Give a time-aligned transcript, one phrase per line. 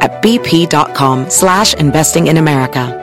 [0.00, 3.00] at bp.com slash investing in America.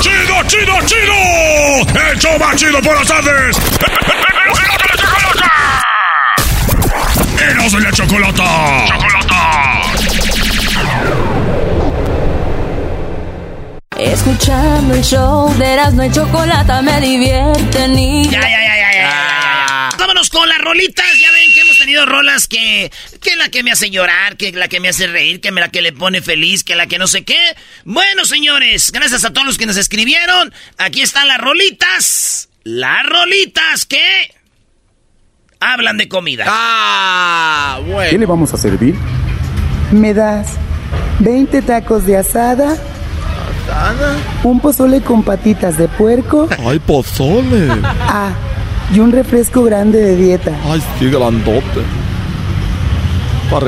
[0.00, 1.14] ¡Chido, chido, chido!
[2.10, 3.56] ¡El show más chido por las tardes!
[7.40, 8.86] ¡Eros de la chocolata!
[8.86, 9.80] ¡Chocolata!
[13.96, 18.28] Escuchando el show de Erasmo y Chocolata me divierten y...
[18.28, 18.63] Ya, ya, ya, ya, ya.
[20.04, 21.06] Vámonos con las rolitas.
[21.18, 22.92] Ya ven que hemos tenido rolas que...
[23.22, 25.80] Que la que me hace llorar, que la que me hace reír, que la que
[25.80, 27.38] le pone feliz, que la que no sé qué.
[27.86, 30.52] Bueno, señores, gracias a todos los que nos escribieron.
[30.76, 32.50] Aquí están las rolitas.
[32.64, 34.30] Las rolitas que...
[35.58, 36.44] Hablan de comida.
[36.46, 38.10] Ah, bueno.
[38.10, 38.94] ¿Qué le vamos a servir?
[39.90, 40.48] ¿Me das
[41.20, 42.76] 20 tacos de asada?
[44.42, 46.46] ¿Un pozole con patitas de puerco?
[46.62, 47.68] ¡Ay, pozole!
[48.06, 48.32] Ah,
[48.92, 50.52] y un refresco grande de dieta.
[50.64, 51.82] ¡Ay, sí, grandote!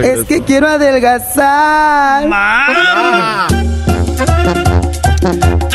[0.02, 2.26] Es que quiero adelgazar.
[2.26, 3.46] ¡Ma!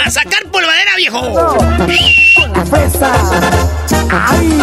[0.04, 1.22] ¡A sacar polvadera, viejo!
[2.36, 3.12] Con la fresa.
[4.10, 4.60] ¡Ay!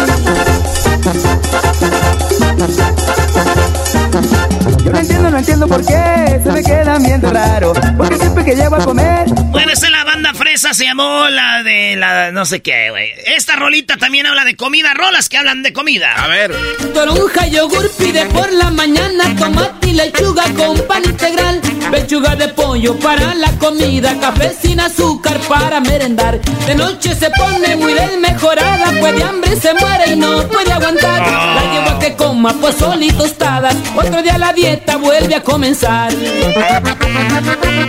[4.83, 7.73] Yo no entiendo, no entiendo por qué se me quedan viendo raro.
[7.97, 9.27] Porque siempre que llego a comer.
[9.51, 13.11] Bueno, esta es la banda fresa, se llamó la de la no sé qué, güey.
[13.35, 16.13] Esta rolita también habla de comida, rolas que hablan de comida.
[16.15, 16.55] A ver.
[16.93, 21.61] Toronja, yogur, pide por la mañana tomate y lechuga con pan integral.
[21.91, 26.39] Pechuga de pollo para la comida, café sin azúcar para merendar.
[26.67, 31.21] De noche se pone muy desmejorada, pues de hambre se muere y no puede aguantar.
[31.21, 33.75] La llevo a que coma pozole y tostadas,
[34.09, 36.11] otro día la dieta vuelve a comenzar.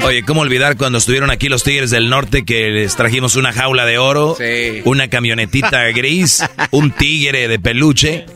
[0.05, 3.85] Oye, ¿cómo olvidar cuando estuvieron aquí los Tigres del Norte que les trajimos una jaula
[3.87, 4.83] de oro, Sí.
[4.85, 8.27] una camionetita gris, un tigre de peluche?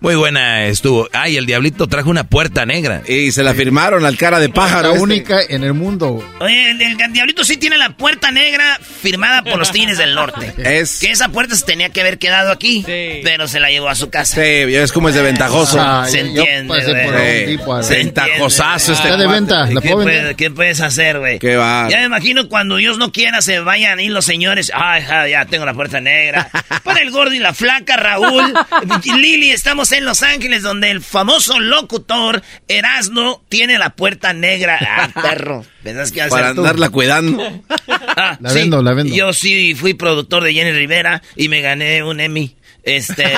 [0.00, 1.08] Muy buena estuvo.
[1.12, 3.02] Ay, el diablito trajo una puerta negra.
[3.08, 4.88] Y se la firmaron al cara de pájaro.
[4.88, 5.02] La este.
[5.02, 6.24] única en el mundo.
[6.40, 10.52] Oye, el, el Diablito sí tiene la puerta negra firmada por los Tigres del Norte.
[10.78, 10.98] Es.
[11.00, 12.84] Que esa puerta se tenía que haber quedado aquí,
[13.24, 14.34] pero se la llevó a su casa.
[14.36, 15.78] Sí, ya ves cómo es de ventajoso.
[15.80, 17.82] Ah, Se yo entiende, tipo.
[17.82, 18.04] Se entiende.
[18.04, 19.66] Ventajosazo este Está de venta.
[19.66, 21.38] ¿La ¿Qué, puede- qué puedes hacer, güey?
[21.38, 21.88] Qué va.
[21.90, 24.70] Ya me imagino cuando Dios no quiera se vayan ahí los señores.
[24.74, 26.50] Ay, ya tengo la puerta negra.
[26.84, 28.52] Para el gordo y la flaca, Raúl.
[29.18, 34.78] Lili, estamos en Los Ángeles, donde el famoso locutor Erasno tiene la puerta negra.
[34.90, 35.64] Ah, perro.
[35.82, 36.60] ¿Pensás que iba a Para ser tú?
[36.62, 37.62] andarla cuidando.
[38.20, 39.14] Ah, La vendo, la vendo.
[39.14, 42.56] Yo sí fui productor de Jenny Rivera y me gané un Emmy.
[42.96, 43.34] Este,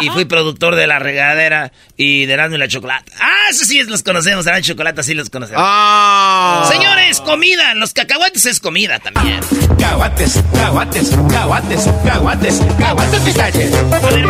[0.00, 3.12] y, y- fui productor de La Regadera y de Erasmo y la Chocolata.
[3.20, 5.62] Ah, eso sí los conocemos, Erasmo y Chocolata sí los conocemos.
[5.64, 6.68] ¡Ah!
[6.70, 7.74] Señores, comida.
[7.74, 9.40] Los cacahuates es comida también.
[9.78, 13.70] Caguates, caguates, caguates, caguates, caguates pistaches.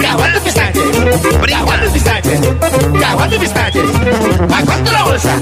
[0.01, 0.83] Caguates pistaches.
[1.49, 2.41] Caguates pistaches.
[3.01, 3.85] Caguates pistaches.
[4.53, 5.35] ¿A cuánto la bolsa?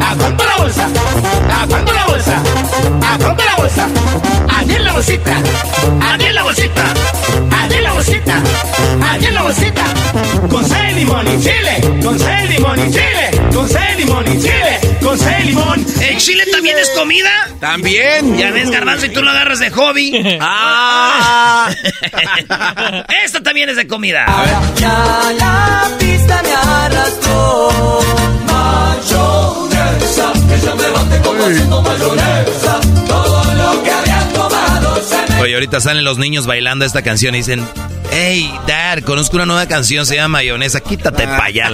[0.00, 0.88] ¿A cuánto la bolsa?
[1.50, 2.42] ¿A cuánto la bolsa?
[3.02, 3.88] ¿A cuánto la bolsa?
[4.56, 5.36] Allí en la bolsita.
[6.02, 6.84] Allí en la bolsita.
[7.62, 8.42] Allí en la bolsita.
[9.10, 9.84] Allí en la bolsita.
[10.50, 11.80] Con seis limón y chile.
[12.02, 13.30] Con seis limón y chile.
[13.54, 14.80] Con seis limón y chile.
[15.02, 15.86] Con seis limón.
[16.00, 17.30] ¿El chile también es comida?
[17.60, 18.36] También.
[18.36, 20.38] Ya ves, garbanzo, y tú lo agarras de hobby.
[20.40, 21.68] ¡Ah!
[23.24, 24.26] Esta también es de comida.
[24.76, 27.68] Ya la pista me arrastró.
[28.46, 32.80] Mayonesa, ella me bate como haciendo mayonesa.
[33.06, 33.90] Todo lo que
[35.40, 37.66] Oye, ahorita salen los niños bailando esta canción y dicen,
[38.10, 41.70] hey, Dad, conozco una nueva canción, se llama Mayonesa, quítate pa' allá.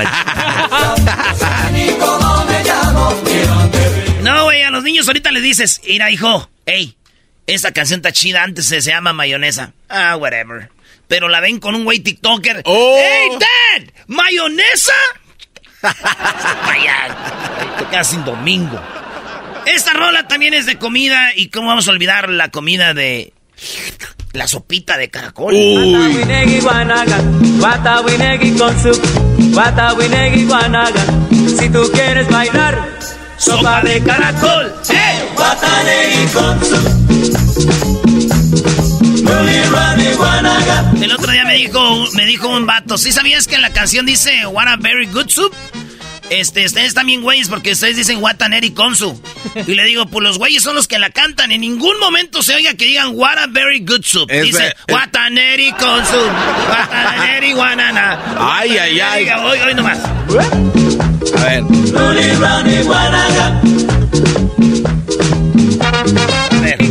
[4.23, 6.97] No, güey, a los niños ahorita les dices, mira, hijo, hey,
[7.47, 9.73] esta canción está chida, antes se, se llama mayonesa.
[9.88, 10.70] Ah, whatever.
[11.08, 12.62] Pero la ven con un güey TikToker.
[12.65, 12.97] Oh.
[12.99, 13.88] ¡Hey, Dad!
[14.06, 14.93] ¿Mayonesa?
[15.82, 17.17] allá.
[17.91, 18.81] Casi domingo.
[19.67, 21.35] Esta rola también es de comida.
[21.35, 23.32] ¿Y cómo vamos a olvidar la comida de
[24.32, 25.55] la sopita de caracol?
[25.55, 27.19] Watawinegi guanaga,
[27.61, 29.00] watawinegi con su,
[29.55, 31.05] watawinegi guanaga.
[31.59, 32.88] Si tú quieres bailar,
[33.38, 34.73] sopa de caracol.
[34.91, 35.29] ¡Eh!
[36.32, 37.03] Con su.
[41.00, 44.06] El otro día me dijo, me dijo un vato, ¿sí sabías que en la canción
[44.06, 45.53] dice What a very good soup?
[46.32, 49.20] Este, ustedes también güeyes porque ustedes dicen Wataneri Konsu.
[49.67, 51.52] Y le digo, pues los güeyes son los que la cantan.
[51.52, 54.31] En ningún momento se oiga que digan What a very good soup.
[54.31, 56.19] Es Dice ver- Wataneri Konsu.
[56.70, 58.19] Wataneri Wanana.
[58.38, 59.25] Ay, ay, ay.
[59.25, 59.99] Diga, Hoy, hoy nomás.
[61.37, 61.64] A ver.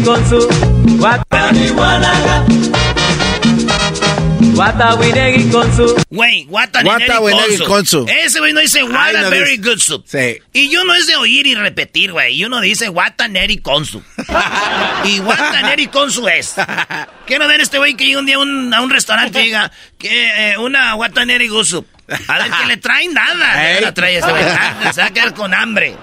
[0.03, 0.47] con su
[4.55, 5.95] Watawinegi con su.
[6.09, 7.65] Güey, Wataneri Konsu.
[7.65, 8.05] Konsu.
[8.23, 10.05] Ese güey no dice What Ay, a no very dice- good soup.
[10.07, 10.37] Sí.
[10.53, 12.35] Y yo no es de oír y repetir, güey.
[12.35, 14.03] Y uno dice Wataneri Konsu.
[15.05, 16.55] y Wataneri Konsu es.
[17.25, 19.71] Quiero ver este güey que llegue un día a un, a un restaurante y diga
[19.97, 21.85] que eh, una Wataneri Gusu.
[22.27, 23.75] A ver qué le traen nada.
[23.79, 24.43] ¿Qué le trae ese güey?
[24.43, 25.95] Ah, Se va a quedar con hambre.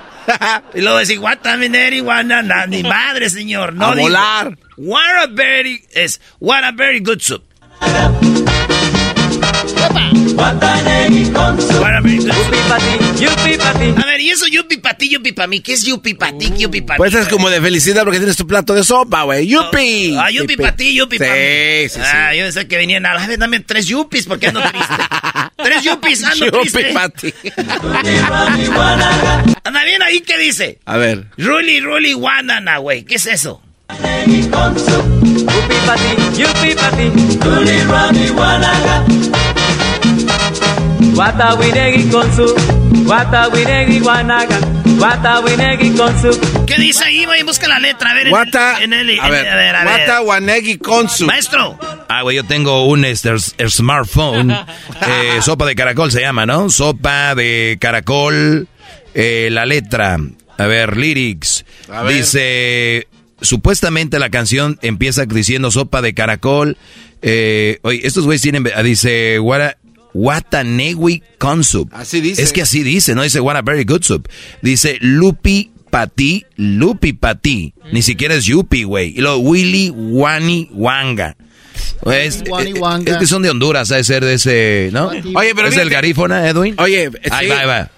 [0.75, 2.67] Y luego decir Wataneri Wanana.
[2.67, 3.75] Ni madre, señor.
[3.75, 4.03] No A digo.
[4.03, 4.59] volar.
[4.77, 7.45] What a very es what a very good soup.
[10.39, 10.53] A
[14.07, 15.61] ver, y eso yupi pa' ti, yupi pa' mí.
[15.61, 18.47] ¿Qué es yupi pa' ti, yupi pa' Pues es como de felicidad porque tienes tu
[18.47, 19.49] plato de sopa, güey.
[19.49, 20.17] ¡Yupi!
[20.19, 21.31] Ah, yupi pa' ti, yupi pa' mí.
[21.31, 22.05] Sí, sí, sí.
[22.05, 23.27] Ah, yo pensé que venían a...
[23.27, 24.95] Ver, dame tres yupis porque ando triste.
[25.57, 26.83] tres yupis, ando triste.
[26.83, 27.33] Yupi pa' ti.
[29.65, 30.79] Anda bien ahí, ¿qué dice?
[30.87, 31.27] A ver.
[31.37, 33.05] Ruli, ruli, wanana, güey.
[33.05, 33.61] ¿Qué es eso?
[33.91, 34.43] Yupi
[35.87, 37.11] pa' ti, yupi pa' ti.
[37.39, 38.29] Tuli rami
[41.19, 41.55] guanaga.
[41.55, 42.55] Watawinegi con su.
[43.07, 44.59] Watawinegi guanaga.
[45.01, 46.65] Watawinegi con su.
[46.67, 47.43] ¿Qué dice ahí, güey?
[47.43, 48.11] Busca la letra.
[48.11, 48.83] A ver, en- Wata.
[48.83, 49.11] en el...
[49.11, 49.49] en- A ver.
[49.49, 50.01] a ver, a ver.
[50.01, 51.27] Wata Wanegi Konsu.
[51.27, 51.79] Maestro.
[52.09, 54.57] Ah, güey, yo tengo un este, el smartphone.
[55.09, 56.69] Eh, sopa de caracol se llama, ¿no?
[56.71, 58.69] Sopa de caracol.
[59.15, 60.19] eh, la letra.
[60.59, 61.65] A ver, lyrics.
[61.91, 62.15] A ver.
[62.17, 63.09] Dice.
[63.41, 66.77] Supuestamente la canción empieza diciendo sopa de caracol.
[67.23, 68.69] Eh, oye, estos güeyes tienen.
[68.85, 69.39] Dice.
[70.19, 71.91] What Watanewi Consup.
[71.93, 72.43] Así dice.
[72.43, 74.29] Es que así dice, no dice what a very good soup.
[74.63, 77.73] Dice Lupi Pati, Lupi Pati.
[77.93, 79.15] Ni siquiera es Yupi, güey.
[79.17, 81.37] Y luego Willy Wani Wanga.
[82.07, 83.13] Es, Wani es- Wanga.
[83.13, 85.09] es que son de Honduras, ha de ser de ese, ¿no?
[85.09, 86.75] Oye, pero ¿Es el garífona, Edwin?
[86.79, 87.51] Oye, Ahí sí.
[87.53, 87.91] va, ahí va.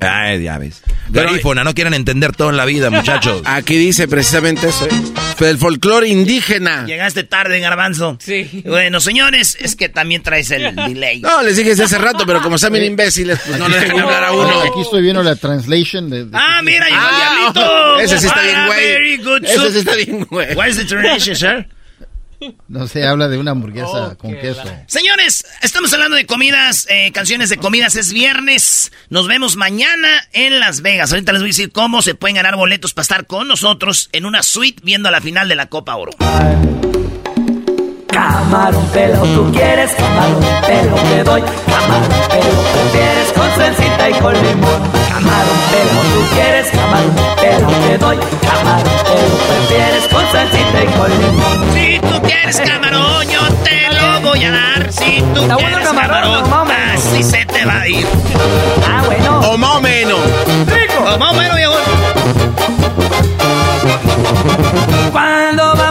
[0.00, 0.82] Ay, ya ves.
[1.10, 3.42] Garífona, no quieran entender todo en la vida, muchachos.
[3.46, 4.90] Aquí dice precisamente eso, ¿eh?
[5.40, 6.84] El folclore indígena.
[6.84, 8.16] Llegaste tarde, garbanzo.
[8.20, 8.62] Sí.
[8.66, 11.20] Bueno, señores, es que también traes el delay.
[11.20, 13.98] No, les dije desde hace rato, pero como están bien imbéciles, pues no les dejan
[14.00, 14.60] hablar a uno.
[14.62, 16.24] Aquí estoy viendo la translation de...
[16.24, 17.98] de- Ah, mira, llegó Ah, el diablito.
[18.00, 18.80] ese sí está bien, Ah, güey.
[18.80, 20.54] Very good Ese sí está bien, güey.
[20.56, 21.68] What is the translation, sir?
[22.68, 24.62] No sé, habla de una hamburguesa con queso.
[24.86, 27.96] Señores, estamos hablando de comidas, eh, canciones de comidas.
[27.96, 28.92] Es viernes.
[29.08, 31.12] Nos vemos mañana en Las Vegas.
[31.12, 34.24] Ahorita les voy a decir cómo se pueden ganar boletos para estar con nosotros en
[34.24, 36.12] una suite viendo la final de la Copa Oro.
[38.18, 44.34] Camarón pelo, tú quieres camarón pelo, te doy camarón pelo, prefieres con salsita y con
[44.34, 44.82] limón.
[45.08, 51.10] Camarón pelo, tú quieres camarón pelo, te doy camarón pelo, prefieres con salsita y con
[51.10, 51.58] limón.
[51.74, 54.92] Si tú quieres camarón, yo te lo voy a dar.
[54.92, 56.94] Si tú Está bueno quieres camarón, camarón, no mames.
[56.94, 58.06] así se te va a ir.
[58.84, 59.40] Ah, bueno.
[59.48, 60.18] O más o menos.
[61.06, 61.74] Oh, más o menos, viejo.
[65.12, 65.87] ¿Cuándo vamos para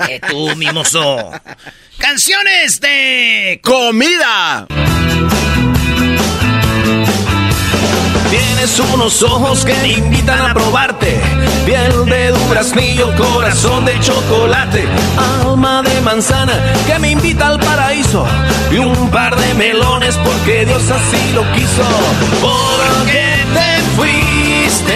[0.00, 1.30] Cálmate tú, mimoso.
[1.98, 3.60] Canciones de...
[3.62, 4.66] ¡Comida!
[8.30, 11.20] Tienes unos ojos que te invitan a probarte.
[11.66, 14.84] Piel de duraznillo, corazón de chocolate.
[15.42, 18.26] Alma de manzana que me invita al paraíso.
[18.70, 21.82] Y un par de melones porque Dios así lo quiso.
[22.40, 24.94] ¿Por qué te fuiste?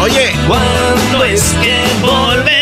[0.00, 2.55] Oye, ¿Cuándo es que volverás?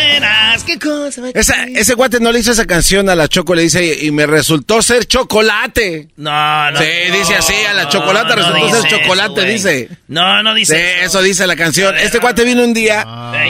[0.75, 1.23] ¿Qué cosa?
[1.35, 4.26] esa, ese guate no le hizo esa canción a la Choco, le dice, y me
[4.26, 6.09] resultó ser chocolate.
[6.16, 6.78] No, no.
[6.78, 9.88] Sí, dice así, a la chocolate resultó ser chocolate, dice.
[10.09, 11.97] No, no Sí, dice eso dice la canción.
[11.97, 13.04] Este cuate vino un día,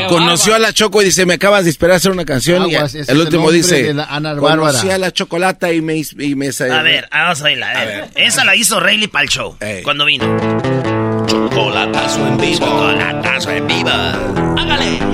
[0.08, 2.68] conoció a la Choco y dice, me acabas de esperar a hacer una canción.
[2.70, 3.94] y Aguas, el el último dice,
[4.38, 5.94] conocí a la chocolata y me...
[6.18, 7.70] Y me A ver, vamos a oírla.
[7.70, 8.08] A ver.
[8.14, 9.56] Esa la hizo Rayleigh para el show.
[9.60, 9.82] Ey.
[9.82, 10.24] Cuando vino.
[11.26, 12.66] Chocolatazo en vivo.
[12.66, 13.70] Chocolatazo en.
[13.70, 14.58] Hágale.
[14.60, 15.13] Hágale.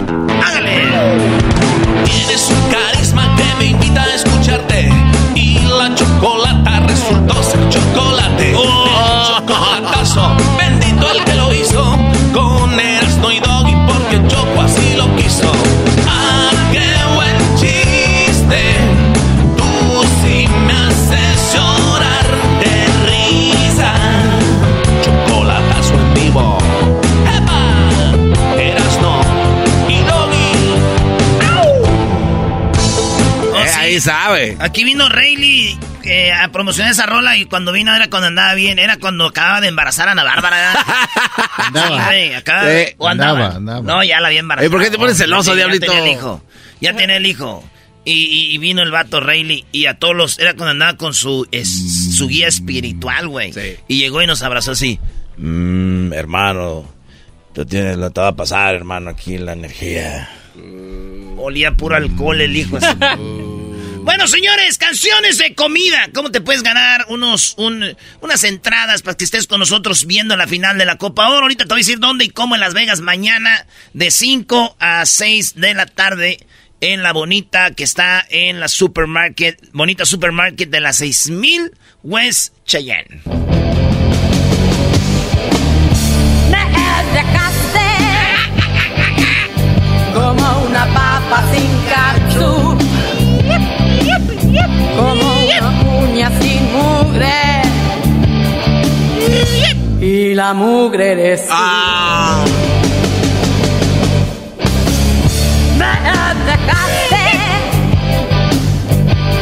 [2.10, 4.90] Tienes un carisma que me invita a escucharte.
[5.34, 8.54] Y la chocolata resultó ser chocolate.
[8.56, 8.89] Oh,
[34.06, 34.56] Nadie sabe.
[34.60, 38.78] Aquí vino Rayleigh eh, a promocionar esa rola y cuando vino era cuando andaba bien.
[38.78, 40.72] Era cuando acababa de embarazar a Ana Bárbara.
[41.56, 42.10] Andaba.
[42.10, 43.46] Sí, acaba- Eh, o andaba.
[43.46, 43.80] andaba, andaba.
[43.82, 44.66] No, ya la había embarazado.
[44.66, 45.86] Eh, ¿por qué te pones celoso, Sí, diablito?
[45.86, 46.42] Ya tenía el hijo.
[46.80, 47.64] Ya tenía el hijo.
[48.04, 50.38] Y, y- y vino el vato Rayleigh y a todos los...
[50.38, 53.52] Era cuando andaba con su, es- su guía espiritual, güey.
[53.88, 54.98] Y llegó y nos abrazó así.
[55.36, 56.84] Mmm, hermano.
[57.54, 60.30] Tú tienes, lo te va a pasar, hermano, aquí la energía.
[61.36, 62.76] Olía puro alcohol el hijo.
[62.78, 62.86] así.
[64.02, 66.08] Bueno, señores, canciones de comida.
[66.14, 70.46] ¿Cómo te puedes ganar unos, un- unas entradas para que estés con nosotros viendo la
[70.46, 71.42] final de la Copa Oro?
[71.42, 75.04] Ahorita te voy a decir dónde y cómo en Las Vegas mañana de 5 a
[75.06, 76.38] 6 de la tarde
[76.80, 83.20] en la Bonita que está en la Supermarket, Bonita Supermarket de la 6000 West Cheyenne.
[90.14, 91.70] Como una papa sin
[94.96, 95.68] como una
[96.02, 97.62] uña sin mugre.
[100.00, 101.54] Y la mugre eres tú.
[105.78, 106.54] Me dejaste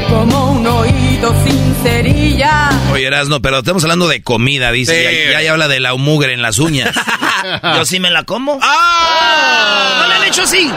[0.09, 2.70] como un oído sin cerilla.
[2.92, 5.26] Oye, Erasno, pero estamos hablando de comida, dice.
[5.26, 5.30] Sí.
[5.32, 6.94] Ya, ya habla de la mugre en las uñas.
[7.62, 8.58] Yo sí me la como.
[8.62, 10.00] ¡Ah!
[10.02, 10.70] ¿No le han hecho así?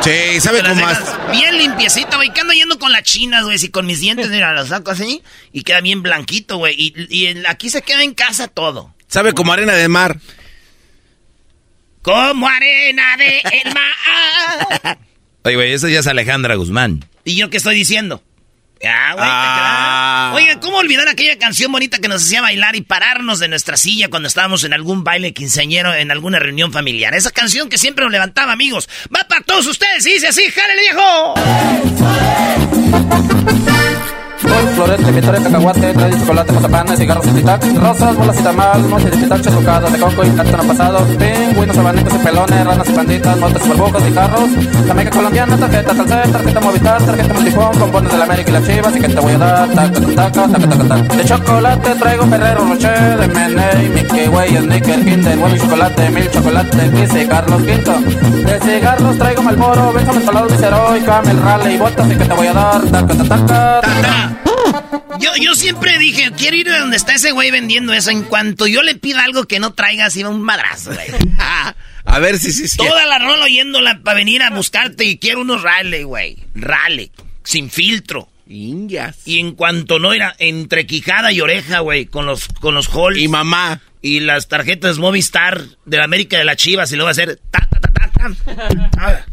[0.00, 1.16] Sí, sabe cómo más.
[1.30, 2.32] bien limpiecita, güey.
[2.32, 3.58] Que ando yendo con las chinas, güey.
[3.58, 6.74] Si con mis dientes, mira, las saco así y queda bien blanquito, güey.
[6.78, 8.94] Y, aquí se queda en casa todo.
[9.08, 10.18] Sabe como arena de mar.
[12.02, 14.98] Como arena de el mar.
[15.44, 17.04] Oye, güey, esa ya es Alejandra Guzmán.
[17.24, 18.22] ¿Y yo qué estoy diciendo?
[18.80, 20.30] Güey, Ah.
[20.32, 20.42] creas.
[20.42, 24.08] Oigan, ¿cómo olvidar aquella canción bonita que nos hacía bailar y pararnos de nuestra silla
[24.08, 27.14] cuando estábamos en algún baile quinceañero, en alguna reunión familiar?
[27.14, 28.88] Esa canción que siempre nos levantaba, amigos.
[29.14, 31.34] Va para todos ustedes y dice así, ¡jálele, viejo!
[34.40, 39.10] Con florete, vitores, cacahuate, trae chocolate, mazapán, cigarros y tic-tac, rosas, bolas y tamal, noche
[39.10, 43.38] de pitache, sucadas de coco y cartón pasado, pingüinos, abanitos y pelones, ranas y panditas,
[43.38, 44.50] motos, burbujas y carros,
[44.86, 48.96] Jamaica colombiana, tarjeta Telcel, tarjeta Movistar, tarjeta Multifón, pompones de la América y las chivas,
[48.96, 51.14] y que te voy a dar, taca, taca, taca, taca, taca, taca.
[51.16, 56.90] De chocolate traigo Ferrero Rocher, Meney, Mickey Way, Snicker, Kinder, Bueno y Chocolate, Mil Chocolate,
[57.22, 57.92] y Carlos Quinto.
[57.98, 62.52] De cigarros traigo Malboro, Benjamin Colado, Viceroy, Camel, Raleigh, Botas, y que te voy a
[62.52, 64.27] dar, taca, taca, taca.
[65.20, 68.10] Yo, yo siempre dije, quiero ir a donde está ese güey vendiendo eso.
[68.10, 71.08] En cuanto yo le pida algo que no traiga, así va un madrazo, güey.
[72.04, 72.78] A ver si sí, sí.
[72.78, 76.38] Toda la rola oyéndola para venir a buscarte y quiero unos Raleigh, güey.
[76.54, 77.10] Raleigh,
[77.44, 78.30] sin filtro.
[78.46, 79.18] Indias.
[79.26, 83.18] Y en cuanto no era entre quijada y oreja, güey, con los con los halls.
[83.18, 83.82] Y mamá.
[84.00, 87.38] Y las tarjetas Movistar de la América de las Chivas y luego va a hacer
[87.50, 88.90] ta ta ta ta.
[88.90, 89.26] ta.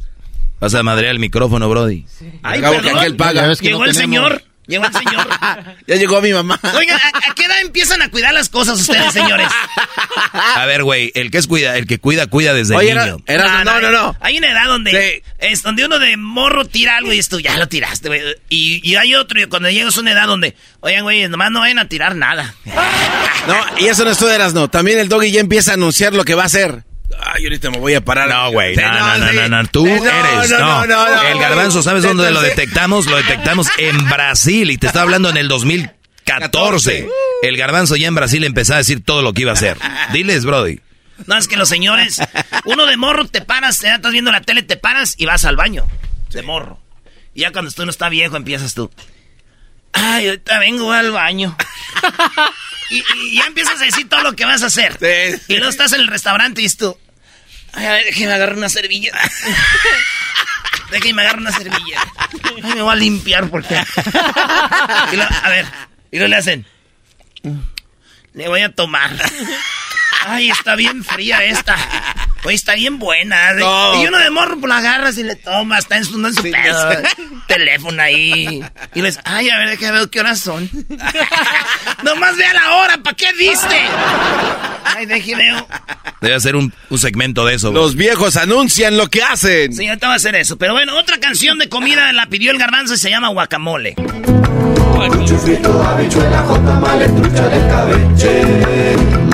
[0.59, 2.05] Vas a madrear el micrófono, Brody.
[2.43, 2.99] Ay, Acabo que perdón.
[2.99, 3.41] aquel paga.
[3.43, 4.15] Ya ves que Llegó no el tenemos.
[4.17, 4.43] señor.
[4.67, 5.27] Llegó el señor.
[5.87, 6.59] Ya llegó mi mamá.
[6.75, 9.47] Oigan, ¿a, a qué edad empiezan a cuidar las cosas ustedes, señores?
[10.33, 13.17] A ver, güey, el que es cuida, el que cuida, cuida desde Oye, niño.
[13.27, 14.15] era- no, no, no.
[14.21, 14.91] Hay una edad donde
[15.23, 15.31] Sí.
[15.39, 18.21] es donde uno de morro tira algo y esto ya lo tiraste, güey.
[18.49, 21.59] Y, y hay otro, y cuando llegas a una edad donde, oigan, güey, nomás no
[21.59, 22.55] vayan a tirar nada.
[23.47, 24.67] No, y eso no es todo, eras no.
[24.69, 26.83] También el doggy ya empieza a anunciar lo que va a hacer.
[27.19, 28.27] Ay, ahorita me voy a parar.
[28.29, 29.35] No, güey, no, no, no, sí.
[29.35, 30.59] no, no, tú Eh, eres, no.
[30.59, 31.39] no, no, no, El no.
[31.39, 33.05] garbanzo, ¿sabes dónde lo detectamos?
[33.07, 37.07] Lo detectamos en Brasil y te estaba hablando en el 2014.
[37.43, 39.77] El garbanzo ya en Brasil empezó a decir todo lo que iba a hacer.
[40.13, 40.79] Diles, Brody.
[41.27, 42.19] No, es que los señores,
[42.65, 45.55] uno de morro te paras, ya estás viendo la tele, te paras y vas al
[45.55, 45.85] baño.
[46.31, 46.79] De morro.
[47.33, 48.91] Y ya cuando tú no está viejo, empiezas tú.
[49.93, 51.55] Ay, ahorita vengo al baño.
[52.89, 54.97] y, y ya empiezas a decir todo lo que vas a hacer.
[54.99, 55.41] Sí.
[55.47, 56.97] Y luego estás en el restaurante y tú.
[57.73, 59.19] Ay, a ver, déjeme agarrar una servilleta.
[60.91, 62.13] déjeme agarrar una servilleta.
[62.63, 63.75] Ay, me voy a limpiar porque.
[63.75, 65.65] Y a ver,
[66.11, 66.65] y luego le hacen.
[68.33, 69.11] Le voy a tomar.
[70.25, 71.75] Ay, está bien fría esta.
[72.43, 73.53] Oye, está bien buena.
[73.53, 74.01] No.
[74.03, 75.79] Y uno de morro, pues la agarras y le tomas.
[75.79, 76.89] Está en su, no en su Sí, pedo.
[76.93, 77.39] no.
[77.47, 78.63] Teléfono ahí.
[78.93, 80.69] Y les, ay, a ver, déjame ver qué horas son.
[82.03, 83.75] Nomás vea la hora, ¿para qué viste?
[84.83, 85.51] Ay, déjeme.
[85.53, 85.65] ver.
[86.21, 87.71] Debe hacer un, un segmento de eso.
[87.71, 87.81] bro.
[87.81, 89.73] Los viejos anuncian lo que hacen.
[89.73, 90.57] Sí, ahorita va a hacer eso.
[90.57, 93.95] Pero bueno, otra canción de comida la pidió el garbanzo y se llama Guacamole.
[95.25, 99.24] Chufrito, habichuela, trucha de cabeche.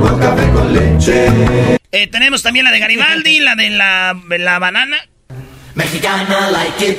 [0.00, 1.26] Tuvo café con leche.
[1.92, 4.96] Eh, tenemos también la de Garibaldi, la de la, la banana.
[5.74, 6.98] Mexicana like it.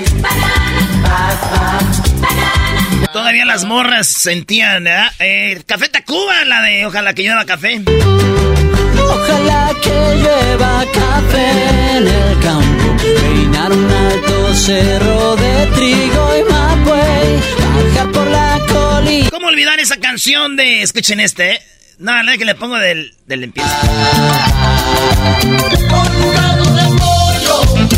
[3.11, 5.11] Todavía las morras sentían, ¿verdad?
[5.19, 7.81] Eh, Café Tacuba, la de Ojalá que lleva café.
[8.97, 16.51] Ojalá que llueva café en el campo, peinar un alto cerro de trigo y
[19.51, 20.81] olvidar esa canción de...
[20.81, 21.61] Escuchen este, ¿eh?
[22.01, 23.69] No, la que le pongo del, del empieza.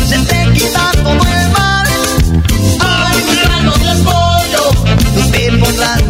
[0.06, 1.86] Se te quita todo el mal.
[2.80, 5.32] Ay, mi caldo de pollo.
[5.32, 6.02] Te pondrás.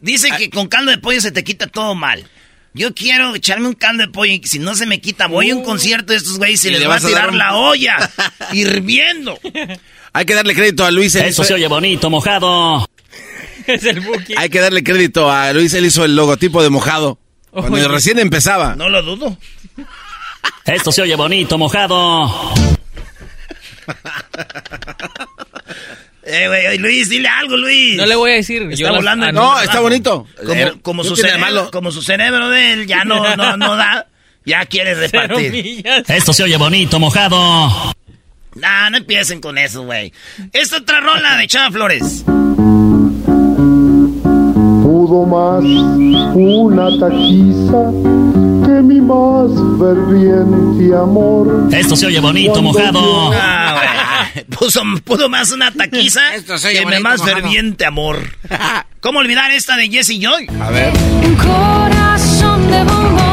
[0.00, 2.26] Dice que con caldo de pollo se te quita todo mal.
[2.74, 5.56] Yo quiero echarme un caldo de pollo y si no se me quita, voy a
[5.56, 7.30] un concierto de estos güeyes y, Y les le va a vas a dar tirar
[7.30, 7.96] un- la olla
[8.52, 9.38] hirviendo.
[10.12, 11.14] Hay que darle crédito a Luis.
[11.14, 12.88] Eso hizo- se oye bonito, mojado.
[13.66, 14.34] es el Buki.
[14.36, 15.72] Hay que darle crédito a Luis.
[15.74, 17.18] Él hizo el logotipo de mojado.
[17.50, 17.88] Cuando Oye.
[17.88, 18.74] recién empezaba.
[18.76, 19.36] No lo dudo.
[20.66, 22.52] Esto se oye bonito, mojado.
[26.22, 27.96] Eh, güey, Luis, dile algo, Luis.
[27.96, 28.62] No le voy a decir.
[28.62, 29.26] Está yo las- volando.
[29.26, 30.26] ah, No, está bonito.
[30.38, 31.70] Como, Eh, como ¿qué su cerebro, malo?
[31.72, 34.06] como su cerebro de él ya no, no, no da,
[34.44, 35.82] ya quiere repartir.
[36.06, 37.92] Esto se oye bonito, mojado.
[38.54, 40.12] Nah, no empiecen con eso, güey.
[40.52, 42.24] Esta otra rola de Chava Flores.
[45.10, 47.90] Pudo más una taquiza
[48.64, 51.66] que mi más ferviente amor.
[51.72, 53.32] Esto se oye bonito, mojado.
[53.34, 53.74] Ah,
[54.32, 54.44] güey.
[54.56, 57.38] Puso, pudo más una taquiza Esto se oye que mi más mojado.
[57.38, 58.18] ferviente amor.
[59.00, 60.46] ¿Cómo olvidar esta de Jesse Joy?
[60.60, 60.92] A ver.
[61.24, 63.29] Un corazón de bombón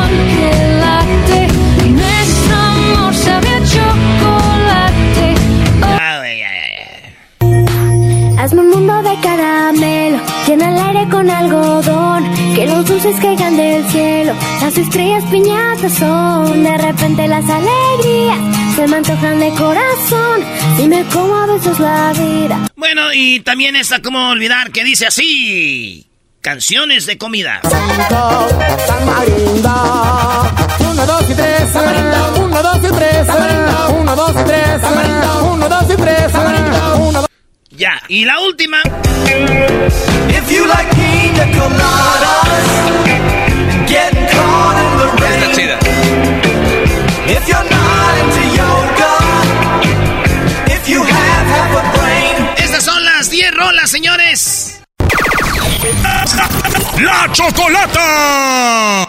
[10.48, 12.24] llena el aire con algodón,
[12.56, 18.38] que los dulces caigan del cielo, las estrellas piñatas son, de repente las alegrías
[18.76, 20.42] se me antojan de corazón,
[20.78, 22.70] si me como a besos la vida.
[22.76, 24.72] Bueno, y también esta, ¿cómo olvidar?
[24.72, 26.06] Que dice así.
[26.42, 27.60] Canciones de comida.
[30.80, 31.64] Uno, dos y tres.
[32.38, 33.28] Uno, dos y tres.
[34.00, 34.82] Uno, dos y tres.
[35.52, 36.32] Uno, dos y tres.
[37.78, 38.82] Ya, y la última.
[40.30, 42.66] If you like pina coladas,
[43.86, 45.44] getting caught in the rain.
[45.44, 45.78] Está chida.
[47.28, 49.14] If you're not into yoga,
[50.74, 52.50] if you have half a brain.
[52.58, 54.82] Estas son las 10 rolas, señores.
[57.00, 59.08] ¡La Chocolata!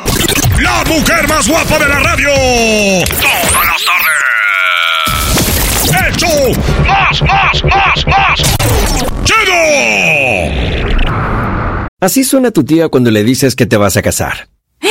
[0.60, 2.34] ¡La mujer más guapa de la radio!
[3.22, 3.82] ¡Todas las
[5.90, 8.40] ¡Más, más, más, más!
[9.24, 10.98] ¡Chido!
[12.00, 14.48] Así suena tu tía cuando le dices que te vas a casar.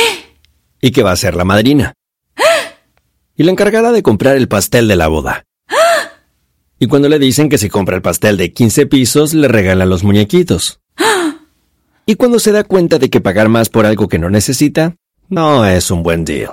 [0.80, 1.94] Y que va a ser la madrina.
[3.36, 5.44] Y la encargada de comprar el pastel de la boda.
[6.78, 10.04] Y cuando le dicen que si compra el pastel de 15 pisos, le regalan los
[10.04, 10.80] muñequitos.
[12.06, 14.96] Y cuando se da cuenta de que pagar más por algo que no necesita,
[15.28, 16.52] no es un buen deal.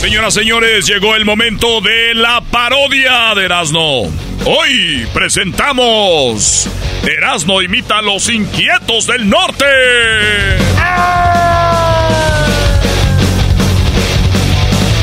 [0.00, 4.10] Señoras, señores, llegó el momento de la parodia de Erasmo.
[4.46, 6.70] Hoy presentamos
[7.02, 9.66] Erasmo imita a los inquietos del norte.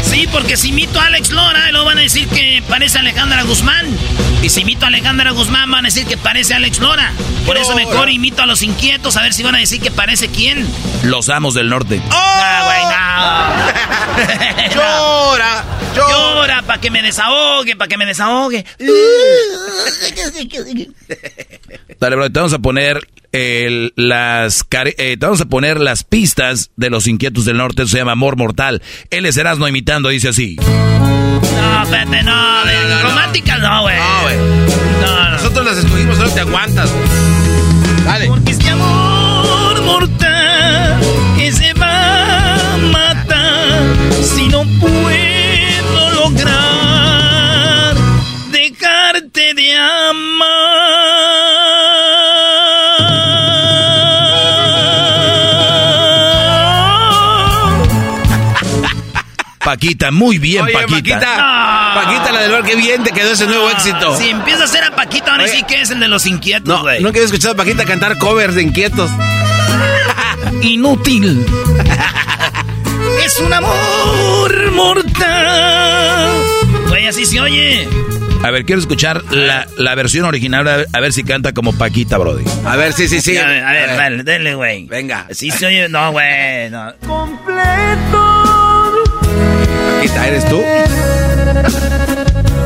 [0.02, 3.86] Sí, porque si imito a Alex Lora, luego van a decir que parece Alejandra Guzmán.
[4.48, 7.12] Y si imito a Alejandra Guzmán, van a decir que parece Alex Lora.
[7.46, 10.30] Por eso mejor imito a los inquietos, a ver si van a decir que parece
[10.30, 10.66] quién.
[11.04, 12.00] Los amos del norte.
[12.12, 12.62] Ah,
[14.16, 14.26] güey,
[14.72, 14.74] no.
[14.74, 16.62] llora, llora.
[16.62, 18.64] para que me desahogue, para que me desahogue.
[22.00, 26.72] Dale, bro, te vamos a poner el- las eh, te vamos a poner las pistas
[26.78, 27.82] de los inquietos del norte.
[27.82, 28.82] Eso se llama Amor Mortal.
[29.10, 30.56] Él es Erasmo imitando, dice así.
[30.56, 33.98] No, espérate, no, de románticas no, güey.
[33.98, 34.37] No, güey.
[35.02, 36.90] No, nosotros las escogimos, solo te aguantas.
[36.92, 38.06] Wey.
[38.06, 38.28] Dale.
[38.28, 41.00] Porque este amor mortal
[41.38, 43.82] que se va a matar
[44.24, 47.96] si no puedo lograr
[48.52, 50.57] dejarte de amar.
[59.68, 61.20] Paquita, muy bien, Oye, Paquita.
[61.20, 61.92] Paquita.
[61.94, 64.18] Paquita, la del bar, qué bien te quedó ese nuevo éxito.
[64.18, 65.52] Si empieza a ser a Paquito, ahora Oye.
[65.58, 67.02] sí que es el de los inquietos, No, güey.
[67.02, 69.12] nunca había escuchado a Paquita cantar covers de inquietos.
[70.62, 71.46] Inútil.
[73.26, 76.32] es un amor mortal.
[76.88, 77.90] Güey, así se oye.
[78.44, 81.74] A ver, quiero escuchar la, la versión original, a ver, a ver si canta como
[81.78, 82.46] Paquita, Brody.
[82.66, 83.36] A ver, sí, sí, sí.
[83.36, 84.86] A ver, a ver, dale, dale, güey.
[84.86, 85.28] Venga.
[85.32, 86.70] Sí se oye, no, güey.
[86.70, 86.94] No.
[89.96, 90.62] Paquita, ¿eres tú?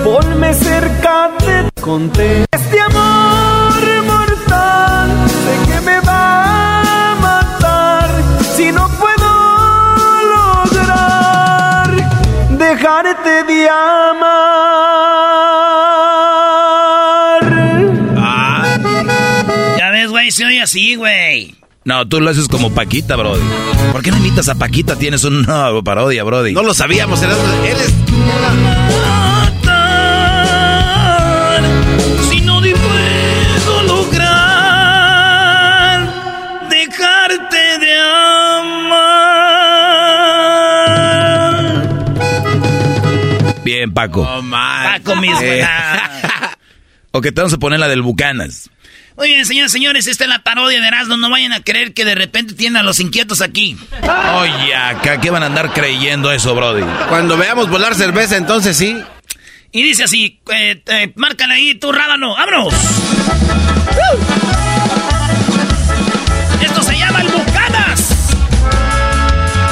[0.03, 3.73] Ponme cerca de conté este amor
[4.05, 8.09] mortal sé que me va a matar
[8.55, 9.29] si no puedo
[10.35, 11.89] lograr
[12.57, 14.41] dejarte de amar.
[19.77, 21.55] Ya ves, güey, se oye así, güey.
[21.83, 23.41] No, tú lo haces como Paquita, Brody.
[23.91, 24.95] ¿Por qué no imitas a Paquita?
[24.97, 26.53] Tienes una parodia, Brody.
[26.53, 27.91] No lo sabíamos, era- él es...
[32.29, 34.27] Si no puedo lograr
[36.69, 39.11] dejarte de amar.
[43.63, 44.23] Bien, Paco.
[44.23, 45.41] Paco mismo.
[45.41, 45.65] Eh.
[47.13, 48.69] O que te vamos a poner la del Bucanas.
[49.21, 51.15] Bien, señores, señores, esta es la parodia de Erasmo.
[51.15, 53.77] No vayan a creer que de repente tienen a los inquietos aquí.
[54.35, 56.83] Oye, acá, ¿qué van a andar creyendo eso, Brody?
[57.07, 58.97] Cuando veamos volar cerveza, entonces sí.
[59.71, 62.73] Y dice así, eh, eh, márcale ahí tu rábano, ¡vámonos!
[66.61, 68.35] Esto se llama el Bucanas.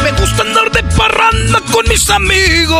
[0.03, 2.77] Me gusta andar de parranda con mis amigos.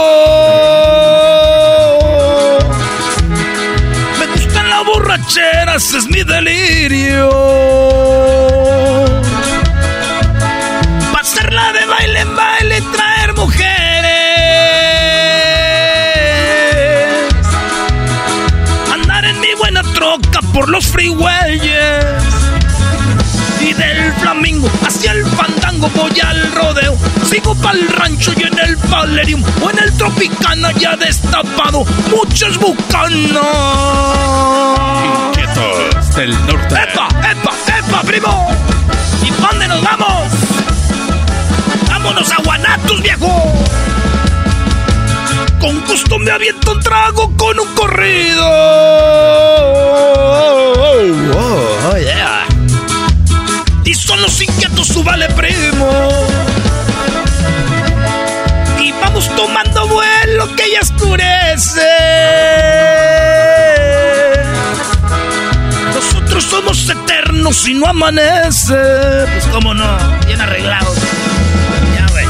[5.30, 7.30] Las borracheras, es mi delirio.
[11.14, 13.70] Pasarla de baile en baile, traer mujeres.
[18.94, 22.29] Andar en mi buena troca por los freeways.
[23.80, 26.98] Del flamingo hacia el fandango voy al rodeo.
[27.24, 33.42] Sigo pa'l rancho y en el Valerium o en el Tropicana ya destapado muchas bucanas.
[35.06, 36.76] Inquietos del norte.
[36.76, 38.50] ¡Epa, epa, epa, primo!
[39.24, 40.34] ¿Y dónde nos vamos?
[41.88, 43.54] ¡Vámonos a Guanatos, viejo!
[45.62, 48.46] Con gusto me aviento un trago con un corrido.
[50.82, 51.79] Oh, yeah.
[53.90, 56.28] Y son los inquietos, su vale primo.
[58.80, 61.82] Y vamos tomando vuelo que ya oscurece.
[65.96, 68.76] Nosotros somos eternos y no amanece.
[69.34, 69.98] Pues cómo no,
[70.28, 70.96] bien arreglados.
[71.98, 72.26] Ya, güey.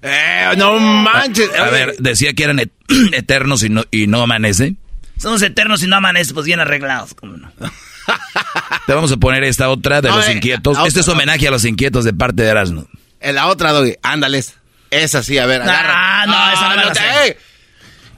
[0.00, 1.50] Eh, no manches.
[1.58, 2.72] A ver, decía que eran et-
[3.12, 4.76] eternos y no, y no amanece.
[5.18, 7.52] Somos eternos y no amanece, pues bien arreglados, cómo no.
[8.86, 10.78] Te vamos a poner esta otra de No, los eh, inquietos.
[10.86, 12.86] Este es homenaje a los inquietos de parte de Erasmo.
[13.20, 14.54] En la otra, Doggy, ándales.
[14.90, 16.22] Esa sí, a ver, agarra.
[16.22, 17.36] Ah, no, esa no la te-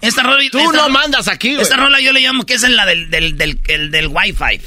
[0.01, 1.63] Esta rola, Tú esta- no mandas aquí, güey.
[1.63, 4.61] Esta rola yo le llamo que es la del, del, del, el del Wi-Fi.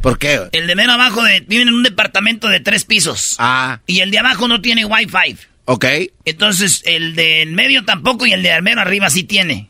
[0.00, 0.48] ¿Por qué?
[0.52, 3.36] El de menos abajo de, viven en un departamento de tres pisos.
[3.38, 5.36] Ah, Y el de abajo no tiene Wi-Fi.
[5.66, 5.84] ok.
[6.24, 9.68] Entonces, el de en medio tampoco y el de al menos arriba sí tiene.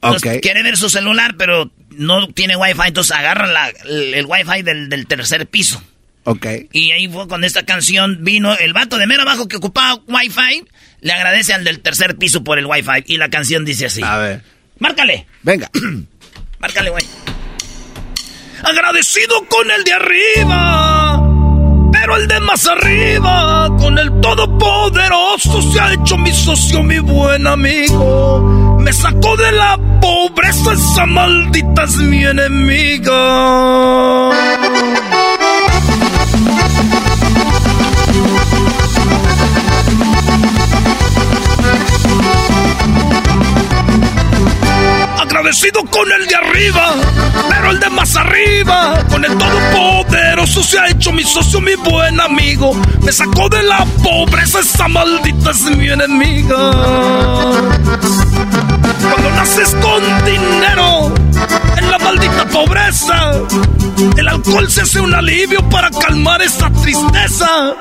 [0.00, 0.42] Entonces, Ok.
[0.42, 2.88] quiere ver su celular, pero no tiene Wi-Fi.
[2.88, 5.82] Entonces, agarra la- el, el Wi-Fi del, del tercer piso.
[6.24, 6.46] Ok.
[6.72, 8.56] Y ahí fue cuando esta canción vino.
[8.56, 10.64] El vato de mero abajo que ocupaba Wi-Fi
[11.00, 13.04] le agradece al del tercer piso por el Wi-Fi.
[13.06, 14.02] Y la canción dice así.
[14.04, 14.42] A ver.
[14.78, 15.26] Márcale.
[15.42, 15.70] Venga.
[16.60, 17.04] Márcale, güey.
[18.62, 21.18] Agradecido con el de arriba,
[21.92, 27.46] pero el de más arriba, con el todopoderoso, se ha hecho mi socio, mi buen
[27.46, 28.78] amigo.
[28.80, 33.12] Me sacó de la pobreza, esa maldita es mi enemiga.
[45.42, 46.94] Agradecido con el de arriba,
[47.50, 52.20] pero el de más arriba, con el todopoderoso se ha hecho mi socio, mi buen
[52.20, 52.72] amigo.
[53.00, 56.70] Me sacó de la pobreza, esa maldita es mi enemiga.
[59.10, 61.12] Cuando naces con dinero,
[61.76, 63.32] en la maldita pobreza,
[64.16, 67.74] el alcohol se hace un alivio para calmar esa tristeza.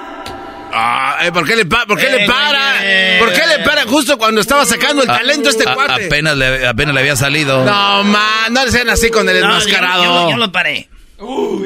[0.74, 2.76] Ah, eh, ¿por qué le, pa- por qué le Eh, para?
[2.84, 6.06] eh, ¿Por qué le para justo cuando estaba sacando el A- talento este a- cuate?
[6.08, 7.64] Apenas le, apenas le había salido.
[7.66, 10.04] No, man, no le sean así con el No, enmascarado.
[10.04, 10.90] yo- yo- yo lo paré.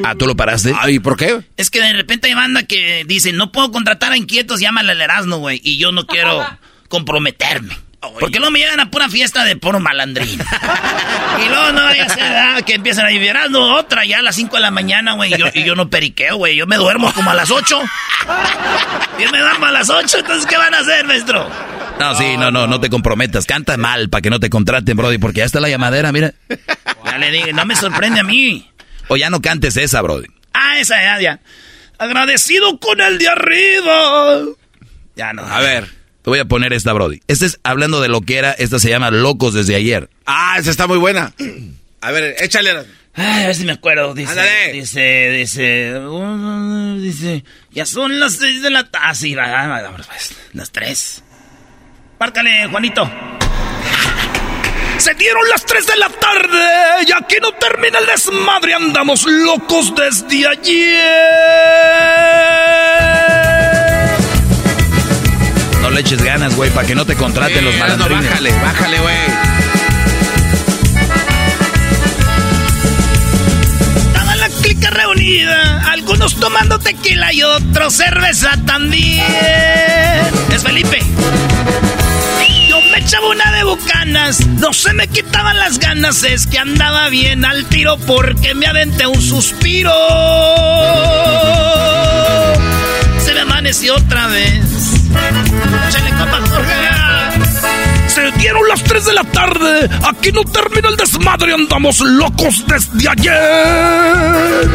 [0.04, 0.74] Ah, ¿tú lo paraste?
[0.78, 1.40] Ay, ¿por qué?
[1.56, 5.00] Es que de repente hay banda que dice, no puedo contratar a inquietos, llámale al
[5.02, 5.62] Erasmo, güey.
[5.64, 6.46] Y yo no quiero
[6.90, 7.78] comprometerme.
[8.20, 10.40] Porque luego me llegan a pura fiesta de puro malandrín.
[11.46, 14.36] y luego no vaya a ser ah, que empiezan a vibrando otra ya a las
[14.36, 15.34] 5 de la mañana, güey.
[15.34, 16.56] Y yo, y yo no periqueo, güey.
[16.56, 17.82] Yo me duermo como a las 8.
[19.20, 21.50] Yo me duermo a las 8, entonces ¿qué van a hacer, maestro?
[22.00, 23.46] No, sí, no, no, no te comprometas.
[23.46, 26.34] Canta mal para que no te contraten, Brody, porque ya está la llamadera, mira.
[27.06, 28.70] Ya le dije, no me sorprende a mí.
[29.08, 30.28] O ya no cantes esa, Brody.
[30.54, 31.40] Ah, esa ya, ya.
[31.98, 34.42] Agradecido con el de arriba.
[35.16, 35.44] Ya no.
[35.44, 35.90] A ver,
[36.26, 37.22] te voy a poner esta, Brody.
[37.28, 40.10] Esta es hablando de lo que era, esta se llama Locos desde ayer.
[40.26, 41.36] Ah, esa está muy buena.
[42.02, 42.72] A ver, échale.
[43.14, 44.16] Ay, a ver si me acuerdo.
[44.16, 44.42] Dice,
[44.74, 49.06] dice, dice, uh, dice, ya son las seis de la tarde.
[49.08, 51.22] Ah, sí, pues, las tres.
[52.20, 53.08] Márcale, Juanito.
[54.98, 58.74] Se dieron las 3 de la tarde y aquí no termina el desmadre.
[58.74, 61.86] Andamos locos desde ayer.
[65.96, 68.24] Le eches ganas, güey, para que no te contraten los malandrines.
[68.24, 69.16] No, bájale, bájale, güey.
[74.08, 79.24] Estaba la clica reunida, algunos tomando tequila y otros cerveza también.
[80.54, 81.00] Es Felipe.
[82.68, 87.08] Yo me echaba una de bucanas, no se me quitaban las ganas, es que andaba
[87.08, 89.94] bien al tiro porque me aventé un suspiro.
[93.24, 94.75] Se me amaneció otra vez.
[98.08, 99.90] Se dieron las 3 de la tarde.
[100.10, 101.54] Aquí no termina el desmadre.
[101.54, 104.70] Andamos locos desde ayer.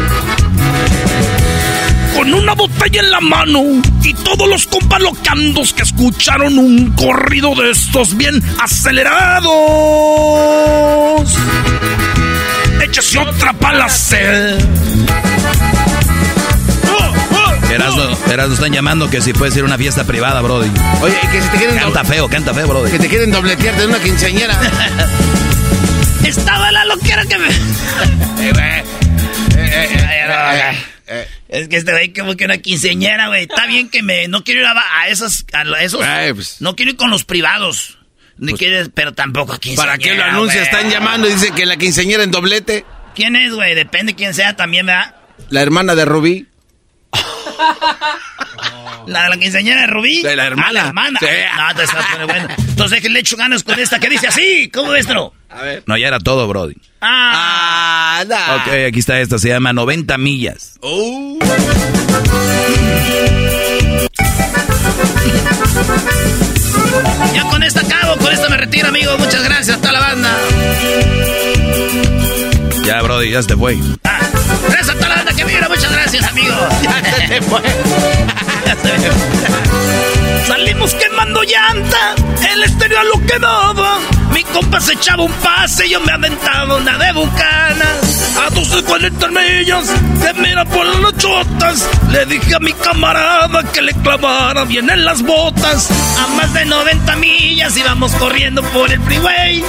[2.15, 3.63] Con una botella en la mano
[4.03, 9.51] y todos los compas locandos que escucharon un corrido de estos bien acelerados.
[12.81, 13.87] Échese otra pala
[17.71, 17.81] sed.
[17.81, 20.69] Erasmo, Erasmo están llamando que si puede ser una fiesta privada, Brody.
[21.01, 21.77] Oye, que si te quieren...
[21.77, 22.91] Canta feo, canta feo, Brody.
[22.91, 24.59] Que te quieren dobletear de una quinceañera.
[26.25, 27.47] Estaba la loquera que me...
[31.13, 33.43] Eh, Es que este güey como que una quinceañera, güey.
[33.43, 34.29] Está bien que me...
[34.29, 35.45] No quiero ir a, a esos...
[35.51, 36.01] A esos
[36.33, 36.61] pues.
[36.61, 37.97] No quiero ir con los privados.
[38.37, 40.63] Ni quieres, pero tampoco a quinceañera, ¿Para qué lo anuncia?
[40.63, 42.85] Están llamando y dicen que la quinceañera en doblete.
[43.13, 43.75] ¿Quién es, güey?
[43.75, 45.15] Depende quién sea también, ¿verdad?
[45.49, 46.47] La hermana de Rubí.
[49.07, 50.21] ¿La de la quinceañera de Rubí?
[50.21, 50.67] De la hermana.
[50.69, 51.19] Ah, la hermana.
[51.19, 51.25] Sí.
[51.25, 52.47] No, te estás poniendo bueno.
[52.69, 54.69] Entonces, que le echo ganas con esta que dice así.
[54.73, 55.33] ¿Cómo ves, no?
[55.49, 55.83] A ver.
[55.85, 56.75] No, ya era todo, Brody.
[57.01, 58.23] Ah.
[58.61, 60.77] Ok, aquí está esta, se llama 90 millas.
[60.81, 61.39] Oh.
[67.33, 69.17] Ya con esta acabo, con esta me retiro, amigo.
[69.17, 70.37] Muchas gracias, hasta la banda.
[72.85, 73.77] Ya, Brody, ya se fue.
[74.03, 74.20] Gracias
[75.41, 76.53] que mira, muchas gracias, amigo.
[80.47, 82.15] Salimos quemando llanta,
[82.51, 83.99] el estéreo a lo que daba.
[84.33, 88.00] Mi compa se echaba un pase, yo me aventaba una de bucanas.
[88.37, 89.87] A 12, 40 millas,
[90.21, 91.87] te mira por las chotas.
[92.09, 95.89] Le dije a mi camarada que le clavara bien en las botas.
[96.19, 99.63] A más de 90 millas íbamos corriendo por el freeway.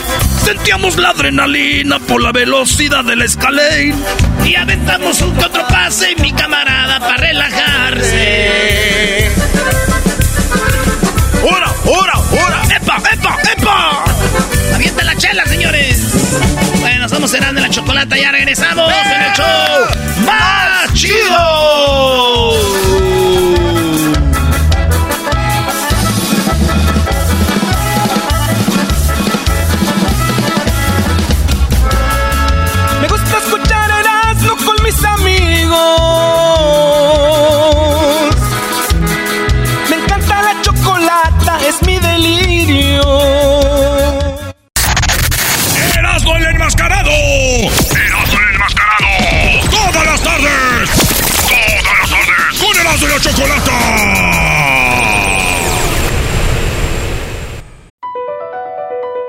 [0.44, 3.94] Sentíamos la adrenalina por la velocidad del escalade.
[4.44, 9.31] Y aventamos un que otro pase y mi camarada para relajarse.
[11.42, 12.62] ¡Hora, hora, hora!
[12.77, 14.05] ¡Epa, epa, epa!
[14.74, 16.02] ¡Avienta la chela, señores!
[16.80, 19.87] Bueno, somos Serán de la Chocolata, ya regresamos en el show
[20.24, 22.52] más chido.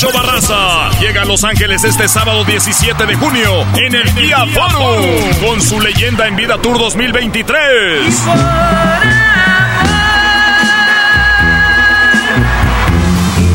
[0.00, 5.04] Pancho Barraza llega a Los Ángeles este sábado 17 de junio en el Día Forum
[5.44, 8.06] con su leyenda en vida Tour 2023.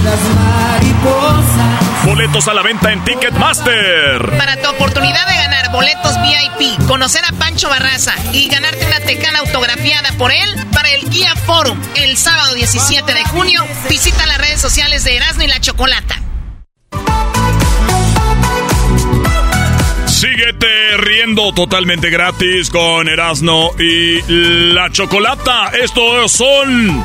[0.04, 2.06] Las mariposas.
[2.08, 4.38] Boletos a la venta en Ticketmaster.
[4.38, 9.40] Para tu oportunidad de ganar boletos VIP, conocer a Pancho Barraza y ganarte una tecana
[9.40, 14.60] autografiada por él para el Guía Forum el sábado 17 de junio, visita las redes
[14.60, 16.20] sociales de Erasmo y la Chocolata.
[20.24, 24.22] Síguete riendo totalmente gratis con Erasno y
[24.72, 25.74] la Chocolata.
[25.84, 27.04] Estos son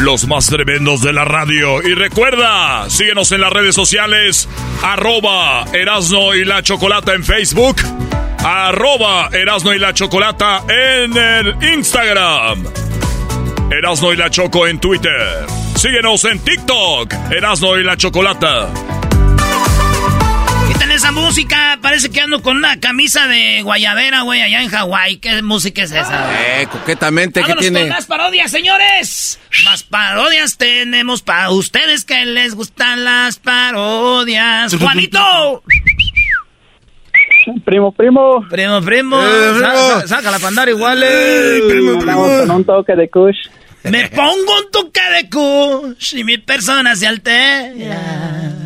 [0.00, 1.80] los más tremendos de la radio.
[1.82, 4.46] Y recuerda, síguenos en las redes sociales,
[4.82, 7.76] arroba Erasno y la Chocolata en Facebook,
[8.44, 12.62] arroba Erasno y la Chocolata en el Instagram,
[13.70, 15.46] Erasno y la Choco en Twitter.
[15.76, 18.68] Síguenos en TikTok, Erasno y la Chocolata.
[21.04, 21.78] ¿Qué tal esa música?
[21.82, 25.18] Parece que ando con una camisa de guayabera, güey, allá en Hawái.
[25.18, 26.30] ¿Qué música es esa?
[26.62, 27.80] Eh, coquetamente, ¿qué Vámonos tiene?
[27.80, 29.38] con las parodias, señores.
[29.66, 34.74] Más parodias tenemos para ustedes que les gustan las parodias.
[34.76, 35.62] Juanito.
[37.66, 38.46] Primo, primo.
[38.48, 39.20] Primo, primo.
[39.26, 39.60] Eh, primo.
[39.60, 41.02] Sa- sa- Saca la pandara igual.
[41.04, 41.60] eh.
[42.06, 43.36] Vamos con un toque de kush.
[43.82, 48.63] Me pongo un toque de kush y mi persona se altera.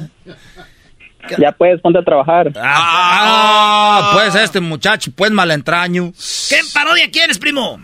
[1.37, 2.53] Ya puedes, ponte a trabajar.
[2.57, 6.13] Ah, pues este muchacho, pues malentraño.
[6.49, 7.79] ¿Qué parodia quieres, primo?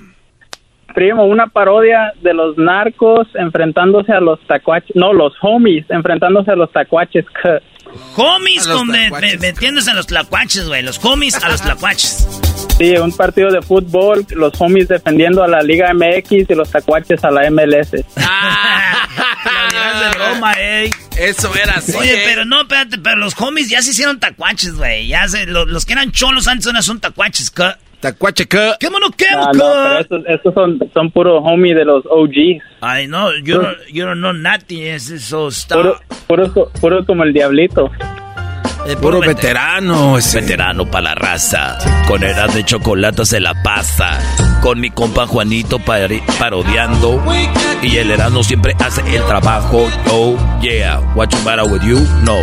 [0.94, 4.94] Primo, una parodia de los narcos enfrentándose a los tacuaches.
[4.94, 7.24] No, los homies enfrentándose a los tacuaches.
[8.16, 10.82] Homies con metiéndose a los tlacuaches, güey.
[10.82, 12.26] Los homies a los tlacuaches.
[12.78, 17.22] Sí, un partido de fútbol, los homies defendiendo a la Liga MX y los tacuaches
[17.24, 17.92] a la MLS.
[19.92, 20.90] de broma, ey.
[21.18, 21.96] Eso era así.
[21.96, 22.22] Oye, eh.
[22.24, 25.06] pero no, espérate, pero los homies ya se hicieron tacuaches, güey.
[25.08, 27.70] Ya se, lo- los, que eran cholos antes ahora son tacuaches, ¿qué?
[28.00, 28.72] Tacuache, ¿qué?
[28.78, 32.62] ¿Qué mono qué, Ah, no, pero estos, estos son, son puro homie de los OGs.
[32.82, 35.48] Ay, no, yo no, yo no know nothing, es eso.
[35.70, 37.90] Puro, puro, puro como el diablito.
[38.86, 40.40] Eh, Puro veterano ese.
[40.40, 41.78] Veterano para la raza.
[42.06, 44.18] Con edad de chocolate se la pasa.
[44.60, 47.22] Con mi compa Juanito pari- parodiando.
[47.82, 49.88] Y el Erasmo siempre hace el trabajo.
[50.10, 51.00] Oh, yeah.
[51.14, 51.98] What you matter with you?
[52.24, 52.40] No.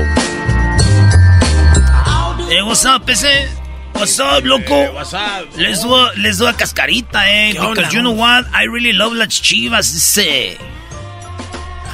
[2.50, 3.48] Eh, what's up, ese?
[3.94, 4.92] What's up, loco?
[4.94, 5.48] what's up?
[5.58, 7.56] Les doy, les doy a cascarita, eh.
[7.60, 8.46] onda, Because you know what?
[8.54, 10.58] I really love las chivas, ese.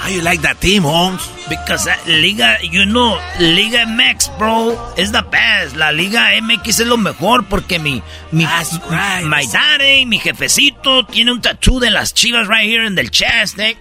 [0.08, 1.20] How you like that team, Holmes?
[1.50, 5.76] Because uh, Liga, you know, Liga MX, bro, is the best.
[5.76, 11.42] La Liga MX es lo mejor porque mi, mi, my daddy, mi jefecito, tiene un
[11.42, 13.76] tattoo de las chivas right here in the chest, eh.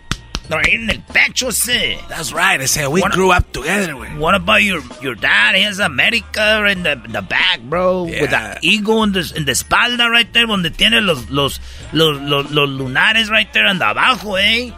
[0.51, 1.97] Right en el pecho, ese.
[2.09, 2.61] That's right.
[2.61, 3.95] I said we What- grew up together.
[3.95, 4.17] güey.
[4.19, 5.55] What about your your dad?
[5.55, 8.03] He has America in the, the back, bro.
[8.05, 11.61] With the eagle in the, in the espalda right there, donde tiene los, los,
[11.93, 14.73] los, los, los lunares right there and abajo, eh.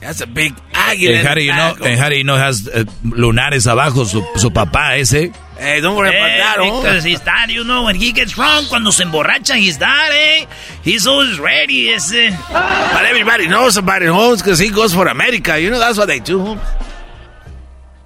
[0.00, 1.20] That's a big águila.
[1.20, 4.24] In Harry, the you know, back, en Harry, you know, has eh, lunares abajo, su,
[4.36, 5.30] su papá ese.
[5.58, 8.70] Hey, don't worry about Eh, that, because his dad, you know, when he gets drunk,
[8.70, 10.46] cuando se emborracha, his dad, eh,
[10.82, 12.30] he's always ready, ese.
[12.50, 15.60] But everybody knows about it, Holmes, because he goes for America.
[15.60, 16.62] You know, that's what they do, Holmes.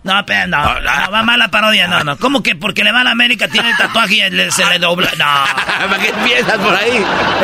[0.03, 2.17] No, pero no, Ah, no, va mala parodia, no, no.
[2.19, 4.79] ¿Cómo que porque le va a la América tiene el tatuaje y le- se le
[4.79, 5.11] dobla?
[5.17, 5.25] No.
[5.89, 6.91] ¿Para qué empiezas por ahí?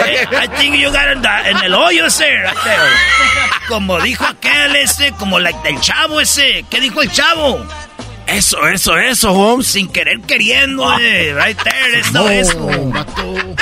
[0.07, 2.90] Eh, I think you got it en el hoyo ese, right there.
[3.71, 6.64] Como dijo aquel ese, como la, el chavo ese.
[6.68, 7.64] ¿Qué dijo el chavo?
[8.27, 9.68] Eso, eso, eso, Holmes.
[9.68, 11.33] Sin querer queriendo, eh.
[11.35, 12.59] Right there, eso, No, eso.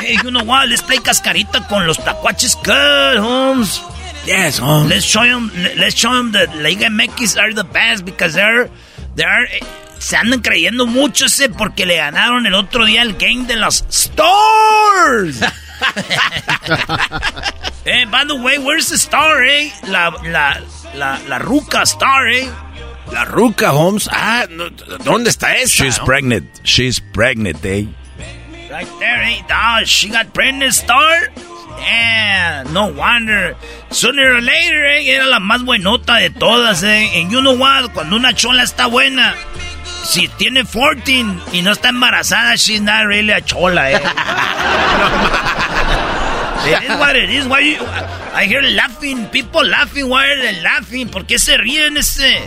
[0.00, 0.66] Hey, you know what?
[0.68, 3.82] Let's play cascarita con los tacuaches good, Holmes.
[4.24, 4.88] Yes, Holmes.
[4.88, 8.70] Let's show them, let's show them that Liga MX are the best because they're,
[9.14, 9.60] they're, eh,
[9.98, 13.84] se andan creyendo mucho ese porque le ganaron el otro día el game de los
[13.90, 15.40] Stars.
[17.86, 19.70] eh, by the way, where's the star, eh?
[19.88, 20.60] La, la,
[20.94, 22.50] la, la ruca star, eh?
[23.12, 24.08] La ruca, Holmes.
[24.10, 25.84] Ah, no, ¿dónde está esa?
[25.84, 26.04] She's no?
[26.04, 26.60] pregnant.
[26.62, 27.86] She's pregnant, eh.
[28.70, 29.42] Right there, eh?
[29.50, 31.30] Ah, she got pregnant star.
[31.80, 33.56] Yeah, no wonder.
[33.90, 37.08] Sooner or later, eh, era la más buenota de todas, eh.
[37.14, 37.92] And you know what?
[37.94, 39.34] Cuando una chola está buena,
[40.08, 44.00] si tiene 14 y no está embarazada, she's not really a chola, eh.
[46.66, 47.46] it is what it is.
[47.46, 47.76] Why you,
[48.32, 51.10] I hear laughing, people laughing, why are they laughing?
[51.10, 52.40] ¿Por qué se ríen ese?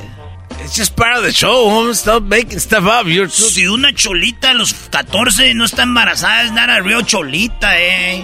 [0.64, 2.00] It's just part of the show, Holmes.
[2.00, 3.06] Stop making stuff up.
[3.06, 3.50] You're too...
[3.50, 8.24] Si una cholita a los 14 no está embarazada, es not a real cholita, eh.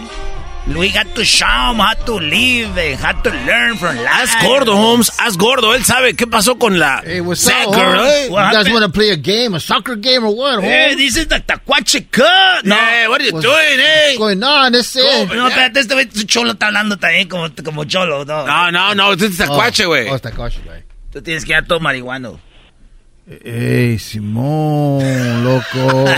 [0.75, 4.07] We got to show them how to live, and how to learn from life.
[4.07, 5.09] Haz gordo, Holmes.
[5.17, 5.73] Haz gordo.
[5.73, 8.11] Él sabe qué pasó con la Hey, what's soccer, up, Holmes?
[8.11, 8.27] eh?
[8.27, 10.97] You guys want to play a game, a soccer game or what, Eh, Holmes?
[10.97, 12.65] this is the Tacuache Cup.
[12.65, 14.17] No, Hey, what are you What's doing, eh?
[14.17, 14.71] going on?
[14.73, 15.03] This is...
[15.03, 18.45] no, espérate, este güey, cholo está hablando también como, como cholo, ¿no?
[18.45, 19.13] No, no, no.
[19.13, 20.09] Este es tacuache, güey.
[20.09, 20.83] Oh, it's Tacuache, güey.
[21.11, 22.39] Tú tienes que ir a todo marihuano.
[23.43, 26.05] Ey, Simón, loco.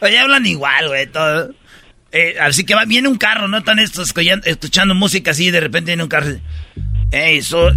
[0.00, 1.52] Oye, hablan igual, güey, todo.
[2.10, 3.58] Eh, así que va, viene un carro, ¿no?
[3.58, 6.38] Están estos escuchando, música así de repente viene un carro.
[7.10, 7.70] Ey, so,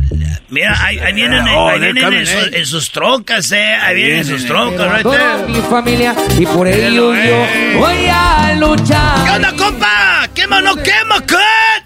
[0.49, 3.75] mira, ahí, ahí vienen, Oh, ahí vienen coming, en, su- en sus trocas, eh.
[3.75, 5.47] Ahí vienen en sus trocas, there.
[5.47, 7.27] mi familia y por ello eh.
[7.73, 9.23] yo voy a luchar.
[9.23, 10.27] ¿Qué onda, compa?
[10.35, 11.39] ¿Quema o no quema, cut?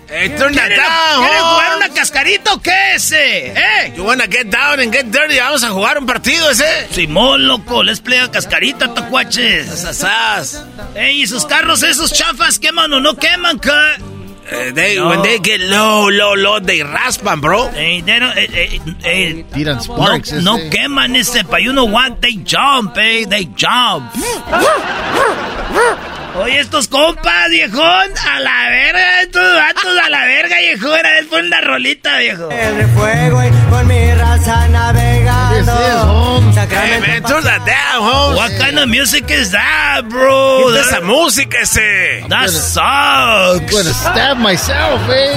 [0.09, 1.85] Hey, turn that ¿Quieren, down, ¿quieren jugar Holmes.
[1.85, 3.47] una cascarita o qué ese?
[3.49, 3.93] ¿Eh?
[3.95, 5.37] You wanna get down and get dirty?
[5.37, 6.87] Vamos a jugar un partido ese.
[6.91, 9.85] Simón, loco, les playa cascarita, tacuaches.
[9.85, 10.63] Asas.
[10.95, 14.14] Ey, ¿y sus carros esos chafas queman o no queman, cut?
[14.47, 15.09] Eh, they, No.
[15.09, 17.67] When they get low, low, low, they raspan, bro.
[17.73, 20.31] Ey, they don't- eh, eh, eh, Tiran no, sparks.
[20.33, 20.69] no ese.
[20.69, 24.13] queman ese, pa' you know what, they jump, eh, they jump.
[26.37, 31.27] Oye, estos compas, viejón, a la verga, estos vatos a la verga, viejón, a ver,
[31.29, 32.49] pon una rolita, viejo.
[32.51, 35.55] El fuego y con mi raza navegando.
[35.55, 36.57] This is, Holmes.
[36.57, 38.37] Hey, man, turn that down, Holmes.
[38.37, 40.71] What kind of music is that, bro?
[40.73, 42.25] ¿Qué es esa música ese?
[42.27, 43.71] That I'm sucks.
[43.71, 45.33] gonna stab myself, eh?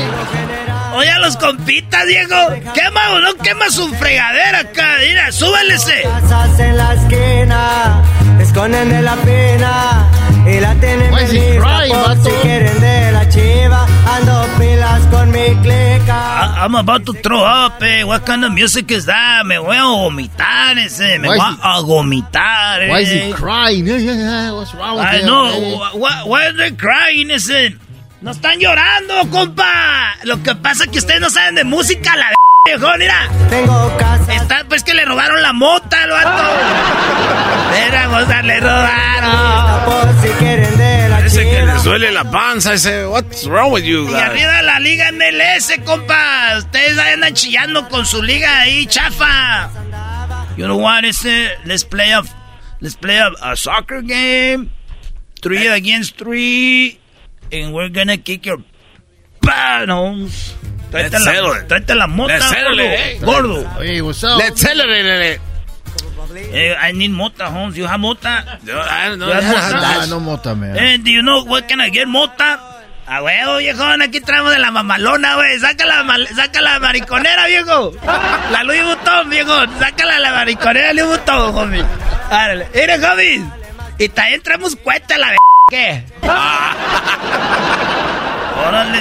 [0.94, 2.34] Oye, a los compitas, Diego.
[2.74, 4.96] ¿Quema o no quema su fregadera acá?
[5.00, 6.02] Mira, súbele ese.
[6.02, 8.02] Casas en la esquina,
[8.40, 10.08] esconden de la pena.
[10.48, 13.86] Y la tienen Why is he lista crying, por si quieren de la chiva.
[14.16, 16.16] Ando pilas con mi clica.
[16.40, 18.02] I- I'm about to throw up, eh.
[18.04, 19.44] What kind of music is that?
[19.44, 21.18] Me voy a vomitar ese.
[21.18, 22.88] Me Why voy is a vomitar, eh.
[22.90, 23.86] Why is he crying?
[23.86, 24.52] Yeah, yeah, yeah.
[24.52, 25.26] What's wrong with I him?
[25.26, 25.46] know.
[25.46, 25.76] eh?
[25.76, 27.76] Wh- wh- Why are they crying, ese?
[28.22, 30.14] No están llorando, compa.
[30.24, 32.26] Lo que pasa es que ustedes no saben de música, la
[32.66, 33.28] viejo, mira.
[33.48, 34.34] Tengo casa.
[34.34, 36.42] Está, pues que le robaron la mota al vato.
[37.84, 39.84] Mira, moza, le robaron.
[39.84, 43.06] Por si quieren de la Ese que les duele la panza, ese.
[43.06, 44.22] What's wrong with you Y guys?
[44.22, 46.54] arriba la liga MLS, compa.
[46.58, 49.70] Ustedes ahí andan chillando con su liga ahí, chafa.
[50.56, 51.50] You know what, ese?
[51.64, 52.22] Let's play a,
[52.80, 54.70] let's play a, a soccer game.
[55.40, 56.98] Three against three.
[57.52, 58.58] And we're gonna kick your
[59.40, 60.54] panos.
[60.90, 62.72] Tráete la, tráete la mota, Let's gordo.
[62.74, 63.18] it, eh.
[63.22, 63.70] Gordo.
[63.80, 64.38] Hey, what's up?
[64.38, 65.40] Let's celebrate it.
[66.52, 67.76] Eh, I need mota, Holmes.
[67.76, 68.58] You have mota?
[68.62, 69.28] No, I don't know.
[69.42, 70.06] Mota?
[70.08, 70.76] no mota, man.
[70.76, 72.58] Eh, do you know what can I get, mota?
[73.06, 75.58] A huevo, viejón, aquí traemos de la mamalona, güey.
[75.58, 77.92] Saca la, mal- saca la mariconera, viejo.
[78.52, 79.54] La Louis Vuitton, viejo.
[79.78, 81.84] Sácala la mariconera Louis Vuitton, homie.
[82.30, 82.68] Árale.
[82.74, 83.42] Mire, homie.
[83.98, 85.36] Y también traemos cuenta la b...
[85.70, 86.04] ¿Qué?
[88.66, 89.00] Órale,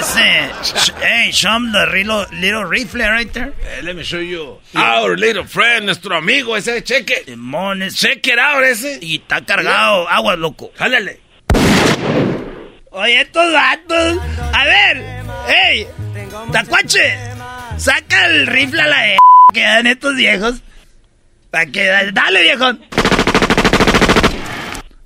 [1.02, 3.52] Hey, show 'em the little, little rifle right there.
[3.62, 4.60] Eh, let me show you.
[4.74, 6.82] Our little friend, nuestro amigo ese.
[6.84, 7.26] Check it.
[7.26, 8.98] Simón, es- Check it out ese.
[9.02, 10.08] Y está cargado.
[10.08, 10.70] Agua, loco.
[10.76, 11.20] Jálale.
[12.90, 14.18] Oye, estos vatos.
[14.52, 15.86] A ver, hey,
[16.52, 17.14] Tacuache,
[17.76, 19.18] saca el rifle a la de
[19.52, 20.62] que dan estos viejos.
[21.50, 22.84] Pa' que dale, viejón.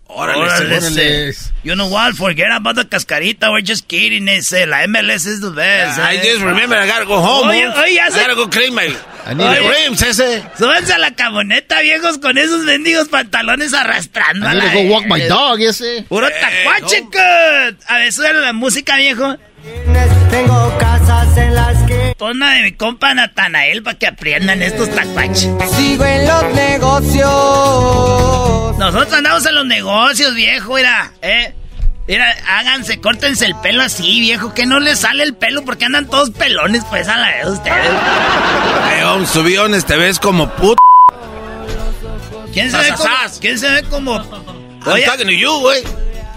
[0.07, 1.33] Órale, Órale.
[1.65, 2.17] You know what?
[2.17, 3.49] Forget about the cascarita.
[3.53, 4.27] We're just kidding.
[4.29, 4.67] Ese.
[4.67, 5.99] La MLS is the best.
[6.01, 6.23] I eh.
[6.23, 7.49] just remember I gotta go home.
[7.49, 8.93] Oye, oye, I gotta go clean my
[9.25, 10.43] I need my to- rims ese.
[10.59, 14.45] Súbanse a la camioneta, viejos, con esos mendigos pantalones arrastrando.
[14.45, 16.05] I a need la to go walk my dog, ese.
[16.09, 17.11] Puro Eh, tacuache, no.
[17.11, 17.81] cut.
[17.89, 19.37] A ver, súbele la música, viejo.
[20.31, 22.15] Tengo casas en la esquina.
[22.19, 25.49] Pon la de mi compa Natanael para que aprendan estos tacuaches.
[25.77, 28.62] Sigo en los negocios.
[28.83, 31.55] Nosotros andamos en los negocios, viejo, mira, eh.
[32.09, 36.07] Mira, háganse, córtense el pelo así, viejo, que no les sale el pelo porque andan
[36.09, 37.87] todos pelones, pues, a la vez ustedes.
[37.87, 40.83] Eh, to be honest, te ves como puto.
[42.53, 43.09] ¿Quién se ve como.
[43.41, 44.17] ¿quién se ve como,
[44.85, 45.07] oye,
[45.61, 45.85] güey.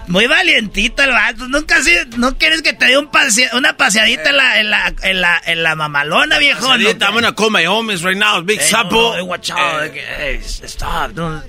[0.07, 3.09] muy valientito el vato, nunca así, no quieres que te dé un
[3.53, 6.75] una paseadita en la, en la, en la, en la mamalona, viejo, ¿no?
[6.75, 9.13] I'm gonna call my homies right now, Big Sapo.
[9.13, 11.43] no, no, watch out, Eh, hey, stop, don't,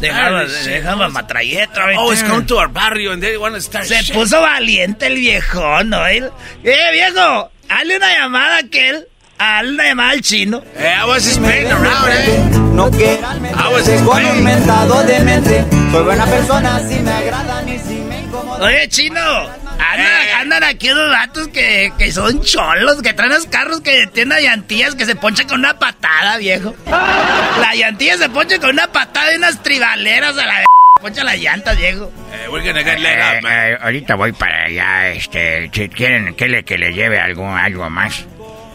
[0.00, 1.84] Dejaba, dejaba matralleta.
[1.98, 4.14] Oh, it's come to our barrio and they want to start Se shit.
[4.14, 6.06] puso valiente el viejón, ¿no?
[6.06, 6.30] Él-
[6.64, 9.06] Eh, viejo, hazle una llamada a aquel,
[9.38, 10.62] hazle una llamada al chino.
[10.76, 12.60] Eh, I was just playing around, eh.
[12.76, 14.44] No quieran I was just con un playing.
[14.44, 15.64] mentado de mente.
[15.92, 18.62] Soy buena persona, si me agradan y si me incomodan.
[18.62, 19.48] Oye, chino,
[19.78, 24.42] andan, andan aquí unos vatos que, que son cholos, que traen los carros que tienen
[24.42, 26.74] llantillas que se ponchan con una patada, viejo.
[26.86, 30.66] La llantilla se poncha con una patada y unas tribaleras a la
[31.00, 32.10] Poncha las llantas, viejo.
[32.32, 33.52] Eh, we're gonna get leg up, man.
[33.52, 37.90] Eh, ahorita voy para allá, este, si quieren que le, que le lleve algo, algo
[37.90, 38.24] más.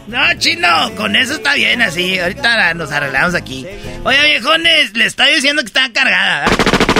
[0.06, 2.18] No, chino, con eso está bien así.
[2.18, 3.66] Ahorita nos arreglamos aquí.
[4.04, 6.48] Oye, viejones, le estoy diciendo que está cargada.
[6.48, 6.91] ¿verdad?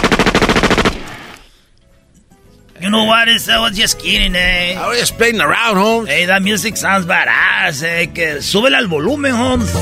[2.82, 3.28] You know what?
[3.28, 4.74] Is, I was just kidding, eh.
[4.76, 6.08] I was just playing around, Holmes.
[6.08, 8.06] Hey, that music sounds badass, eh.
[8.12, 9.72] Que súbele al volumen, Holmes.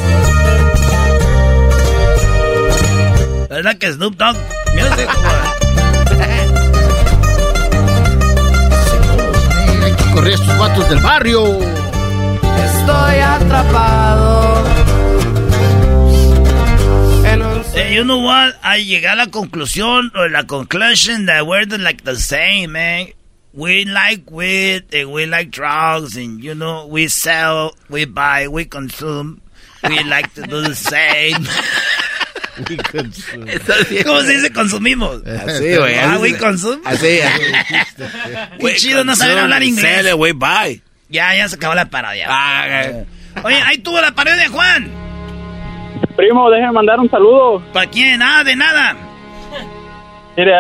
[3.49, 4.37] ¿Verdad que Snoop Dogg?
[4.75, 5.09] Music,
[9.83, 11.47] Hay que correr a estos vatos del barrio.
[11.57, 14.50] Estoy atrapado.
[17.91, 18.55] You know what?
[18.63, 23.09] I llegué a la conclusión, or la conclusion that we're the, like the same, man.
[23.53, 28.65] We like weed and we like drugs and, you know, we sell, we buy, we
[28.65, 29.41] consume.
[29.83, 31.45] We like to do the same.
[34.05, 35.23] ¿Cómo se dice consumimos?
[35.27, 35.95] Así, güey.
[35.97, 36.83] Ah, así we consume.
[36.85, 37.43] Así, así.
[38.61, 39.97] Qué chido no saber hablar inglés.
[39.97, 40.83] Sale, güey, bye.
[41.09, 42.27] Ya, ya se acabó la parodia.
[42.29, 43.05] Ah,
[43.43, 45.00] Oye, ahí tuvo la parodia, Juan.
[46.21, 47.63] Primo, déjeme mandar un saludo.
[47.73, 48.19] ¿Para quién?
[48.19, 48.95] Nada, de nada.
[50.37, 50.53] Mire,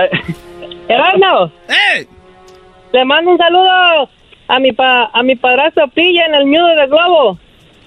[0.88, 2.06] Erasmo, ¡Eh!
[2.94, 4.08] le mando un saludo
[4.48, 7.38] a mi pa, a mi padrastro Pilla en el nudo del globo.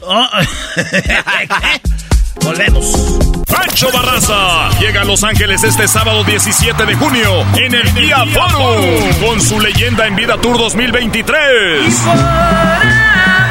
[0.02, 0.28] Oh.
[2.46, 3.44] Volvemos.
[3.52, 9.28] Pancho Barraza llega a Los Ángeles este sábado 17 de junio en el Día Forum
[9.28, 12.06] con su leyenda en vida Tour 2023.
[12.06, 13.43] las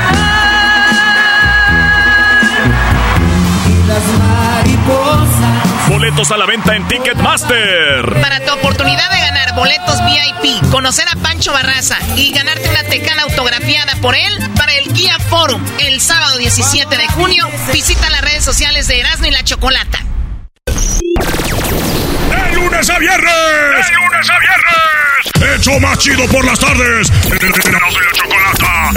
[5.88, 8.20] Boletos a la venta en Ticketmaster.
[8.20, 13.22] Para tu oportunidad de ganar boletos VIP, conocer a Pancho Barraza y ganarte una tecana
[13.22, 18.44] autografiada por él para el Guía Forum el sábado 17 de junio, visita las redes
[18.44, 19.98] sociales de Erasmo y la Chocolata.
[20.66, 23.86] ¡De lunes a viernes!
[23.86, 25.58] ¡De lunes a viernes!
[25.58, 27.12] ¡Hecho más chido por las tardes!
[27.30, 28.90] ¡Erasmo y la Chocolata!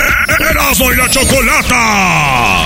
[0.50, 2.66] ¡Erasmo y la Chocolata!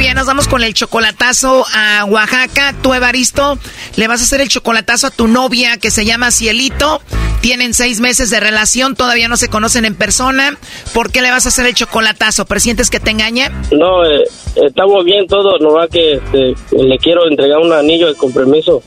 [0.00, 2.74] bien, nos vamos con el chocolatazo a Oaxaca.
[2.82, 3.58] Tú, Evaristo,
[3.96, 7.02] le vas a hacer el chocolatazo a tu novia que se llama Cielito.
[7.42, 10.56] Tienen seis meses de relación, todavía no se conocen en persona.
[10.94, 12.46] ¿Por qué le vas a hacer el chocolatazo?
[12.46, 13.50] ¿Presientes que te engañe?
[13.72, 14.24] No, eh,
[14.56, 18.82] estamos bien todos, no va que este, le quiero entregar un anillo de compromiso.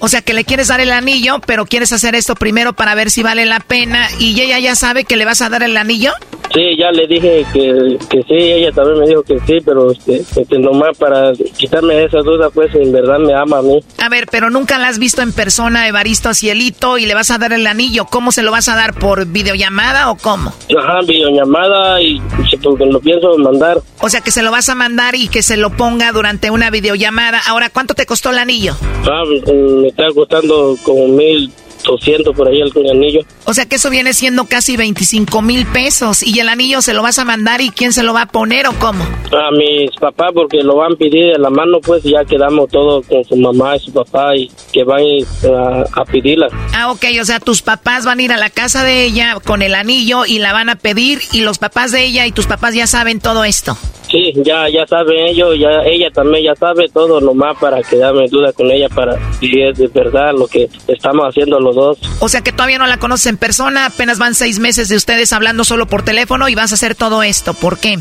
[0.00, 3.12] O sea, que le quieres dar el anillo, pero quieres hacer esto primero para ver
[3.12, 4.08] si vale la pena.
[4.18, 6.12] ¿Y ella ya sabe que le vas a dar el anillo?
[6.58, 10.16] Sí, ya le dije que, que sí, ella también me dijo que sí, pero este,
[10.16, 13.78] este, nomás para quitarme esa duda, pues en verdad me ama a mí.
[13.98, 17.38] A ver, pero nunca la has visto en persona, Evaristo Cielito, y le vas a
[17.38, 18.06] dar el anillo.
[18.06, 18.94] ¿Cómo se lo vas a dar?
[18.94, 20.52] ¿Por videollamada o cómo?
[20.76, 22.20] Ajá, videollamada y
[22.60, 23.78] porque lo pienso mandar.
[24.00, 26.70] O sea, que se lo vas a mandar y que se lo ponga durante una
[26.70, 27.40] videollamada.
[27.46, 28.74] Ahora, ¿cuánto te costó el anillo?
[29.08, 31.52] Ah, me está costando como mil
[31.88, 33.20] doscientos por ahí el anillo.
[33.44, 36.22] O sea, que eso viene siendo casi 25 mil pesos.
[36.22, 38.66] ¿Y el anillo se lo vas a mandar y quién se lo va a poner
[38.68, 39.02] o cómo?
[39.04, 43.06] A mis papás porque lo van a pedir de la mano, pues ya quedamos todos
[43.06, 45.02] con su mamá y su papá y que van
[45.44, 46.48] a, a pedirla.
[46.74, 49.62] Ah, ok, o sea, tus papás van a ir a la casa de ella con
[49.62, 52.74] el anillo y la van a pedir y los papás de ella y tus papás
[52.74, 53.76] ya saben todo esto.
[54.10, 58.26] Sí, ya, ya saben ellos, ya, ella también ya sabe todo, nomás para que dame
[58.28, 61.98] duda con ella, para si es de verdad lo que estamos haciendo los dos.
[62.20, 65.32] O sea que todavía no la conoces en persona, apenas van seis meses de ustedes
[65.32, 67.54] hablando solo por teléfono y vas a hacer todo esto.
[67.54, 67.98] ¿Por qué?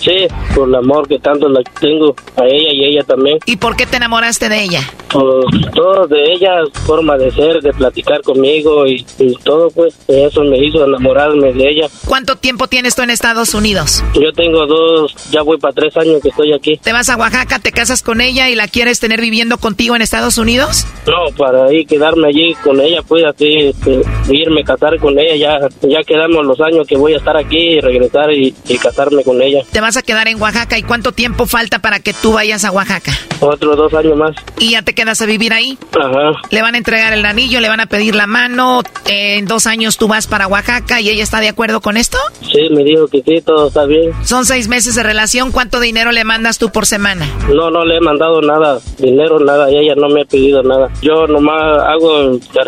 [0.00, 3.38] Sí, por el amor que tanto la tengo a ella y ella también.
[3.46, 4.80] ¿Y por qué te enamoraste de ella?
[5.08, 6.50] Pues todo de ella,
[6.84, 11.70] forma de ser, de platicar conmigo y, y todo, pues eso me hizo enamorarme de
[11.70, 11.88] ella.
[12.04, 14.02] ¿Cuánto tiempo tienes tú en Estados Unidos?
[14.14, 16.76] Yo tengo dos, ya voy para tres años que estoy aquí.
[16.76, 20.02] ¿Te vas a Oaxaca, te casas con ella y la quieres tener viviendo contigo en
[20.02, 20.86] Estados Unidos?
[21.06, 25.36] No, para ahí quedarme allí con ella, pues así, este, irme a casar con ella,
[25.36, 29.22] ya, ya quedamos los años que voy a estar aquí y regresar y, y casarme
[29.22, 29.62] con ella.
[29.70, 32.72] Te vas a quedar en Oaxaca y cuánto tiempo falta para que tú vayas a
[32.72, 33.12] Oaxaca?
[33.40, 34.34] Otros dos años más.
[34.58, 35.78] ¿Y ya te quedas a vivir ahí?
[35.98, 36.32] Ajá.
[36.50, 39.66] Le van a entregar el anillo, le van a pedir la mano, eh, en dos
[39.66, 42.18] años tú vas para Oaxaca y ella está de acuerdo con esto?
[42.40, 44.12] Sí, me dijo que sí, todo está bien.
[44.24, 47.26] Son seis meses de relación, ¿cuánto dinero le mandas tú por semana?
[47.52, 50.88] No, no le he mandado nada, dinero, nada, y ella no me ha pedido nada.
[51.02, 52.64] Yo nomás hago de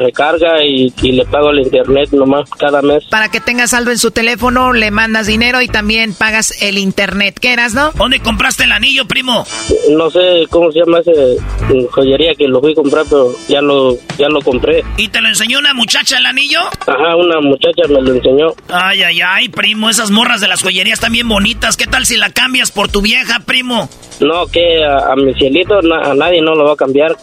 [0.64, 3.04] y, y le pago el internet nomás cada mes.
[3.10, 7.38] Para que tenga saldo en su teléfono, le mandas dinero y también pagas el internet.
[7.40, 7.92] ¿Qué eras, no?
[7.92, 9.46] ¿Dónde compraste el anillo, primo?
[9.90, 11.12] No sé cómo se llama ese
[11.72, 14.84] mm, joyería que lo fui a comprar, pero ya lo, ya lo compré.
[14.96, 16.60] ¿Y te lo enseñó una muchacha el anillo?
[16.86, 18.48] Ajá, una muchacha me lo enseñó.
[18.68, 21.76] Ay, ay, ay, primo, esas morras de las joyerías están bien bonitas.
[21.76, 23.88] ¿Qué tal si la cambias por tu vieja, primo?
[24.20, 27.16] No, que a, a mi cielito na- a nadie no lo va a cambiar.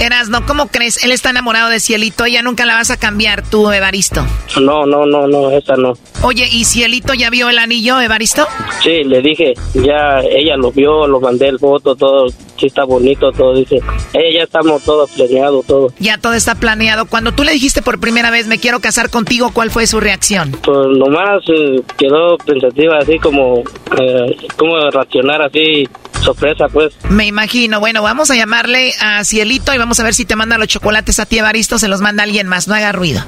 [0.00, 1.04] Erasno, ¿cómo crees?
[1.04, 4.24] Él está enamorado de Cielito, ella nunca la vas a cambiar tú, Evaristo.
[4.58, 5.92] No, no, no, no, esa no.
[6.22, 8.46] Oye, ¿y Cielito ya vio el anillo, Evaristo?
[8.82, 13.30] Sí, le dije, ya ella lo vio, lo mandé el foto, todo, sí está bonito,
[13.32, 13.76] todo, dice.
[14.14, 15.92] Ella ya estamos todos planeados, todo.
[15.98, 17.04] Ya todo está planeado.
[17.04, 20.52] Cuando tú le dijiste por primera vez, me quiero casar contigo, ¿cuál fue su reacción?
[20.64, 23.58] Pues nomás eh, quedó pensativa, así como,
[24.00, 25.86] eh, como reaccionar así,
[26.22, 26.94] sorpresa, pues.
[27.08, 27.80] Me imagino.
[27.80, 31.18] Bueno, vamos a llamarle a Cielito y vamos a ver si te manda los chocolates
[31.18, 33.24] a ti, Evaristo, se los manda alguien más, no haga ruido.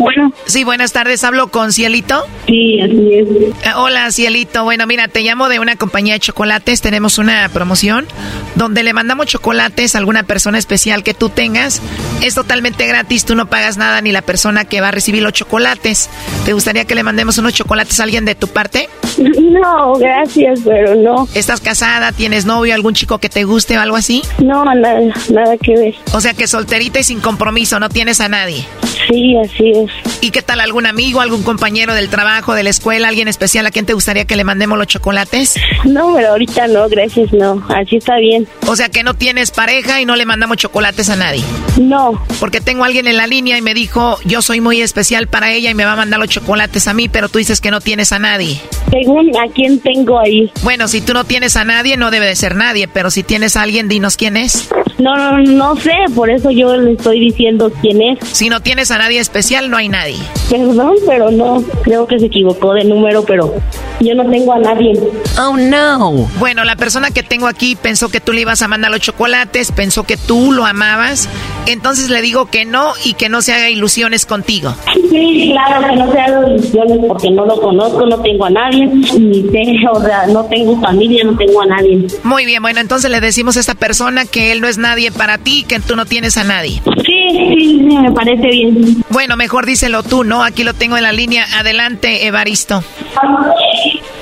[0.00, 0.32] Bueno.
[0.46, 1.22] Sí, buenas tardes.
[1.24, 2.24] ¿Hablo con Cielito?
[2.46, 3.28] Sí, así es.
[3.28, 4.64] Eh, hola, Cielito.
[4.64, 6.80] Bueno, mira, te llamo de una compañía de chocolates.
[6.80, 8.06] Tenemos una promoción
[8.54, 11.82] donde le mandamos chocolates a alguna persona especial que tú tengas.
[12.22, 13.26] Es totalmente gratis.
[13.26, 16.08] Tú no pagas nada ni la persona que va a recibir los chocolates.
[16.46, 18.88] ¿Te gustaría que le mandemos unos chocolates a alguien de tu parte?
[19.18, 21.28] No, gracias, pero no.
[21.34, 22.12] ¿Estás casada?
[22.12, 22.72] ¿Tienes novio?
[22.72, 24.22] ¿Algún chico que te guste o algo así?
[24.38, 25.94] No, nada, nada que ver.
[26.14, 28.66] O sea que solterita y sin compromiso, no tienes a nadie.
[29.08, 29.89] Sí, así es.
[30.20, 33.70] ¿Y qué tal algún amigo, algún compañero del trabajo, de la escuela, alguien especial a
[33.70, 35.54] quien te gustaría que le mandemos los chocolates?
[35.84, 37.64] No, pero ahorita no, gracias, no.
[37.68, 38.46] Así está bien.
[38.66, 41.42] O sea que no tienes pareja y no le mandamos chocolates a nadie.
[41.80, 42.22] No.
[42.38, 45.52] Porque tengo a alguien en la línea y me dijo, yo soy muy especial para
[45.52, 47.80] ella y me va a mandar los chocolates a mí, pero tú dices que no
[47.80, 48.60] tienes a nadie.
[48.90, 50.50] Según a quién tengo ahí.
[50.62, 53.56] Bueno, si tú no tienes a nadie, no debe de ser nadie, pero si tienes
[53.56, 54.68] a alguien, dinos quién es.
[54.98, 58.18] No, no, no sé, por eso yo le estoy diciendo quién es.
[58.28, 60.18] Si no tienes a nadie especial, no hay nadie.
[60.48, 63.54] Perdón, pero no, creo que se equivocó de número, pero
[64.00, 64.92] yo no tengo a nadie.
[65.38, 66.28] Oh, no.
[66.38, 69.72] Bueno, la persona que tengo aquí pensó que tú le ibas a mandar los chocolates,
[69.72, 71.28] pensó que tú lo amabas,
[71.66, 74.74] entonces le digo que no y que no se haga ilusiones contigo.
[75.10, 78.86] Sí, claro que no se hagan ilusiones porque no lo conozco, no tengo a nadie,
[78.86, 82.06] ni tengo, o sea, no tengo familia, no tengo a nadie.
[82.22, 85.38] Muy bien, bueno, entonces le decimos a esta persona que él no es nadie para
[85.38, 86.82] ti, que tú no tienes a nadie.
[87.04, 89.04] Sí, sí, sí, me parece bien.
[89.10, 90.42] Bueno, mejor díselo tú, ¿no?
[90.42, 91.46] Aquí lo tengo en la línea.
[91.58, 92.82] Adelante, Evaristo.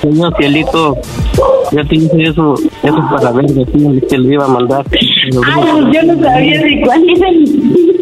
[0.03, 0.97] Señor Cielito,
[1.73, 4.85] yo te hice eso, eso para ver decirle que le iba a mandar.
[4.93, 7.29] Ay, yo no sabía de cuál era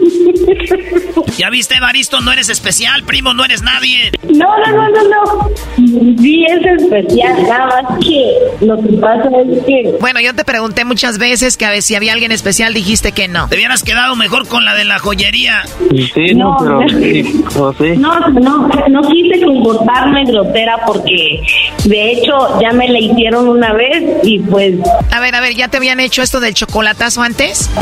[1.38, 2.20] ¿Ya viste, Evaristo?
[2.20, 4.10] No eres especial, primo, no eres nadie.
[4.22, 5.50] No, no, no, no, no.
[6.20, 9.96] Sí, es especial, nada más que lo que pasa es que...
[10.00, 13.28] Bueno, yo te pregunté muchas veces que a ver si había alguien especial, dijiste que
[13.28, 13.48] no.
[13.48, 15.62] Te hubieras quedado mejor con la de la joyería.
[16.14, 17.96] Sí, no, No, pero sí.
[17.96, 21.40] No, no, no quise comportarme grosera porque
[21.84, 24.74] de hecho ya me la hicieron una vez y pues
[25.10, 27.70] A ver, a ver, ¿ya te habían hecho esto del chocolatazo antes?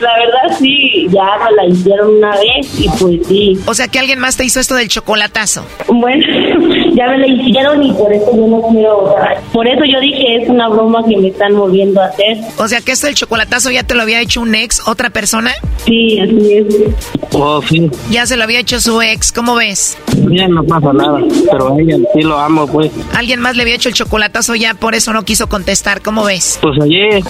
[0.00, 3.58] la verdad sí, ya me la hicieron una vez y pues sí.
[3.66, 5.64] O sea que alguien más te hizo esto del chocolatazo.
[5.88, 6.24] Bueno,
[6.94, 9.14] ya me la hicieron y por eso yo no quiero,
[9.52, 12.38] por eso yo dije es una broma que me están volviendo a hacer.
[12.58, 15.50] O sea que esto del chocolatazo ya te lo había hecho un ex, otra persona.
[15.84, 16.66] Sí, así es.
[17.32, 19.96] Oh, sí, Ya se lo había hecho su ex, ¿cómo ves?
[20.30, 21.18] ya no pasa nada,
[21.50, 22.90] pero a ella sí lo amo, pues.
[23.14, 26.58] Alguien más le había hecho el chocolatazo ya, por eso no quiso contestar, ¿cómo ves?
[26.60, 27.22] Pues ayer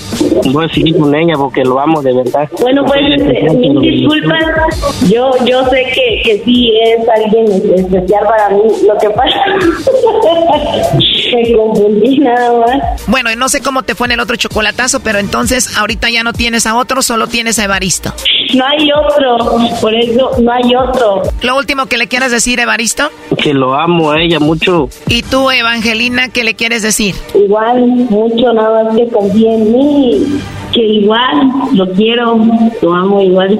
[0.52, 2.48] voy a seguir con ella porque lo amo de verdad.
[2.60, 5.00] Bueno, pues, este, mil disculpas.
[5.10, 8.62] Yo, yo sé que, que sí es alguien especial para mí.
[8.86, 9.44] Lo que pasa,
[11.34, 13.06] me confundí nada más.
[13.06, 16.32] Bueno, no sé cómo te fue en el otro chocolatazo, pero entonces ahorita ya no
[16.32, 18.12] tienes a otro, solo tienes a Evaristo.
[18.54, 19.38] No hay otro,
[19.80, 21.22] por eso no hay otro.
[21.42, 23.10] Lo último que le quieras decir, Evaristo.
[23.42, 24.88] Que lo amo a ella mucho.
[25.08, 27.14] ¿Y tú, Evangelina, qué le quieres decir?
[27.34, 30.40] Igual, mucho, nada más que confíe en mí.
[30.72, 32.38] Que igual, lo quiero,
[32.82, 33.58] lo amo igual.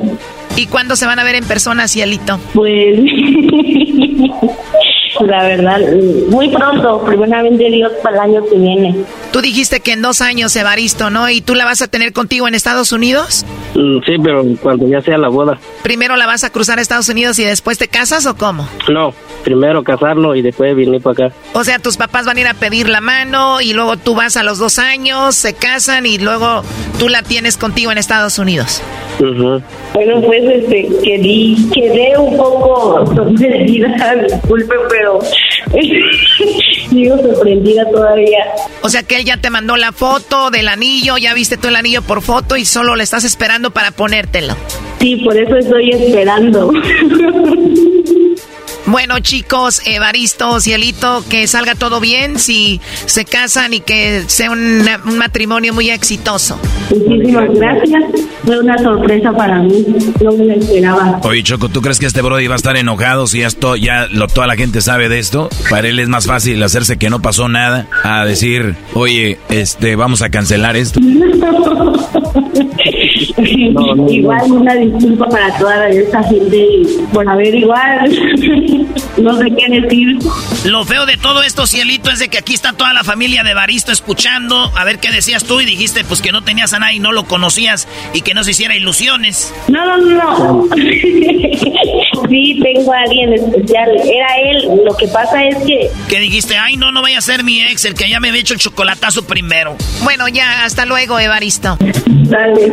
[0.56, 2.38] ¿Y cuándo se van a ver en persona, Cielito?
[2.54, 3.00] Pues,
[5.26, 5.80] la verdad,
[6.28, 8.96] muy pronto, primeramente Dios para el año que viene.
[9.32, 11.28] Tú dijiste que en dos años, Evaristo, ¿no?
[11.28, 13.44] ¿Y tú la vas a tener contigo en Estados Unidos?
[13.74, 15.58] Mm, sí, pero cuando ya sea la boda.
[15.82, 18.68] ¿Primero la vas a cruzar a Estados Unidos y después te casas o cómo?
[18.88, 19.14] No,
[19.44, 21.36] primero casarnos y después venir para acá.
[21.52, 24.36] O sea, tus papás van a ir a pedir la mano y luego tú vas
[24.36, 26.62] a los dos años, se casan y luego
[26.98, 28.82] tú la tienes contigo en Estados Unidos.
[29.18, 35.09] Bueno, pues este, quedé, quedé un poco sorprendida, disculpe, pero
[36.90, 38.44] sigo sorprendida todavía.
[38.82, 41.76] O sea que él ya te mandó la foto del anillo, ya viste tú el
[41.76, 44.56] anillo por foto y solo le estás esperando para ponértelo.
[45.00, 46.72] Sí, por eso estoy esperando.
[48.91, 54.82] Bueno, chicos, Evaristo, Cielito, que salga todo bien si se casan y que sea un,
[55.16, 56.59] matrimonio muy exitoso.
[56.91, 58.03] Muchísimas gracias.
[58.45, 59.86] Fue una sorpresa para mí.
[60.20, 61.20] No me lo esperaba.
[61.22, 64.26] Oye, Choco, ¿tú crees que este Brody va a estar enojado si esto, ya lo,
[64.26, 65.51] toda la gente sabe de esto?
[65.70, 70.20] Para él es más fácil hacerse que no pasó nada a decir, oye, este, vamos
[70.22, 70.99] a cancelar esto.
[74.09, 76.66] igual una disculpa para toda esta gente
[77.12, 78.11] por haber igual
[79.18, 80.18] no sé qué decir.
[80.64, 83.54] Lo feo de todo esto, Cielito, es de que aquí está toda la familia de
[83.54, 84.70] Baristo escuchando.
[84.76, 87.24] A ver qué decías tú y dijiste pues que no tenías a nadie, no lo
[87.24, 89.52] conocías y que no se hiciera ilusiones.
[89.68, 90.68] No, no, no.
[92.28, 93.90] sí, tengo a alguien especial.
[94.04, 94.68] Era él.
[94.84, 95.90] Lo que pasa es que...
[96.08, 98.40] Que dijiste, ay, no, no vaya a ser mi ex, el que ya me había
[98.40, 99.76] hecho el chocolatazo primero.
[100.02, 101.76] Bueno, ya, hasta luego, Evaristo.
[102.06, 102.72] Dale.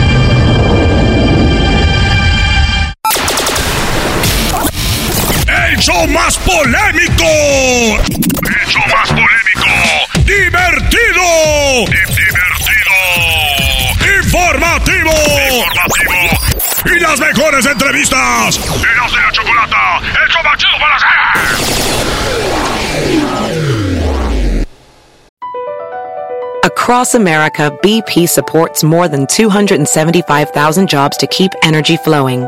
[5.81, 7.25] show más polémico!
[7.25, 9.65] ¡El show más polémico!
[10.23, 11.85] ¡Divertido!
[11.87, 12.97] ¡Divertido!
[14.21, 15.11] ¡Informativo!
[15.49, 16.21] ¡Informativo!
[16.85, 18.59] ¡Y las mejores entrevistas!
[18.59, 20.01] ¡Eras de la chocolata!
[20.23, 21.09] ¡El show más chido para hacer!
[26.63, 32.47] Across America, BP supports more than 275,000 jobs to keep energy flowing.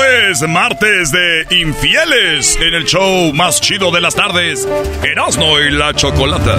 [0.00, 4.66] Es martes de infieles en el show más chido de las tardes,
[5.02, 6.56] Erasmo y la Chocolata.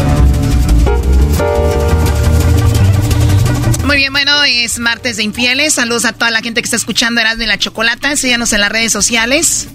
[3.86, 5.74] Muy bien, bueno, es martes de infieles.
[5.74, 8.16] Saludos a toda la gente que está escuchando Erasmo y la Chocolata.
[8.16, 9.68] Síganos en las redes sociales.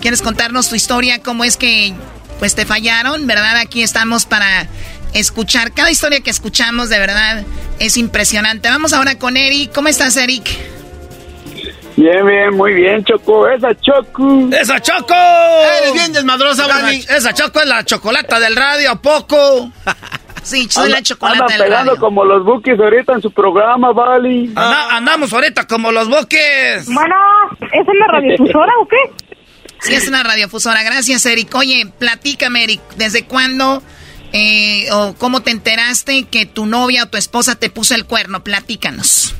[0.00, 1.22] ¿Quieres contarnos tu historia?
[1.22, 1.94] ¿Cómo es que
[2.40, 3.28] pues te fallaron?
[3.28, 3.58] ¿Verdad?
[3.58, 4.66] Aquí estamos para
[5.14, 5.72] escuchar.
[5.72, 7.44] Cada historia que escuchamos, de verdad,
[7.78, 8.68] es impresionante.
[8.68, 9.72] Vamos ahora con Eric.
[9.72, 10.77] ¿Cómo estás, Eric?
[11.98, 13.48] Bien, bien, muy bien, Choco.
[13.48, 14.48] Esa Choco.
[14.52, 15.14] ¡Esa Choco!
[15.80, 16.98] Eres bien desmadrosa, Bani.
[17.08, 19.72] Esa Choco es la chocolata del radio, ¿a poco?
[20.44, 22.00] sí, soy la chocolata anda del pegando radio.
[22.00, 24.46] como los bookies ahorita en su programa, Bali.
[24.54, 26.86] Anda- andamos ahorita como los boques.
[26.86, 27.16] Bueno,
[27.60, 29.26] ¿es en la radiodifusora o qué?
[29.80, 30.84] Sí, es una radiofusora.
[30.84, 31.52] Gracias, Eric.
[31.56, 32.80] Oye, platícame, Eric.
[32.96, 33.82] ¿Desde cuándo
[34.32, 38.44] eh, o cómo te enteraste que tu novia o tu esposa te puso el cuerno?
[38.44, 39.34] Platícanos.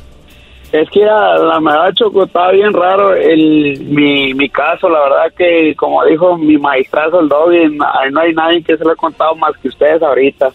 [0.73, 4.89] Es que era, la verdad, Choco, estaba bien raro el, mi, mi caso.
[4.91, 7.77] La verdad que, como dijo mi maestrazo, el Doggy,
[8.11, 10.51] no hay nadie que se lo ha contado más que ustedes ahorita.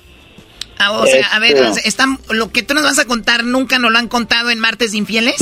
[0.79, 3.79] Ah, o sea, a ver, Este- están, lo que tú nos vas a contar nunca
[3.79, 5.41] nos lo han contado en Martes Infieles.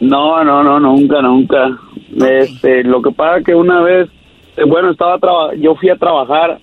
[0.00, 1.76] No, no, no, nunca, nunca.
[2.14, 4.08] Este, lo que pasa que una vez,
[4.56, 5.18] eh, bueno, estaba
[5.56, 6.58] yo fui a trabajar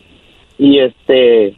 [0.57, 1.55] y este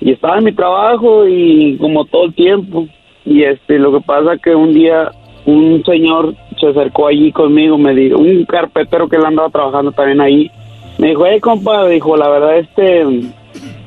[0.00, 2.86] y estaba en mi trabajo y como todo el tiempo.
[3.28, 5.10] Y este, lo que pasa que un día
[5.44, 10.20] un señor se acercó allí conmigo, me dijo, un carpetero que él andaba trabajando también
[10.20, 10.50] ahí,
[10.98, 13.04] me dijo, hey compa, dijo, la verdad este,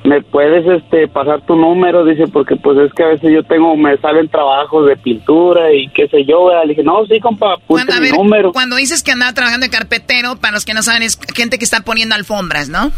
[0.04, 3.76] me puedes este pasar tu número, dice, porque pues es que a veces yo tengo,
[3.76, 6.64] me salen trabajos de pintura y qué sé yo, ¿verdad?
[6.64, 8.52] le dije, no, sí compa, Cuando, mi ver, número.
[8.52, 11.66] cuando dices que andaba trabajando de carpetero, para los que no saben, es gente que
[11.66, 12.92] está poniendo alfombras, ¿no?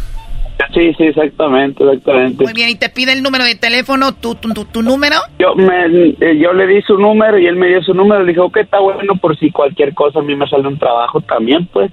[0.72, 2.44] Sí, sí, exactamente, exactamente.
[2.44, 5.16] Muy bien, y te pide el número de teléfono, tu, tu, tu, tu número.
[5.38, 5.86] Yo, me,
[6.20, 8.22] eh, yo le di su número y él me dio su número.
[8.22, 11.20] Le dije, ok, está bueno por si cualquier cosa a mí me sale un trabajo
[11.20, 11.90] también, pues.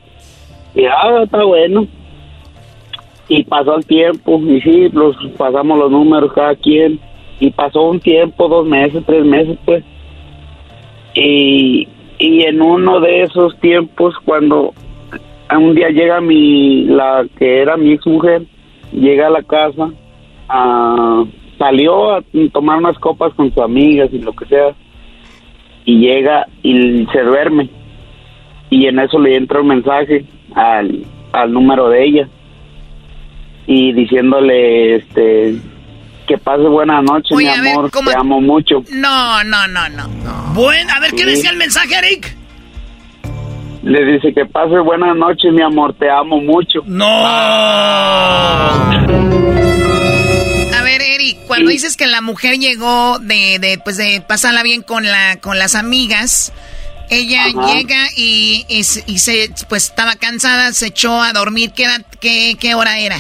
[0.76, 1.88] Y ah, está bueno.
[3.28, 7.00] Y pasó el tiempo y sí, los pasamos los números cada quien.
[7.40, 9.84] Y pasó un tiempo, dos meses, tres meses, pues.
[11.16, 11.88] Y,
[12.20, 14.74] y en uno de esos tiempos, cuando
[15.58, 18.44] un día llega mi, la que era mi ex mujer,
[18.92, 19.90] llega a la casa,
[20.50, 21.24] ah,
[21.58, 24.74] salió a tomar unas copas con sus amigas y lo que sea,
[25.86, 27.70] y llega y se duerme.
[28.70, 30.26] Y en eso le entra un mensaje
[30.56, 32.28] al, al número de ella
[33.68, 35.56] y diciéndole este
[36.28, 38.84] que pase buena noche, Oye, mi ver, amor, ¿cómo- te amo mucho.
[38.94, 40.08] No, no, no, no.
[40.54, 41.26] Bueno, a ver, ¿qué Sí.
[41.26, 42.38] decía el mensaje, Eric?
[43.84, 46.82] Le dice que pase buena noche, mi amor, te amo mucho.
[46.86, 47.08] No.
[50.74, 54.82] A ver, Eric, cuando dices que la mujer llegó de, de pues de pasarla bien
[54.84, 56.54] con la con las amigas,
[57.10, 57.74] ella Ajá.
[57.74, 61.72] llega y, y, se- y se pues estaba cansada, se echó a dormir.
[61.76, 63.18] ¿Qué, edad- qué, qué hora era?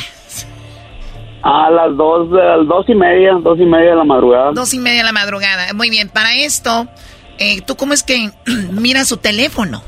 [1.44, 4.52] A las dos, a las dos y media, dos y media de la madrugada.
[4.54, 5.74] Dos y media de la madrugada.
[5.74, 6.88] Muy bien, para esto,
[7.40, 8.30] eh, ¿tú cómo es que
[8.72, 9.82] miras su teléfono?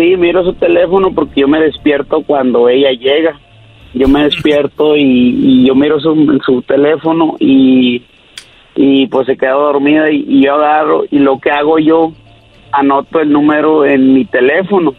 [0.00, 3.38] Sí, miro su teléfono porque yo me despierto cuando ella llega.
[3.92, 8.02] Yo me despierto y, y yo miro su, su teléfono y,
[8.76, 12.12] y pues se queda dormida y, y yo agarro y lo que hago yo,
[12.72, 14.94] anoto el número en mi teléfono.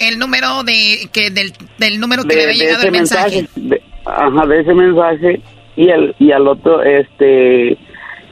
[0.00, 3.36] El número de que del, del número que de, le había llegado el mensaje.
[3.36, 5.40] mensaje, de- ajá, de ese mensaje
[5.76, 7.76] y al y al otro este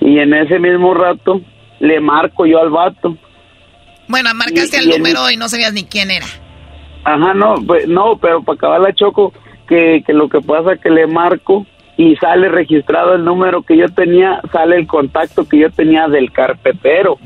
[0.01, 1.41] y en ese mismo rato
[1.79, 3.17] le marco yo al vato.
[4.11, 6.27] Bueno, marcaste Y- el y el- número y no sabías ni quién era.
[7.05, 9.33] Ajá, no, pues, no, pero para acabar la choco
[9.69, 11.65] que, que lo que pasa que le marco
[11.97, 16.33] y sale registrado el número que yo tenía, sale el contacto que yo tenía del
[16.33, 17.19] carpetero.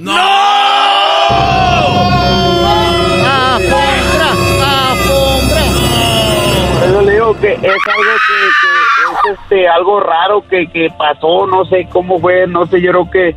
[6.80, 10.88] Por eso le digo que es algo que, que es este algo raro que, que
[10.98, 13.34] pasó, no sé cómo fue, no sé, yo creo que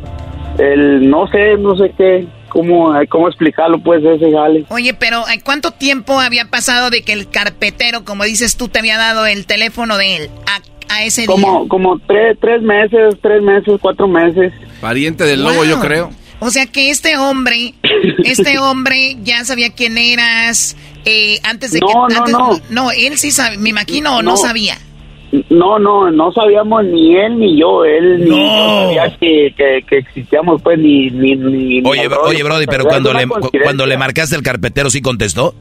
[0.58, 4.66] el no sé, no sé qué, cómo cómo explicarlo pues ese jale.
[4.70, 8.80] Oye, pero ¿eh, ¿cuánto tiempo había pasado de que el carpetero, como dices tú, te
[8.80, 11.28] había dado el teléfono de él a, a ese día?
[11.30, 14.54] Como como tres tres meses, tres meses, cuatro meses.
[14.82, 16.12] Pariente del lobo, yo creo.
[16.40, 17.74] O sea que este hombre,
[18.24, 20.76] este hombre ya sabía quién eras
[21.06, 22.14] eh, antes de No, que...
[22.14, 22.60] no, antes- no.
[22.70, 24.38] No, él sí sabía, me imagino, o no, No.
[24.38, 24.78] sabía.
[25.50, 28.38] No, no, no sabíamos ni él ni yo, él ni No.
[28.38, 31.82] yo sabía que, que, que existíamos pues ni ni ni.
[31.82, 33.26] ni Oye, bro- oye, Brody, pero cuando le,
[33.64, 35.54] cuando le marcaste el carpetero, ¿sí contestó?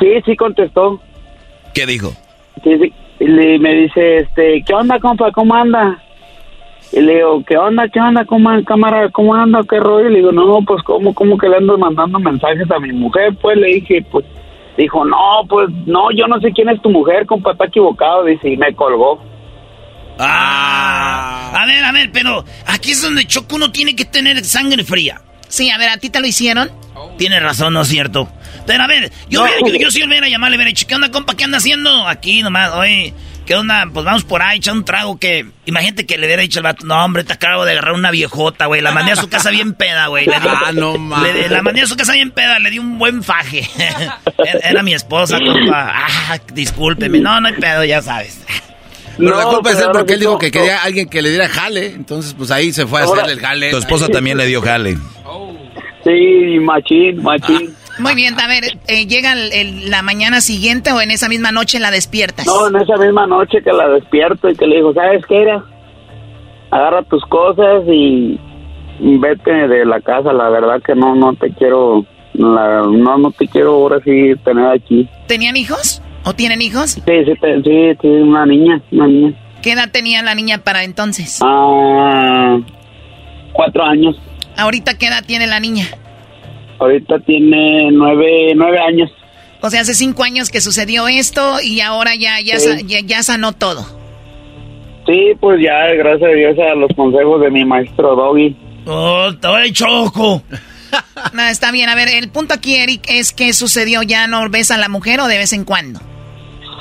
[0.00, 1.00] Sí, sí contestó.
[1.74, 2.12] ¿Qué dijo?
[2.64, 2.92] Sí, sí.
[3.20, 5.30] Y le, me dice, este, ¿qué onda, compa?
[5.32, 6.02] ¿Cómo anda?
[6.92, 10.08] Y le digo, ¿qué onda, qué onda, cómo, cámara, cómo anda, qué rollo?
[10.08, 13.34] Y le digo, no, pues, ¿cómo, cómo que le ando mandando mensajes a mi mujer?
[13.40, 14.24] Pues le dije, pues,
[14.76, 18.50] dijo, no, pues, no, yo no sé quién es tu mujer, compa, está equivocado, dice,
[18.50, 19.22] y me colgó.
[20.18, 21.52] Ah.
[21.54, 25.20] A ver, a ver, pero aquí es donde Choco uno tiene que tener sangre fría.
[25.48, 26.70] Sí, a ver, ¿a ti te lo hicieron?
[27.18, 28.28] Tiene razón, ¿no es cierto?
[28.66, 29.68] Pero a ver, yo, No.
[29.68, 31.34] yo, yo sí hubiera llamado, le hubiera dicho, ¿qué onda, compa?
[31.36, 32.06] ¿Qué anda haciendo?
[32.06, 33.12] Aquí nomás, oye,
[33.46, 33.86] ¿qué onda?
[33.92, 35.46] Pues vamos por ahí, echar un trago que...
[35.66, 38.66] Imagínate que le hubiera dicho al vato, no, hombre, te acabo de agarrar una viejota,
[38.66, 38.80] güey.
[38.80, 40.26] La mandé a su casa bien peda, güey.
[40.26, 41.50] Le di- Ah, no mames.
[41.50, 43.68] La mandé a su casa bien peda, le di un buen faje.
[44.62, 45.92] era, mi esposa, compa.
[45.94, 47.18] Ah, discúlpeme.
[47.20, 48.40] No, no hay pedo, ya sabes.
[49.18, 50.52] Pero la No, culpa es él porque él dijo que no.
[50.52, 51.86] quería alguien que le diera jale.
[51.86, 53.70] Entonces, pues ahí se fue a hacerle el jale.
[53.70, 54.96] Tu esposa también le dio jale.
[56.04, 57.74] Sí, machín, machín.
[57.98, 61.52] Muy bien, a ver, eh, ¿llega el- el- la mañana siguiente o en esa misma
[61.52, 62.46] noche la despiertas?
[62.46, 65.64] No, en esa misma noche que la despierto y que le digo, ¿sabes qué era?
[66.70, 68.38] Agarra tus cosas y
[68.98, 73.46] vete de la casa, la verdad que no, no te quiero, la- no, no te
[73.46, 75.08] quiero ahora sí tener aquí.
[75.26, 76.02] ¿Tenían hijos?
[76.24, 76.92] ¿O tienen hijos?
[76.92, 79.32] Sí, sí, te- sí, sí, una niña, una niña.
[79.60, 81.40] ¿Qué edad tenía la niña para entonces?
[81.44, 82.58] Ah,
[83.52, 84.16] cuatro años.
[84.56, 85.86] ¿Ahorita qué edad tiene la niña?
[86.82, 89.10] Ahorita tiene nueve, nueve años.
[89.60, 92.68] O sea, hace cinco años que sucedió esto y ahora ya, ya, Sí.
[92.68, 93.84] sa- ya, ya sanó todo.
[95.06, 98.56] Sí, pues ya, gracias a Dios, a los consejos de mi maestro Doggy.
[98.86, 100.42] ¡Oh, te choco!
[101.32, 101.88] no, está bien.
[101.88, 104.02] A ver, el punto aquí, Eric, es que sucedió.
[104.02, 106.00] ¿Ya no ves a la mujer o de vez en cuando?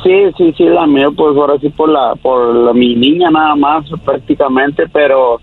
[0.04, 3.86] Sí, sí, sí, la mía, pues ahora sí por la, por mi niña nada más,
[4.04, 5.40] prácticamente, pero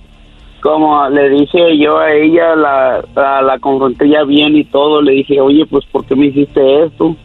[0.63, 5.13] como le dije yo a ella, la, la, la confronté ya bien y todo, le
[5.13, 7.17] dije, oye, pues, ¿por qué me hiciste esto?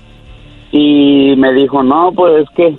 [0.71, 2.77] Y me dijo, no, pues es que,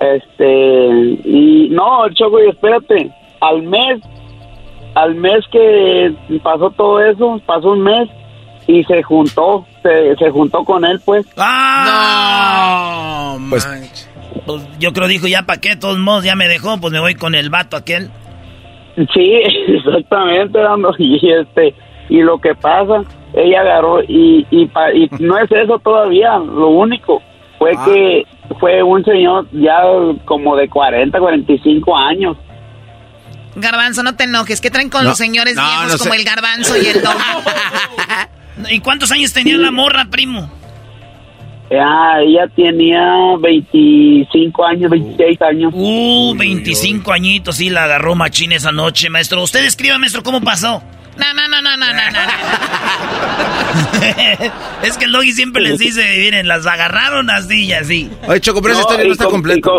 [0.00, 0.88] este,
[1.24, 4.00] y no, Choco, y espérate, al mes
[4.94, 8.08] al mes que pasó todo eso, pasó un mes
[8.66, 11.26] y se juntó, se, se juntó con él, pues.
[11.36, 13.36] ¡Ah!
[13.38, 13.68] No, pues,
[14.46, 17.00] pues, yo creo dijo, ya para qué, de todos modos, ya me dejó, pues me
[17.00, 18.10] voy con el vato aquel.
[18.96, 20.58] Sí, exactamente,
[20.98, 21.74] y este,
[22.08, 23.02] y lo que pasa,
[23.34, 27.22] ella agarró, y, y, y no es eso todavía, lo único,
[27.58, 27.84] fue ah.
[27.84, 28.26] que
[28.60, 29.82] fue un señor ya
[30.24, 32.36] como de 40, 45 años,
[33.56, 34.60] Garbanzo, no te enojes.
[34.60, 37.14] ¿Qué traen con los señores viejos como el garbanzo y el don?
[38.68, 40.50] ¿Y cuántos años tenía la morra, primo?
[41.74, 45.72] Ya, ella tenía 25 años, 26 años.
[45.74, 49.42] Uh, 25 añitos, sí, la agarró machín esa noche, maestro.
[49.42, 50.82] Usted escriba, maestro, cómo pasó.
[51.16, 52.18] No, no, no, no, no, no, no.
[54.82, 58.10] es que el Logi siempre les dice, miren, las agarraron así y así.
[58.28, 59.70] Oye, Choco, pero esa historia no está completa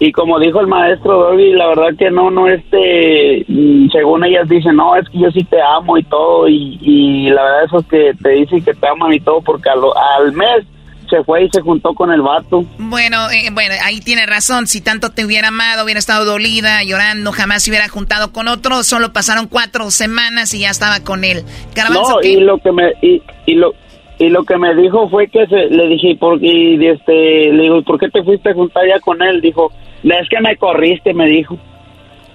[0.00, 4.48] y como dijo el maestro Dobby, la verdad que no, no, este, mm, según ellas
[4.48, 7.78] dicen, no, es que yo sí te amo y todo, y, y la verdad eso
[7.78, 9.80] es que te dicen que te aman y todo, porque al,
[10.18, 10.66] al mes
[11.14, 12.64] se fue y se juntó con el vato.
[12.78, 17.32] Bueno, eh, bueno, ahí tiene razón, si tanto te hubiera amado, hubiera estado dolida, llorando,
[17.32, 21.44] jamás se hubiera juntado con otro, solo pasaron cuatro semanas y ya estaba con él.
[21.90, 23.72] no, y lo que me, y, y lo,
[24.18, 27.82] y lo que me dijo fue que se, le dije, ¿por, y este, le digo,
[27.82, 29.40] ¿por qué te fuiste a juntar ya con él?
[29.40, 31.56] Dijo, es que me corriste, me dijo.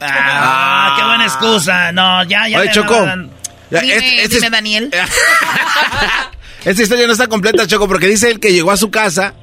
[0.02, 1.92] Ah, qué buena excusa.
[1.92, 2.60] No, ya, ya.
[2.60, 3.06] Oye, Choco.
[3.70, 4.90] dime, este Daniel.
[6.66, 9.34] Esta historia no está completa, Choco, porque dice él que llegó a su casa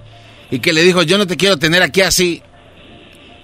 [0.51, 2.43] y que le dijo, yo no te quiero tener aquí así.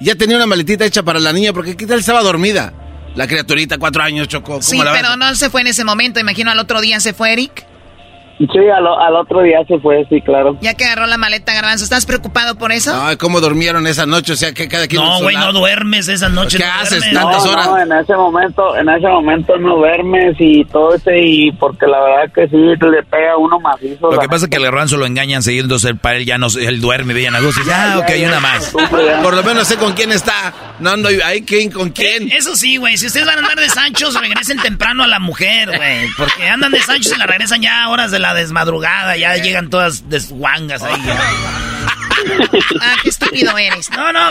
[0.01, 2.73] Ya tenía una maletita hecha para la niña, porque ¿qué tal estaba dormida?
[3.15, 4.61] La criaturita, cuatro años, Choco.
[4.63, 6.19] Sí, pero no se fue en ese momento.
[6.19, 7.67] Imagino al otro día se fue Eric.
[8.51, 10.57] Sí, al, al, otro día se fue, sí, claro.
[10.61, 12.93] Ya que agarró la maleta, Garbanzo, ¿estás preocupado por eso?
[13.01, 14.33] Ay, ¿cómo durmieron esa noche?
[14.33, 15.03] O sea, que cada quien...
[15.03, 16.59] No, güey, no duermes esa noche.
[16.59, 17.67] ¿Qué haces tantas horas?
[17.67, 22.01] No, en ese momento, en ese momento no duermes y todo ese, y porque la
[22.01, 24.11] verdad que sí, le pega a uno macizo.
[24.11, 26.81] Lo que pasa es que el Garbanzo lo engañan siguiéndose para él ya no, él
[26.81, 27.61] duerme bien a gusto.
[27.67, 28.71] Ya, ok, hay una más.
[29.23, 30.53] Por lo menos sé con quién está.
[30.81, 32.25] No ando ahí, ¿quién con quién?
[32.31, 35.19] Eh, eso sí, güey, si ustedes van a andar de Sanchos, regresen temprano a la
[35.21, 36.09] mujer, güey.
[36.17, 39.71] Porque andan de Sanchos y la regresan ya a horas de la desmadrugada ya llegan
[39.71, 40.95] todas desguangas ahí.
[42.81, 43.91] ah, qué estúpido eres.
[43.91, 44.31] No, no.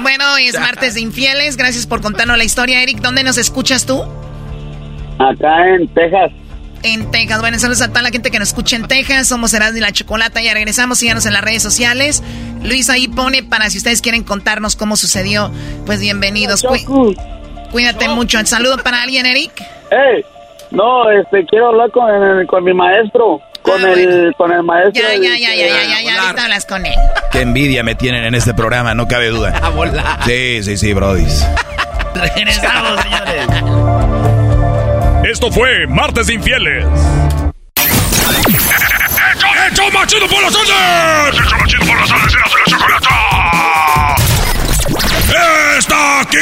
[0.00, 1.56] Bueno, hoy es martes de infieles.
[1.56, 3.00] Gracias por contarnos la historia, Eric.
[3.00, 4.02] ¿Dónde nos escuchas tú?
[5.18, 6.30] Acá en Texas.
[6.82, 7.40] En Texas.
[7.40, 9.26] Bueno, saludos a toda la gente que nos escucha en Texas.
[9.26, 10.40] Somos Erasmo y la Chocolata.
[10.40, 10.98] Ya regresamos.
[10.98, 12.22] Síganos en las redes sociales.
[12.62, 15.50] Luis ahí pone para si ustedes quieren contarnos cómo sucedió.
[15.86, 16.64] Pues bienvenidos.
[17.72, 18.38] cuídate mucho.
[18.38, 19.52] ¿El saludo para alguien, Eric?
[19.90, 20.24] ¡Hey!
[20.70, 23.40] No, este, quiero hablar con, con mi maestro.
[23.62, 25.02] Con, ah, el, con el maestro.
[25.02, 26.94] Ya, ya, ya, ya, ya, ya, ya, ahorita hablas con él.
[27.30, 29.58] Qué envidia me tienen en este programa, no cabe duda.
[29.62, 30.22] A volar.
[30.24, 31.46] Sí, sí, sí, brodis.
[32.14, 33.46] Regresamos, señores.
[35.30, 36.84] Esto fue Martes Infieles.
[39.70, 41.34] ¡Hecho machido por las ondas!
[41.34, 42.34] ¡Hecho machido por las ondas!
[42.34, 44.14] ¡Eras la chocolata!
[45.78, 46.38] ¡Está aquí!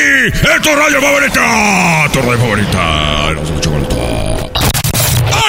[0.55, 2.09] ¡En tu radio favorita!
[2.13, 3.56] ¡Tu radio favorita!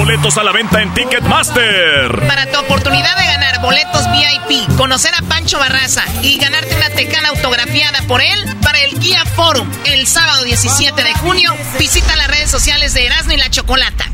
[0.00, 2.26] Boletos a la venta en Ticketmaster.
[2.26, 7.28] Para tu oportunidad de ganar boletos VIP, conocer a Pancho Barraza y ganarte una tecana
[7.28, 12.50] autografiada por él para el Guía Forum el sábado 17 de junio, visita las redes
[12.50, 14.06] sociales de Erasmo y la Chocolata.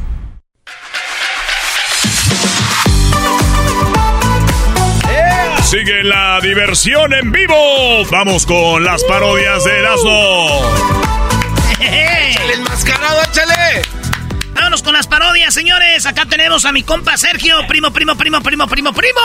[5.63, 8.05] Sigue la diversión en vivo.
[8.11, 10.63] Vamos con las parodias de Erasmo.
[11.79, 13.96] ¡Échale el mascarado, échale!
[14.77, 16.05] Vámonos con las parodias, señores.
[16.05, 19.21] Acá tenemos a mi compa Sergio, primo, primo, primo, primo, primo, primo.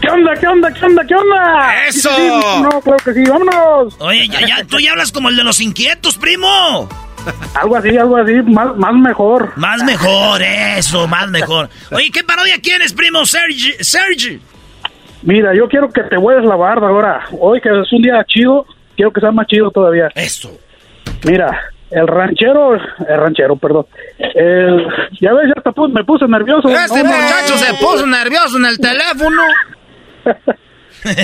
[0.00, 1.86] ¿Qué onda, qué onda, qué onda, qué onda?
[1.86, 2.10] ¡Eso!
[2.62, 3.96] no, creo que sí, vámonos.
[3.98, 6.88] Oye, ya, ya, tú ya hablas como el de los inquietos, primo.
[7.54, 9.52] Algo así, algo así, más, más mejor.
[9.56, 11.68] Más mejor, eso, más mejor.
[11.90, 13.74] Oye, ¿qué parodia quieres, primo Sergi?
[13.80, 14.40] Sergi.
[15.20, 17.26] Mira, yo quiero que te hueles la barba ahora.
[17.38, 18.64] Hoy que es un día chido,
[18.96, 20.08] quiero que sea más chido todavía.
[20.14, 20.50] Eso.
[21.24, 23.86] Mira, el ranchero, el ranchero, perdón.
[24.18, 24.86] El,
[25.20, 26.68] ya ves, ya hasta pu- me puse nervioso.
[26.68, 29.42] Este muchacho se puso nervioso en el teléfono.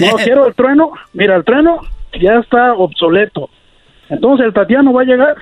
[0.01, 0.93] No, quiero el trueno.
[1.15, 1.81] Mira, el trueno
[2.21, 3.49] ya está obsoleto.
[4.11, 5.37] Entonces el Tatiano va a llegar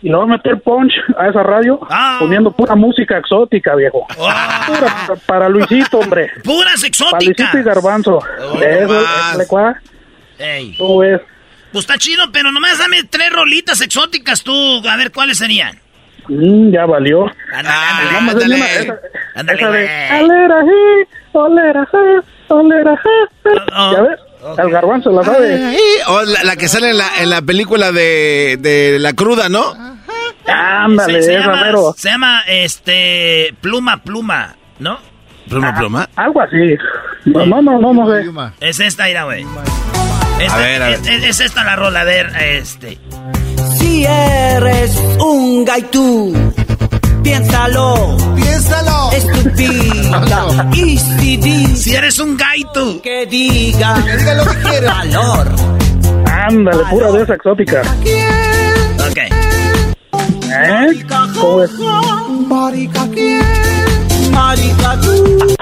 [0.00, 2.16] y le va a meter punch a esa radio Ah.
[2.20, 4.06] poniendo pura música exótica, viejo.
[4.16, 6.30] Pura para Luisito, hombre.
[6.42, 7.26] Puras Para exóticas.
[7.26, 8.18] Luisito y Garbanzo.
[8.62, 9.04] Eso,
[9.48, 9.78] cuá.
[10.38, 10.74] Ey.
[10.78, 11.20] ¿Cómo ves?
[11.74, 15.76] Pues está chido, pero nomás dame tres rolitas exóticas tú, a ver cuáles serían.
[16.28, 17.26] Mm, ya valió.
[17.52, 18.94] Ándale, es ándale.
[19.34, 20.08] Ándale, esa de, güey.
[20.20, 23.50] "Alera, je, olera, je, olera, je".
[23.92, 24.20] ¿Ya ves?
[24.56, 25.76] El garbanzo la sabe.
[26.06, 29.74] O la, la que sale en la, en la película de, de La Cruda, ¿no?
[30.46, 31.92] Ándale, se, se llama, mero.
[31.96, 35.00] se llama, este, pluma, pluma, ¿no?
[35.48, 36.08] Pluma, pluma.
[36.14, 36.76] Algo así.
[37.24, 38.54] No, no, no, no, no sé.
[38.60, 39.44] Es esta, mira, güey.
[40.40, 41.00] Esta- A ver, a ver.
[41.00, 42.98] Es, es- es esta la rola, a ver, este.
[43.78, 46.52] Si eres un gaitú,
[47.22, 48.16] piénsalo.
[48.34, 49.10] Piénsalo.
[49.12, 50.68] Estúpida.
[50.74, 53.00] Y si dices Si eres un gaito.
[53.02, 53.94] que diga.
[54.04, 54.94] Que diga lo que quiera.
[54.94, 55.48] Valor.
[56.30, 57.82] Ándale, pura de esa exótica.
[59.08, 59.18] Ok.
[60.56, 61.04] ¿Eh?
[61.40, 61.70] ¿Cómo es?
[62.48, 63.42] Marica, ¿quién?
[64.30, 65.12] Marica, tú.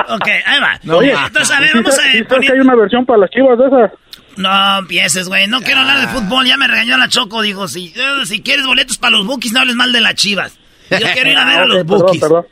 [0.09, 0.95] Ok, ahí va.
[0.97, 3.67] Oye, Entonces, a ver, ¿sí vamos a que hay una versión para las chivas de
[3.67, 3.91] esas?
[4.37, 5.47] No empieces, güey.
[5.47, 6.47] No quiero hablar de fútbol.
[6.47, 7.43] Ya me regañó la Choco.
[7.43, 10.59] Dijo, si, eh, si quieres boletos para los bookies, no hables mal de las chivas.
[10.91, 12.21] Yo quiero ir a ver a Ah, los ok, perdón, bookies.
[12.21, 12.47] perdón.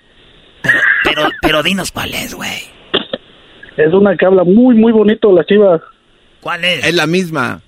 [1.05, 2.59] Pero, pero dinos cuál es, güey.
[3.77, 5.81] Es una que habla muy, muy bonito las chivas.
[6.41, 6.85] ¿Cuál es?
[6.85, 7.61] Es la misma.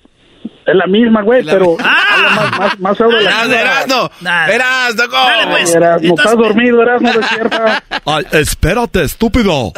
[0.65, 2.35] Es la misma, güey, la- pero ¡Ah!
[2.35, 3.59] más, más, más feo de la chiva.
[3.61, 4.11] Erasno.
[4.49, 5.23] Erasno, ¿cómo?
[5.25, 5.75] Dale, pues.
[5.75, 7.83] Erasno, Entonces- estás dormido, Erasno, despierta.
[8.05, 9.73] Ay, espérate, estúpido.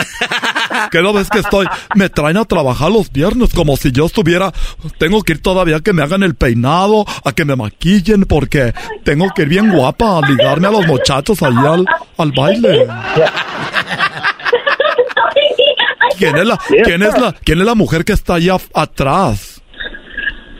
[0.91, 1.65] ¿Qué no ves que estoy?
[1.95, 4.51] Me traen a trabajar los viernes como si yo estuviera.
[4.99, 8.73] Tengo que ir todavía a que me hagan el peinado, a que me maquillen, porque
[9.03, 11.85] tengo que ir bien guapa a ligarme a los muchachos ahí al,
[12.17, 12.87] al baile.
[16.17, 19.54] ¿Quién es la, quién es la, quién es la mujer que está allá atrás?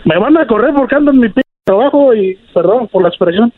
[0.05, 3.51] Me van a correr porque ando en mi p trabajo y, perdón por la expresión.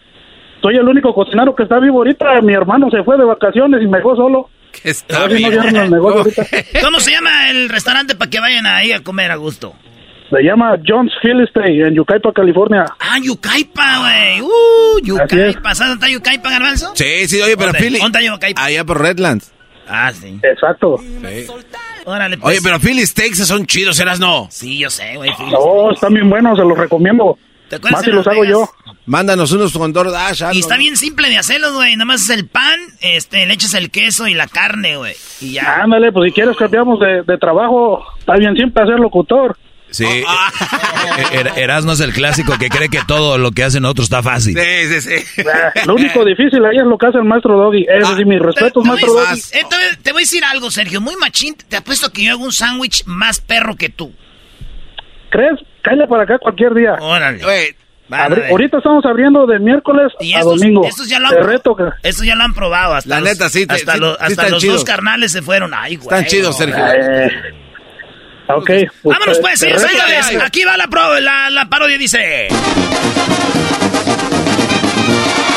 [0.62, 2.42] Soy el único cocinero que está vivo ahorita.
[2.42, 4.50] Mi hermano se fue de vacaciones y me dejó solo.
[4.84, 5.50] Que está no bien.
[5.50, 6.46] cierran el negocio ahorita.
[6.84, 9.74] ¿Cómo se llama el restaurante para que vayan ahí a comer a gusto?
[10.30, 12.86] Se llama John's Philistine en Yucaipa, California.
[13.00, 14.42] Ah, Yucaipa, güey.
[14.42, 15.00] Uh.
[15.04, 15.74] Yucaipa.
[15.74, 16.92] ¿Sabes dónde está Yucaipa, Garbanzo?
[16.96, 17.72] Sí, sí, oye, pero.
[17.74, 17.98] Philly.
[18.00, 18.64] ¿Dónde está Yucaipa?
[18.64, 19.54] Allá por Redlands.
[19.88, 20.38] Ah, sí.
[20.44, 20.98] Exacto.
[22.08, 22.54] Órale, pues.
[22.54, 24.48] Oye, pero Philly Steaks son chidos, Erasno.
[24.50, 25.30] Sí, yo sé, güey.
[25.36, 25.52] Philly.
[25.52, 27.38] No, están bien buenos, se los recomiendo.
[27.68, 28.70] ¿Te acuerdas Más si los hago yo.
[29.06, 30.54] Mándanos unos con DoorDash.
[30.54, 30.80] Y está ¿no?
[30.80, 31.98] bien simple de hacerlos, güey.
[31.98, 35.16] Nada más es el pan, este, le echas el queso y la carne, güey.
[35.42, 35.82] Y ya.
[35.84, 39.58] Ándale, pues si quieres cambiamos de, de trabajo, está bien siempre ser locutor.
[39.90, 40.24] Sí, eh,
[41.32, 44.58] Er- Erasmo es el clásico que cree que todo lo que hacen otros está fácil.
[44.58, 45.44] Sí, sí, sí.
[45.48, 47.86] Ah, Lo único difícil ahí es lo que hace el maestro Doggy.
[47.90, 49.40] Es decir, mis respetos, maestro Doggy.
[49.54, 49.62] eh,
[50.04, 51.00] te voy- a decir algo, Sergio.
[51.02, 51.56] Muy machín.
[51.70, 54.14] Te apuesto que yo hago un sándwich más perro que tú.
[55.30, 55.60] ¿Crees?
[55.82, 56.94] Cállate para acá cualquier día.
[57.00, 57.42] Órale.
[58.10, 60.86] A Abri- ahorita estamos abriendo de miércoles Y a estos, domingo.
[60.88, 61.84] estos ya lo Te han, reto que...
[62.04, 62.94] estos ya lo han probado.
[62.96, 64.76] Hasta La los- neta, sí, te- Hasta, sí, los- sí hasta los chidos.
[64.78, 65.74] dos carnales se fueron.
[65.74, 66.06] Ay, güey.
[66.06, 66.58] Están chidos.
[66.58, 66.86] Sergio.
[66.88, 67.30] Eh,
[68.56, 68.66] ok.
[68.66, 69.84] pues, Vámonos pues, señores.
[70.46, 72.48] Aquí va la, pro- la, la parodia, dice.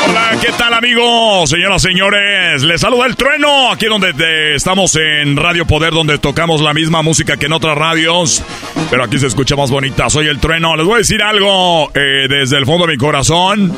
[0.07, 1.49] Hola, ¿qué tal amigos?
[1.49, 6.61] Señoras, señores, les saluda el trueno, aquí donde te- estamos en Radio Poder, donde tocamos
[6.61, 8.43] la misma música que en otras radios,
[8.89, 10.09] pero aquí se escucha más bonita.
[10.09, 13.71] Soy el trueno, les voy a decir algo eh, desde el fondo de mi corazón.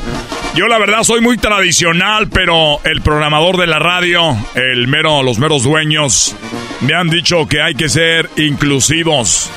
[0.54, 5.38] Yo la verdad soy muy tradicional, pero el programador de la radio, el mero, los
[5.38, 6.34] meros dueños,
[6.80, 9.50] me han dicho que hay que ser inclusivos.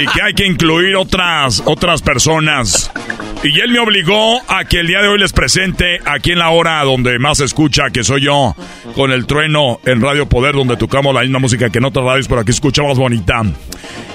[0.00, 2.90] Y que hay que incluir otras, otras personas.
[3.44, 6.50] Y él me obligó a que el día de hoy les presente aquí en la
[6.50, 8.54] hora donde más se escucha, que soy yo,
[8.94, 12.28] con el trueno en Radio Poder, donde tocamos la misma música que en otras radios,
[12.28, 13.42] pero aquí escuchamos bonita.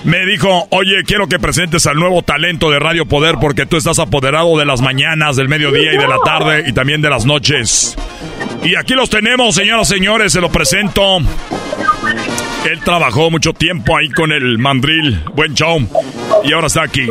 [0.05, 3.99] Me dijo, oye, quiero que presentes al nuevo talento de Radio Poder porque tú estás
[3.99, 7.97] apoderado de las mañanas, del mediodía y de la tarde y también de las noches.
[8.63, 11.19] Y aquí los tenemos, señoras y señores, se lo presento.
[12.69, 15.79] Él trabajó mucho tiempo ahí con el mandril, buen show,
[16.43, 17.07] y ahora está aquí.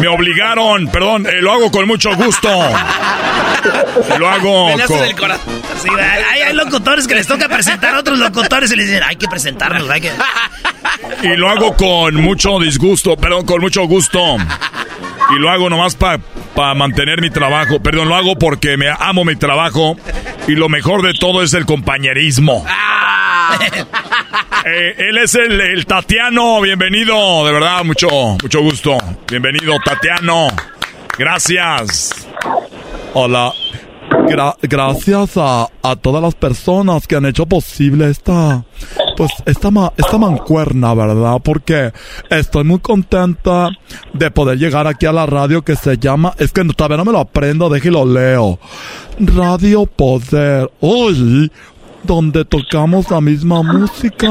[0.00, 2.48] Me obligaron, perdón, eh, lo hago con mucho gusto.
[4.18, 5.00] Lo hago Me con...
[5.00, 5.54] del corazón.
[5.80, 9.16] Sí, hay, hay locutores que les toca presentar a otros locutores y les dicen, hay
[9.16, 10.10] que presentarnos, hay que...
[11.22, 14.36] Y lo hago con mucho disgusto, perdón, con mucho gusto.
[15.30, 16.20] Y lo hago nomás para
[16.56, 17.80] para mantener mi trabajo.
[17.80, 19.96] Perdón, lo hago porque me amo mi trabajo
[20.48, 22.64] y lo mejor de todo es el compañerismo.
[22.66, 23.58] Ah.
[24.68, 28.08] Eh, él es el, Tatiano, bienvenido, de verdad, mucho,
[28.42, 28.98] mucho gusto.
[29.28, 30.48] Bienvenido, Tatiano.
[31.16, 32.26] Gracias.
[33.14, 33.52] Hola.
[34.62, 35.68] Gracias a,
[36.00, 38.64] todas las personas que han hecho posible esta,
[39.16, 41.36] pues, esta, esta mancuerna, ¿verdad?
[41.42, 41.92] Porque
[42.30, 43.70] estoy muy contenta
[44.12, 47.12] de poder llegar aquí a la radio que se llama, es que todavía no me
[47.12, 48.58] lo aprendo, déjelo leo.
[49.18, 50.70] Radio Poder.
[50.80, 51.50] Hoy,
[52.02, 54.30] donde tocamos la misma música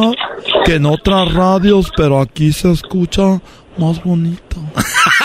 [0.66, 3.42] que en otras radios, pero aquí se escucha
[3.78, 4.58] más bonito.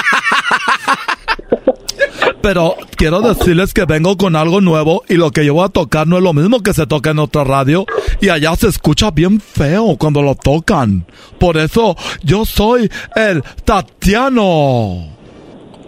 [2.43, 6.07] Pero quiero decirles que vengo con algo nuevo y lo que yo voy a tocar
[6.07, 7.87] no es lo mismo que se toca en otra radio
[8.21, 11.07] y allá se escucha bien feo cuando lo tocan.
[11.39, 15.21] Por eso yo soy el Tatiano.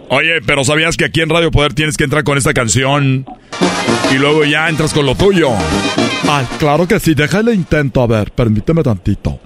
[0.09, 3.25] Oye, pero ¿sabías que aquí en Radio Poder tienes que entrar con esta canción
[4.13, 5.49] y luego ya entras con lo tuyo?
[6.29, 9.39] Ay, claro que sí, déjale intento, a ver, permíteme tantito.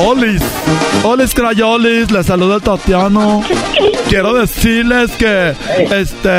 [0.00, 0.42] Olis,
[1.02, 3.42] Olis Crayolis, les saluda Tatiano.
[4.08, 5.54] Quiero decirles que
[5.90, 6.30] este,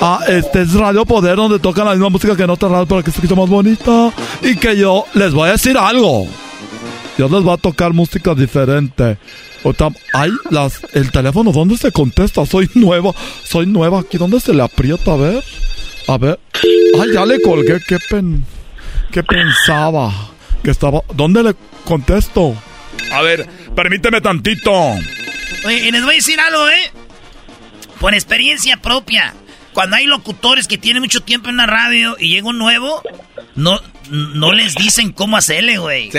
[0.00, 3.02] ah, este es Radio Poder donde tocan la misma música que en otras radios para
[3.02, 4.12] que se escuche más bonita.
[4.42, 6.26] Y que yo les voy a decir algo.
[7.16, 9.16] Yo les voy a tocar música diferente.
[10.12, 12.44] Ay, las, el teléfono, ¿dónde se contesta?
[12.44, 13.12] Soy nueva,
[13.44, 14.18] soy nueva aquí.
[14.18, 15.12] ¿Dónde se le aprieta?
[15.12, 15.42] A ver,
[16.06, 16.38] a ver.
[17.00, 17.80] Ay, ya le colgué.
[17.88, 18.44] ¿Qué, pen,
[19.10, 20.12] qué pensaba?
[20.62, 21.00] Que estaba.
[21.14, 21.54] ¿Dónde le
[21.86, 22.54] contesto?
[23.12, 24.72] A ver, permíteme tantito.
[25.64, 26.90] Oye, y les voy a decir algo, ¿eh?
[28.00, 29.34] Por experiencia propia.
[29.72, 33.02] Cuando hay locutores que tienen mucho tiempo en la radio y llega un nuevo,
[33.56, 33.80] no,
[34.10, 36.10] no les dicen cómo hacerle, güey.
[36.12, 36.18] Sí,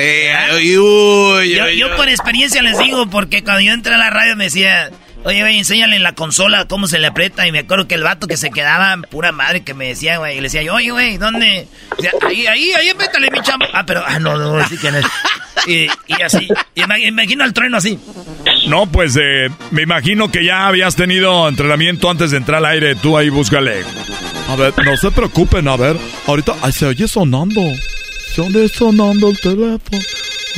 [0.56, 4.36] uy, uy, yo, yo, por experiencia les digo, porque cuando yo entré a la radio
[4.36, 4.92] me decía,
[5.24, 7.48] oye, güey, enséñale en la consola cómo se le aprieta.
[7.48, 10.34] Y me acuerdo que el vato que se quedaba, pura madre, que me decía, güey,
[10.34, 11.68] y le decía yo, oye, güey, ¿dónde?
[12.28, 13.68] ahí, ahí, ahí, apriétale mi chamba.
[13.74, 15.06] Ah, pero, ah, no, no, sí que no es.
[15.68, 15.88] Y,
[16.24, 18.00] así, y imagino el trueno así.
[18.68, 22.96] No, pues eh, me imagino que ya habías tenido entrenamiento antes de entrar al aire.
[22.96, 23.84] Tú ahí búscale.
[24.50, 25.98] A ver, no se preocupen, a ver.
[26.28, 27.62] Ahorita, ay, se oye sonando.
[28.34, 30.02] Se oye sonando el teléfono.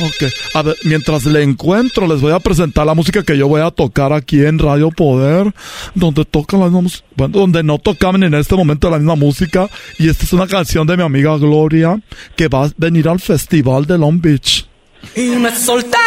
[0.00, 3.62] Ok, a ver, mientras le encuentro, les voy a presentar la música que yo voy
[3.62, 5.52] a tocar aquí en Radio Poder,
[5.94, 9.68] donde tocan las mismas, bueno, donde no tocaban en este momento la misma música.
[9.98, 12.00] Y esta es una canción de mi amiga Gloria,
[12.36, 14.68] que va a venir al festival de Long Beach.
[15.14, 15.98] Y me solté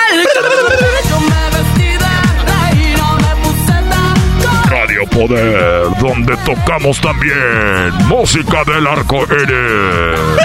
[4.70, 10.42] Radio Poder, donde tocamos también música del arco iris.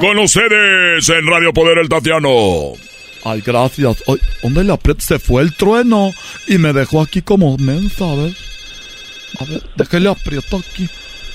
[0.00, 2.91] Con ustedes en Radio Poder el Tatiano.
[3.24, 4.02] Ay, gracias.
[4.06, 5.00] Ay, ¿Dónde le aprieto?
[5.00, 6.12] Se fue el trueno
[6.46, 8.36] y me dejó aquí como mensa, a ver.
[9.38, 10.88] A ver, déjale aprieto aquí.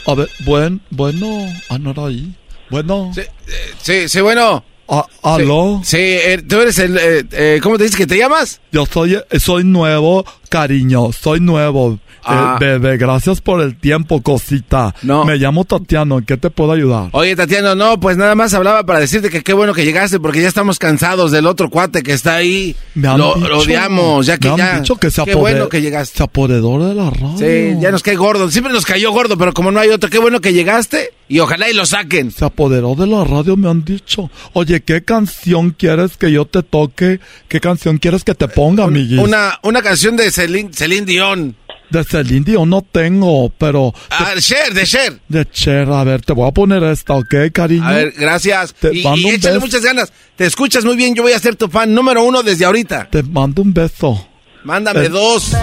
[0.06, 1.52] A ver, buen, bueno.
[1.70, 2.34] Ah, no era ahí.
[2.70, 3.12] Bueno.
[3.14, 4.64] Sí, eh, sí, sí bueno.
[4.90, 5.82] Ah, ¿Aló?
[5.84, 6.98] Sí, eh, tú eres el...
[6.98, 8.62] Eh, ¿Cómo te dices que te llamas?
[8.72, 12.00] Yo soy, soy nuevo, cariño, soy nuevo.
[12.28, 12.58] Ah.
[12.60, 14.94] bebé, gracias por el tiempo, cosita.
[15.02, 15.26] No.
[15.26, 17.10] Me llamo Tatiano, ¿en qué te puedo ayudar?
[17.12, 20.42] Oye, Tatiano, no, pues nada más hablaba para decirte que qué bueno que llegaste porque
[20.42, 22.76] ya estamos cansados del otro cuate que está ahí.
[22.96, 24.76] Me han lo, odiamos, ya que me ya.
[24.76, 26.18] Han dicho que se qué bueno que llegaste.
[26.18, 27.38] Se apoderó de la radio.
[27.38, 28.50] Sí, ya nos cae gordo.
[28.52, 31.70] Siempre nos cayó gordo, pero como no hay otro, qué bueno que llegaste y ojalá
[31.70, 32.32] y lo saquen.
[32.32, 34.30] Se apoderó de la radio, me han dicho.
[34.54, 37.20] Oye, ¿qué canción quieres que yo te toque?
[37.48, 39.20] ¿Qué canción quieres que te ponga, amiguis?
[39.20, 41.56] Una, una canción de Celine, Celine Dion.
[41.90, 43.94] De Celine Dion no tengo, pero...
[44.10, 45.20] Ah, de Cher, de Cher.
[45.28, 47.88] De Cher, a ver, te voy a poner esta, ¿ok, cariño?
[47.88, 48.74] A ver, gracias.
[48.74, 50.12] Te y, y échale muchas ganas.
[50.36, 53.08] Te escuchas muy bien, yo voy a ser tu fan número uno desde ahorita.
[53.10, 54.28] Te mando un beso.
[54.64, 55.56] Mándame eh, dos.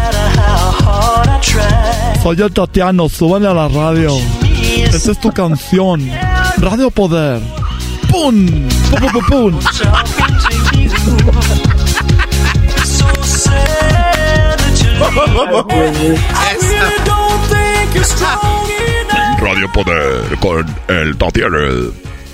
[2.23, 4.17] Soy el Tatiano, súbale a la radio.
[4.93, 6.11] Esta es tu canción.
[6.57, 7.43] Radio Poder.
[8.11, 8.47] ¡Pum!
[8.91, 9.61] ¡Pum, pum, pum!
[9.61, 9.61] pum.
[19.41, 21.59] Radio Poder con el Tatiana.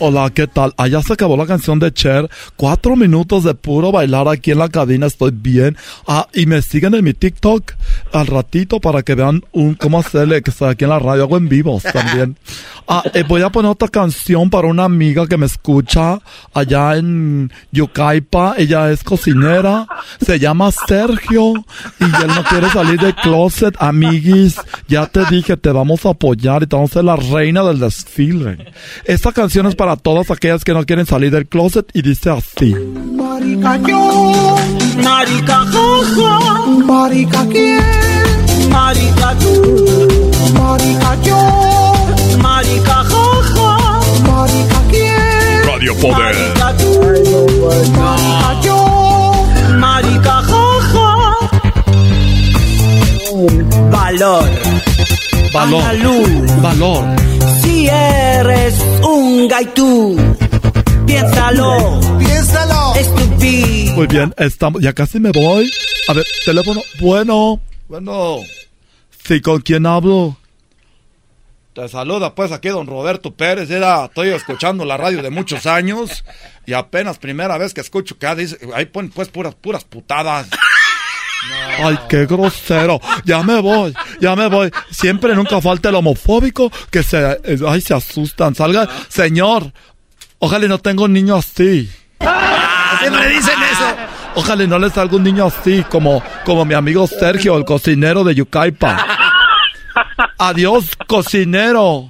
[0.02, 0.72] Hola, ¿qué tal?
[0.78, 2.30] Allá se acabó la canción de Cher.
[2.56, 5.06] Cuatro minutos de puro bailar aquí en la cabina.
[5.06, 5.76] Estoy bien.
[6.08, 7.72] Ah, y me siguen en mi TikTok
[8.10, 11.24] al ratito para que vean un cómo hacerle que estoy aquí en la radio.
[11.24, 12.38] Hago en vivos también.
[12.92, 16.18] Ah, eh, voy a poner otra canción para una amiga que me escucha
[16.52, 18.54] allá en Yucaipa.
[18.58, 19.86] Ella es cocinera.
[20.20, 21.52] Se llama Sergio.
[22.00, 23.76] Y él no quiere salir del closet.
[23.78, 24.56] Amiguis,
[24.88, 27.78] ya te dije, te vamos a apoyar y te vamos a ser la reina del
[27.78, 28.72] desfile.
[29.04, 32.74] Esta canción es para todas aquellas que no quieren salir del closet y dice así.
[33.14, 34.56] Marica yo,
[35.02, 37.82] marica jaja, marica quién,
[38.70, 40.10] marica tú,
[40.54, 41.36] marica yo,
[42.38, 46.36] marica jaja, marica quién, Radio Poder.
[46.36, 47.00] marica tú,
[47.66, 49.44] marica yo,
[49.78, 50.70] marica jaja.
[53.90, 54.44] Valor,
[55.52, 55.82] Valor.
[55.82, 56.62] Andaluz.
[56.62, 57.04] Valor.
[57.62, 58.74] Si eres
[59.10, 60.16] un gaitú,
[61.06, 63.92] piénsalo, piénsalo, estúpido.
[63.94, 65.70] Muy bien, estamos, ya casi me voy.
[66.08, 66.82] A ver, teléfono.
[67.00, 68.38] Bueno, bueno.
[69.26, 70.36] Sí, ¿con quién hablo?
[71.72, 73.70] Te saluda pues aquí don Roberto Pérez.
[73.70, 76.24] Era, estoy escuchando la radio de muchos años
[76.66, 80.48] y apenas primera vez que escucho que dice, ahí ponen pues puras, puras putadas.
[81.82, 83.00] Ay, qué grosero.
[83.24, 84.70] Ya me voy, ya me voy.
[84.90, 88.54] Siempre nunca falta el homofóbico que se, eh, ay, se asustan.
[88.54, 89.72] Salga, señor.
[90.38, 91.90] Ojalá y no tenga un niño así.
[93.00, 93.96] Siempre dicen eso.
[94.34, 98.34] Ojalá no le salga un niño así como, como mi amigo Sergio, el cocinero de
[98.34, 99.06] Yucaipa.
[100.38, 102.08] Adiós, cocinero.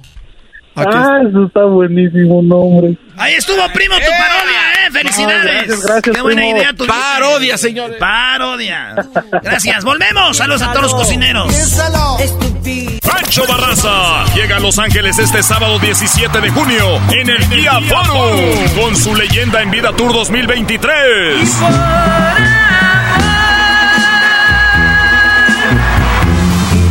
[0.75, 2.97] Aquí Ah, eso está buenísimo, nombre.
[3.17, 4.80] Ahí estuvo, primo, tu parodia, ¿eh?
[4.91, 5.45] ¡Felicidades!
[5.45, 6.57] No, gracias, gracias, ¡Qué buena primo.
[6.57, 7.97] idea tu Parodia, señores.
[7.99, 8.95] Parodia.
[9.43, 10.37] Gracias, volvemos.
[10.37, 11.47] Saludos a todos los cocineros.
[11.47, 12.17] Piénsalo.
[13.07, 18.39] Pancho Barraza llega a Los Ángeles este sábado 17 de junio en el Día Forum
[18.79, 21.49] con su leyenda en vida Tour 2023.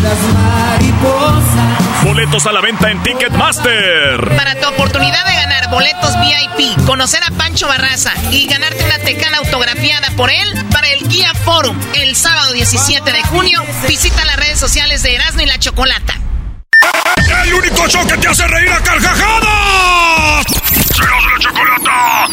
[0.03, 1.40] Las mariposas.
[2.05, 4.35] Boletos a la venta en Ticketmaster.
[4.37, 9.39] Para tu oportunidad de ganar boletos VIP, conocer a Pancho Barraza y ganarte una tecana
[9.39, 14.59] autografiada por él para el Guía Forum el sábado 17 de junio, visita las redes
[14.59, 16.15] sociales de Erasmo y la Chocolata.
[17.45, 20.47] El único show que te hace reír a carcajadas.
[20.95, 22.27] ¡Serás la chocolata!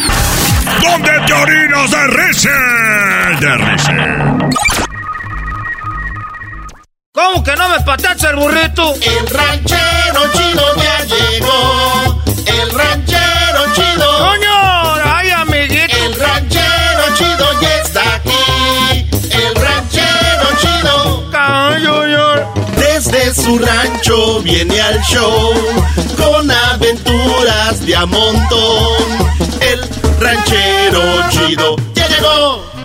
[0.80, 2.50] ¿Dónde te orinas de risa?
[3.40, 4.87] De risa.
[7.18, 8.94] ¿Cómo que no me patacha el burrito?
[8.94, 12.22] El ranchero chido ya llegó.
[12.46, 14.18] El ranchero chido.
[14.18, 14.94] ¡Coño!
[15.04, 15.96] ¡Ay, amiguito!
[15.96, 19.08] El ranchero chido ya está aquí.
[19.32, 21.28] El ranchero chido.
[22.76, 25.54] Desde su rancho viene al show
[26.16, 29.02] con aventuras de a montón.
[29.60, 29.80] El
[30.20, 32.77] ranchero chido ya llegó.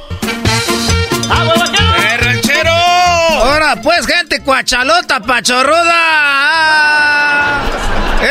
[4.43, 5.93] Cuachalota, pachorruda.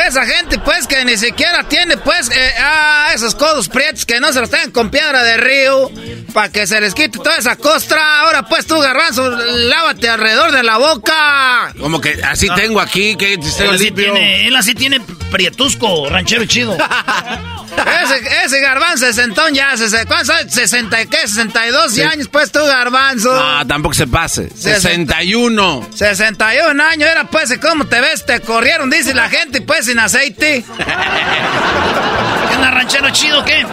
[0.06, 4.32] Esa gente, pues, que ni siquiera tiene, pues, eh, ah, esos codos prietos que no
[4.32, 5.90] se los tengan con piedra de río.
[6.32, 8.20] Para que se les quite toda esa costra.
[8.20, 11.74] Ahora, pues, tú, garbanzo, lávate alrededor de la boca.
[11.78, 13.40] Como que así tengo aquí, que Él
[13.70, 16.74] así, tiene, él así tiene prietusco, ranchero chido.
[18.04, 19.74] ese, ese garbanzo sesentón ya,
[20.06, 20.54] ¿cuántos años?
[20.54, 21.24] ¿60 y qué?
[21.26, 23.30] ¿62 años, pues, tú, garbanzo?
[23.32, 24.50] Ah, tampoco se pase.
[24.54, 25.88] 61.
[25.94, 28.24] 61 años, era pues, ¿cómo te ves?
[28.26, 30.64] Te corrieron, dice la gente, pues, sin aceite.
[32.52, 33.64] ¿Qué onda, ranchero chido, qué?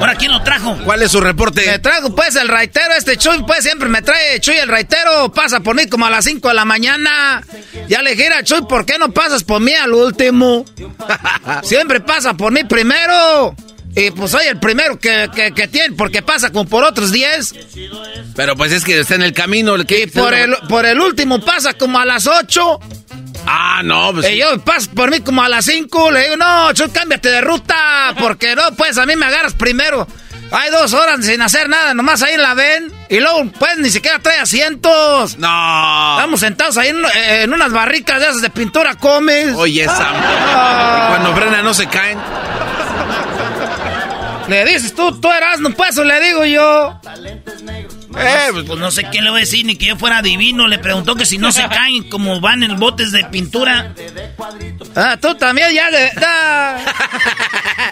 [0.00, 0.76] ¿Ahora quién lo trajo?
[0.84, 1.64] ¿Cuál es su reporte?
[1.66, 5.60] Me trajo, pues, el raitero, este Chuy, pues, siempre me trae Chuy el raitero, pasa
[5.60, 7.42] por mí como a las 5 de la mañana.
[7.88, 10.64] Ya le "Mira, Chuy, ¿por qué no pasas por mí al último?
[11.62, 13.54] siempre pasa por mí primero.
[13.94, 17.54] Y pues soy el primero que, que, que tiene, porque pasa como por otros 10.
[18.36, 19.74] Pero pues es que está en el camino.
[19.74, 22.78] el que- Y por el, por el último pasa como a las 8.
[23.46, 24.30] Ah, no, pues.
[24.30, 26.10] Y yo paso por mí como a las 5.
[26.10, 28.14] Le digo, no, Chuy, cámbiate de ruta.
[28.18, 30.06] Porque no, pues a mí me agarras primero.
[30.52, 32.92] Hay dos horas sin hacer nada, nomás ahí la ven.
[33.08, 35.38] Y luego, pues ni siquiera trae asientos.
[35.38, 36.16] No.
[36.18, 39.54] Estamos sentados ahí en, en unas barricas de esas de pintura comes.
[39.54, 40.10] Oye, esa.
[40.12, 41.06] Ah.
[41.10, 42.18] Cuando frena no se caen.
[44.48, 47.00] Le dices tú, tú eras, no pues, o le digo yo.
[48.18, 50.66] Eh, pues, no sé qué le voy a decir, ni que yo fuera adivino.
[50.66, 53.94] Le preguntó que si no se caen como van en botes de pintura.
[54.96, 56.10] Ah, tú también ya de...
[56.24, 56.78] ah.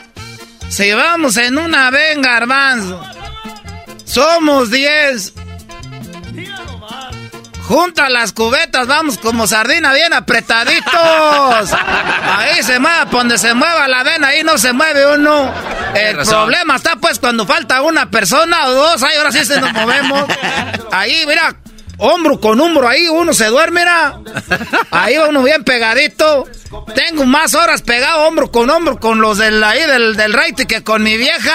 [0.68, 3.02] Si vamos en una venga, garbanzo.
[4.04, 5.32] Somos 10.
[7.68, 10.90] Junta las cubetas, vamos como sardina bien apretaditos.
[10.90, 15.52] Ahí se mueva, donde se mueva la vena, ahí no se mueve uno.
[15.94, 19.70] El problema está pues cuando falta una persona o dos, ahí ahora sí se nos
[19.74, 20.24] movemos.
[20.92, 21.56] Ahí, mira,
[21.98, 24.18] hombro con hombro, ahí uno se duerme, mira.
[24.90, 26.46] Ahí va uno bien pegadito.
[26.94, 30.34] Tengo más horas pegado hombro con hombro con los del ahí del, del
[30.66, 31.52] que con mi vieja.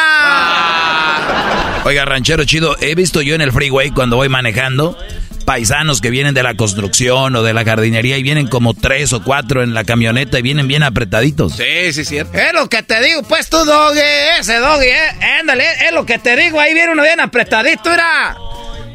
[1.86, 4.96] Oiga, ranchero chido, he visto yo en el freeway cuando voy manejando
[5.44, 9.24] paisanos que vienen de la construcción o de la jardinería y vienen como tres o
[9.24, 11.54] cuatro en la camioneta y vienen bien apretaditos.
[11.54, 12.38] Sí, sí, cierto.
[12.38, 14.00] Es lo que te digo, pues tú, doggy,
[14.40, 18.36] ese doggy, eh, ándale, es lo que te digo, ahí viene uno bien apretadito, mira.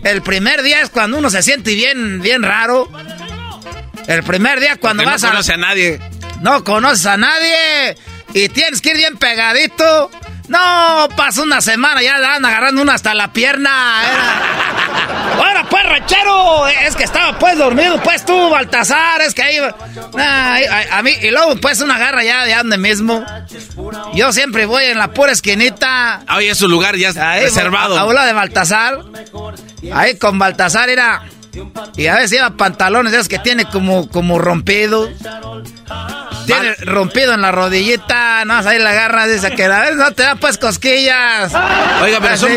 [0.05, 2.89] El primer día es cuando uno se siente bien, bien raro.
[4.07, 5.29] El primer día cuando vas a...
[5.29, 6.01] No conoce a nadie.
[6.41, 7.97] No conoces a nadie
[8.33, 10.11] y tienes que ir bien pegadito.
[10.49, 13.71] No, pasó una semana, ya dan agarrando una hasta la pierna.
[16.09, 19.59] Ranchero, es que estaba pues dormido, pues tú, Baltasar, es que ahí...
[19.61, 23.25] a, mí, y luego pues una garra ya de donde mismo.
[24.15, 26.23] Yo siempre voy en la pura esquinita.
[26.27, 27.99] Ahí es su lugar ya reservado.
[27.99, 28.99] Habla de Baltasar.
[29.93, 31.23] Ahí con Baltasar era...
[31.97, 35.09] Y a veces lleva pantalones esos que tiene como, como rompido.
[36.47, 40.23] Tiene rompido en la rodillita, no, ahí la agarra, dice que a veces no te
[40.23, 41.53] da pues cosquillas.
[42.01, 42.51] Oiga, pero son...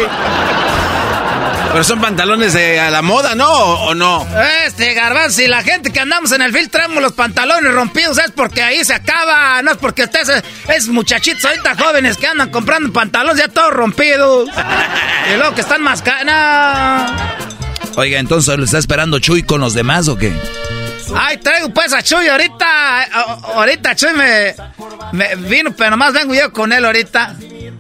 [1.72, 3.50] Pero son pantalones de a la moda, ¿no?
[3.50, 4.28] ¿O, no?
[4.66, 8.32] Este, garbanzo, si la gente que andamos en el film traemos los pantalones rompidos es
[8.32, 12.92] porque ahí se acaba, no es porque ustedes es, muchachitos ahorita jóvenes que andan comprando
[12.92, 14.50] pantalones ya todos rompidos.
[15.34, 16.04] y luego que están más...
[17.96, 20.34] Oiga, entonces, ¿lo está esperando Chuy con los demás o qué?
[21.16, 23.04] Ay, traigo pues a Chuy ahorita.
[23.56, 27.36] Ahorita Chuy me, vino, pero nomás vengo yo con él ahorita.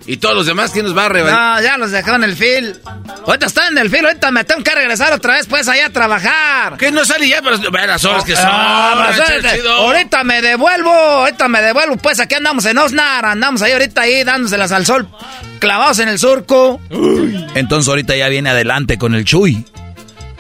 [0.06, 2.80] ¿Y todos los demás quién nos va a No, ya los dejó en el fil.
[3.26, 5.90] Ahorita está en el fil, ahorita me tengo que regresar otra vez pues allá a
[5.90, 6.78] trabajar.
[6.78, 7.42] ¿Qué no sale ya?
[7.42, 8.46] Pero ve las horas que son.
[8.48, 9.14] Ah,
[9.78, 14.24] ahorita me devuelvo, ahorita me devuelvo, pues aquí andamos en Osnar, andamos ahí ahorita ahí
[14.24, 15.08] dándoselas al sol,
[15.60, 16.82] clavados en el surco.
[17.56, 19.66] Entonces ahorita ya viene adelante con el Chuy.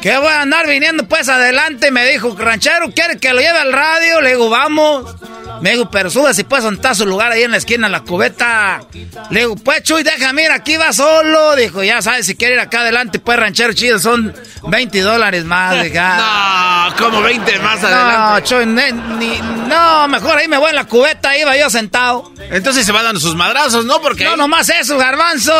[0.01, 1.91] ¿Qué voy a andar viniendo pues adelante?
[1.91, 4.19] Me dijo, ranchero, ¿quiere que lo lleve al radio?
[4.21, 5.15] Le digo, vamos.
[5.61, 7.99] Me dijo, pero sube si puedes montar su lugar ahí en la esquina, en la
[8.01, 8.81] cubeta.
[9.29, 11.55] Le digo, pues Chuy, déjame ir, aquí va solo.
[11.55, 14.33] Dijo, ya sabes, si quiere ir acá adelante, pues ranchero chido, son
[14.63, 15.75] 20 dólares más.
[16.03, 16.89] Ah".
[16.89, 18.17] no, como 20 más adelante.
[18.17, 22.31] No, Chuy, ni, no, mejor ahí me voy en la cubeta, iba yo sentado.
[22.49, 24.01] Entonces se va dando sus madrazos, ¿no?
[24.01, 25.53] Porque No, nomás eso, garbanzo.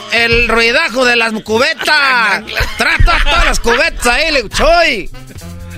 [0.12, 2.44] El ruidajo de las cubetas.
[2.78, 3.79] Trata todas las cubetas
[4.10, 5.10] ahí, le digo, Chuy.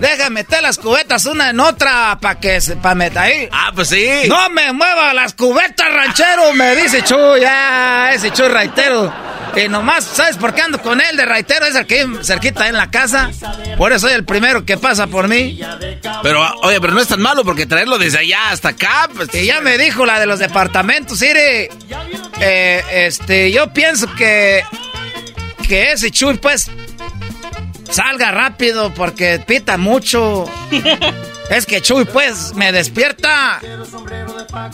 [0.01, 3.49] Deja meter las cubetas una en otra para que se pa meter ahí.
[3.53, 4.09] Ah, pues sí.
[4.27, 9.13] No me mueva las cubetas, ranchero, me dice Chuy, ya, ese Chuy raitero.
[9.55, 11.67] Y nomás, ¿sabes por qué ando con él de raitero?
[11.67, 13.31] Es el que cerquita en la casa.
[13.77, 15.61] Por eso soy el primero que pasa por mí.
[16.23, 19.09] Pero, oye, pero no es tan malo porque traerlo desde allá hasta acá.
[19.15, 19.33] Pues...
[19.35, 21.69] Y ya me dijo la de los departamentos, Siri.
[22.41, 24.65] Eh, este, yo pienso que.
[25.69, 26.71] Que ese Chuy, pues,
[27.93, 30.47] Salga rápido porque pita mucho.
[31.51, 33.61] es que Chuy, pues, me despierta.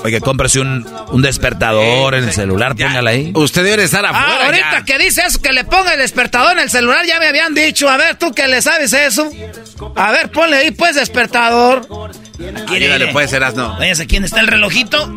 [0.05, 3.32] Oye, cómprese un, un despertador en el celular, póngala ahí.
[3.35, 4.39] Usted debe estar ah, afuera.
[4.40, 7.27] Ah, ahorita que dice eso, que le ponga el despertador en el celular, ya me
[7.27, 7.89] habían dicho.
[7.89, 9.28] A ver, tú que le sabes eso.
[9.97, 11.86] A ver, ponle ahí, pues, despertador.
[12.69, 13.77] Ayúdale, puede ser asno.
[13.78, 15.12] Váyase, ¿quién está el relojito?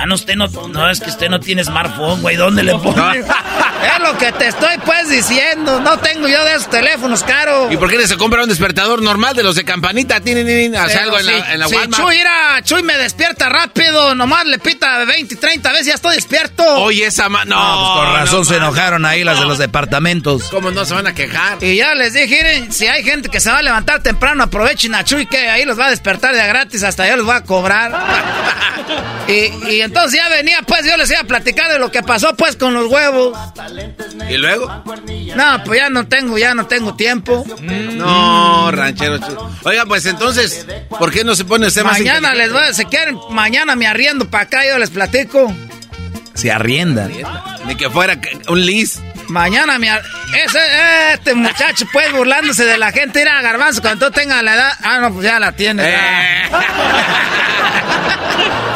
[0.00, 3.18] Ah, no, usted no, no, es que usted no tiene smartphone, güey, ¿dónde le pone?
[3.18, 7.72] es lo que te estoy pues diciendo, no tengo yo de esos teléfonos caros.
[7.72, 10.20] ¿Y por qué no se compra un despertador normal de los de campanita?
[10.20, 14.60] ¿Tienen hace algo en la, en la Chuy, mira, Chuy me despierta rápido, nomás le
[14.60, 16.62] pita 20, 30 veces, ya estoy despierto.
[16.80, 17.44] Oye, esa ma...
[17.44, 20.44] No, pues con razón se enojaron ahí las de los departamentos.
[20.44, 21.58] ¿Cómo no se van a quejar?
[21.60, 24.94] Y ya les dije, miren, si hay gente que se va a levantar temprano, aprovechen
[24.94, 27.42] a Chuy que ahí los va a despertar de gratis, hasta yo los voy a
[27.42, 27.98] cobrar.
[29.26, 32.34] y, y entonces ya venía, pues yo les iba a platicar de lo que pasó,
[32.36, 33.36] pues con los huevos.
[34.28, 34.84] ¿Y luego?
[35.34, 37.44] No, pues ya no tengo, ya no tengo tiempo.
[37.60, 39.18] No, ranchero.
[39.64, 43.18] Oiga, pues entonces, ¿por qué no se pone usted más Mañana les voy, si quieren,
[43.30, 45.52] mañana me arriendo para acá, yo les platico.
[46.34, 47.08] Se arrienda.
[47.66, 49.00] Ni que fuera un lis.
[49.28, 54.12] Mañana me ese este muchacho pues burlándose de la gente ir a garbanzo cuando tú
[54.12, 54.72] tengas la edad.
[54.82, 55.82] Ah, no, pues ya la tiene.
[55.84, 56.48] Eh.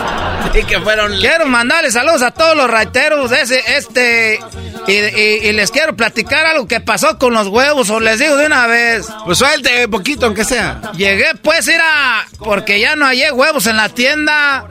[0.54, 1.16] y que fueron.
[1.20, 4.40] Quiero mandarles saludos a todos los raiteros de ese, este.
[4.86, 8.66] Y, les quiero platicar algo que pasó con los huevos, o les digo de una
[8.66, 9.06] vez.
[9.24, 10.80] Pues suelte poquito, aunque sea.
[10.96, 12.26] Llegué pues, era.
[12.38, 14.66] Porque ya no hallé huevos en la tienda.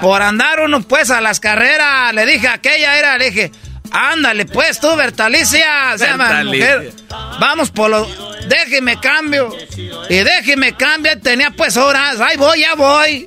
[0.00, 2.12] Por andar uno pues a las carreras.
[2.14, 3.52] Le dije, aquella era, le dije.
[3.90, 5.96] Ándale, pues tú, Bertalicia.
[5.96, 6.92] Se llama mujer.
[7.40, 8.08] Vamos por los.
[8.48, 9.50] déjeme cambio.
[10.10, 13.26] Y déjeme cambio, tenía pues horas, ahí voy, ya voy.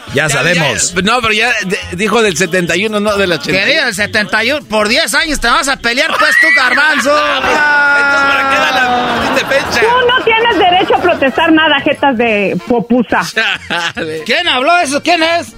[0.13, 0.93] Ya, sabemos.
[1.03, 1.51] no, pero ya
[1.93, 3.65] dijo del 71, no del 81.
[3.65, 4.65] Querido, del 71.
[4.67, 7.11] Por 10 años te vas a pelear, pues tú, garbanzo.
[9.41, 13.21] Tú no tienes derecho a protestar nada, jetas de popusa.
[14.25, 15.01] ¿Quién habló eso?
[15.01, 15.53] ¿Quién es?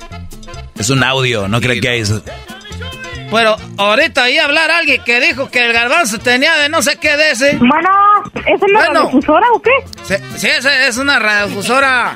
[0.77, 2.13] Es un audio, no creo que es.
[3.33, 7.17] Pero ahorita ahí hablar alguien que dijo que el garbanzo tenía de no sé qué
[7.17, 7.57] de ese.
[7.57, 7.89] Bueno,
[8.45, 9.71] ¿es una radiodifusora o qué?
[10.37, 12.15] Sí, es, una radiodifusora.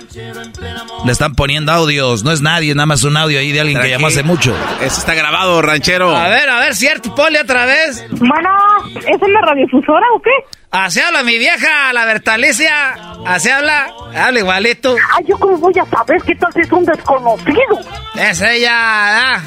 [1.05, 3.89] Le están poniendo audios, no es nadie, nada más un audio ahí de alguien que
[3.89, 4.55] llamó hace mucho.
[4.81, 6.15] Eso está grabado, ranchero.
[6.15, 8.05] A ver, a ver, cierto, poli otra vez.
[8.11, 8.49] Bueno,
[8.95, 10.57] ¿es una radiodifusora o qué?
[10.69, 12.93] Así habla mi vieja, la Bertalicia.
[13.25, 14.95] Así habla, habla igualito.
[15.15, 17.79] Ay, ¿yo cómo voy a saber que tal es un desconocido?
[18.15, 19.41] Es ella, ¿ah?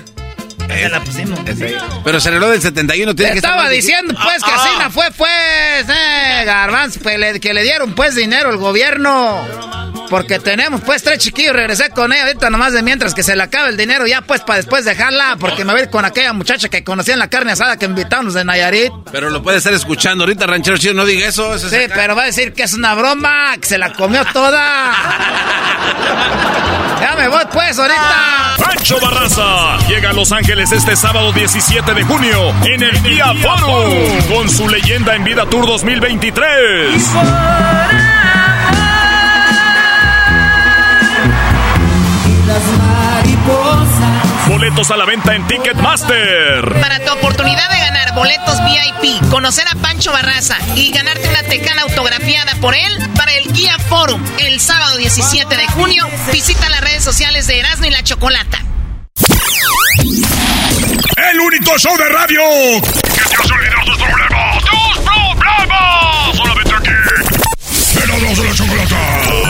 [0.78, 1.40] Ya la pusimos.
[2.04, 4.90] Pero se arregló del 71, tiene que Estaba diciendo, pues, que así ah, ah.
[4.90, 9.44] fue, pues, eh, Garbanzo, pues, que le dieron, pues, dinero al gobierno.
[10.10, 11.54] Porque tenemos, pues, tres chiquillos.
[11.54, 14.40] Regresé con ella ahorita nomás de mientras que se le acaba el dinero, ya, pues,
[14.40, 15.36] para después dejarla.
[15.38, 18.44] Porque me voy con aquella muchacha que conocía en la carne asada que invitamos de
[18.44, 18.92] Nayarit.
[19.12, 21.56] Pero lo puede estar escuchando ahorita, ranchero chido, no diga eso.
[21.58, 24.92] sí, pero va a decir que es una broma, que se la comió toda.
[27.00, 28.56] ya me voy, pues, ahorita.
[28.58, 34.22] Pancho Barraza llega a Los Ángeles este sábado 17 de junio en el Día Forum
[34.34, 37.00] con su leyenda en vida Tour 2023.
[44.50, 46.80] Boletos a la venta en Ticketmaster.
[46.80, 51.82] Para tu oportunidad de ganar boletos VIP, conocer a Pancho Barraza y ganarte una tecana
[51.82, 57.04] autografiada por él para el Guía Forum el sábado 17 de junio, visita las redes
[57.04, 58.58] sociales de Erasmo y la Chocolata.
[61.30, 62.40] El único show de radio
[62.82, 64.64] que te hace olvidar tus problemas.
[64.64, 64.98] ¡Tus
[65.38, 66.36] problemas!
[66.36, 66.90] Solamente aquí.
[68.02, 69.49] Erasmo y la Chocolata.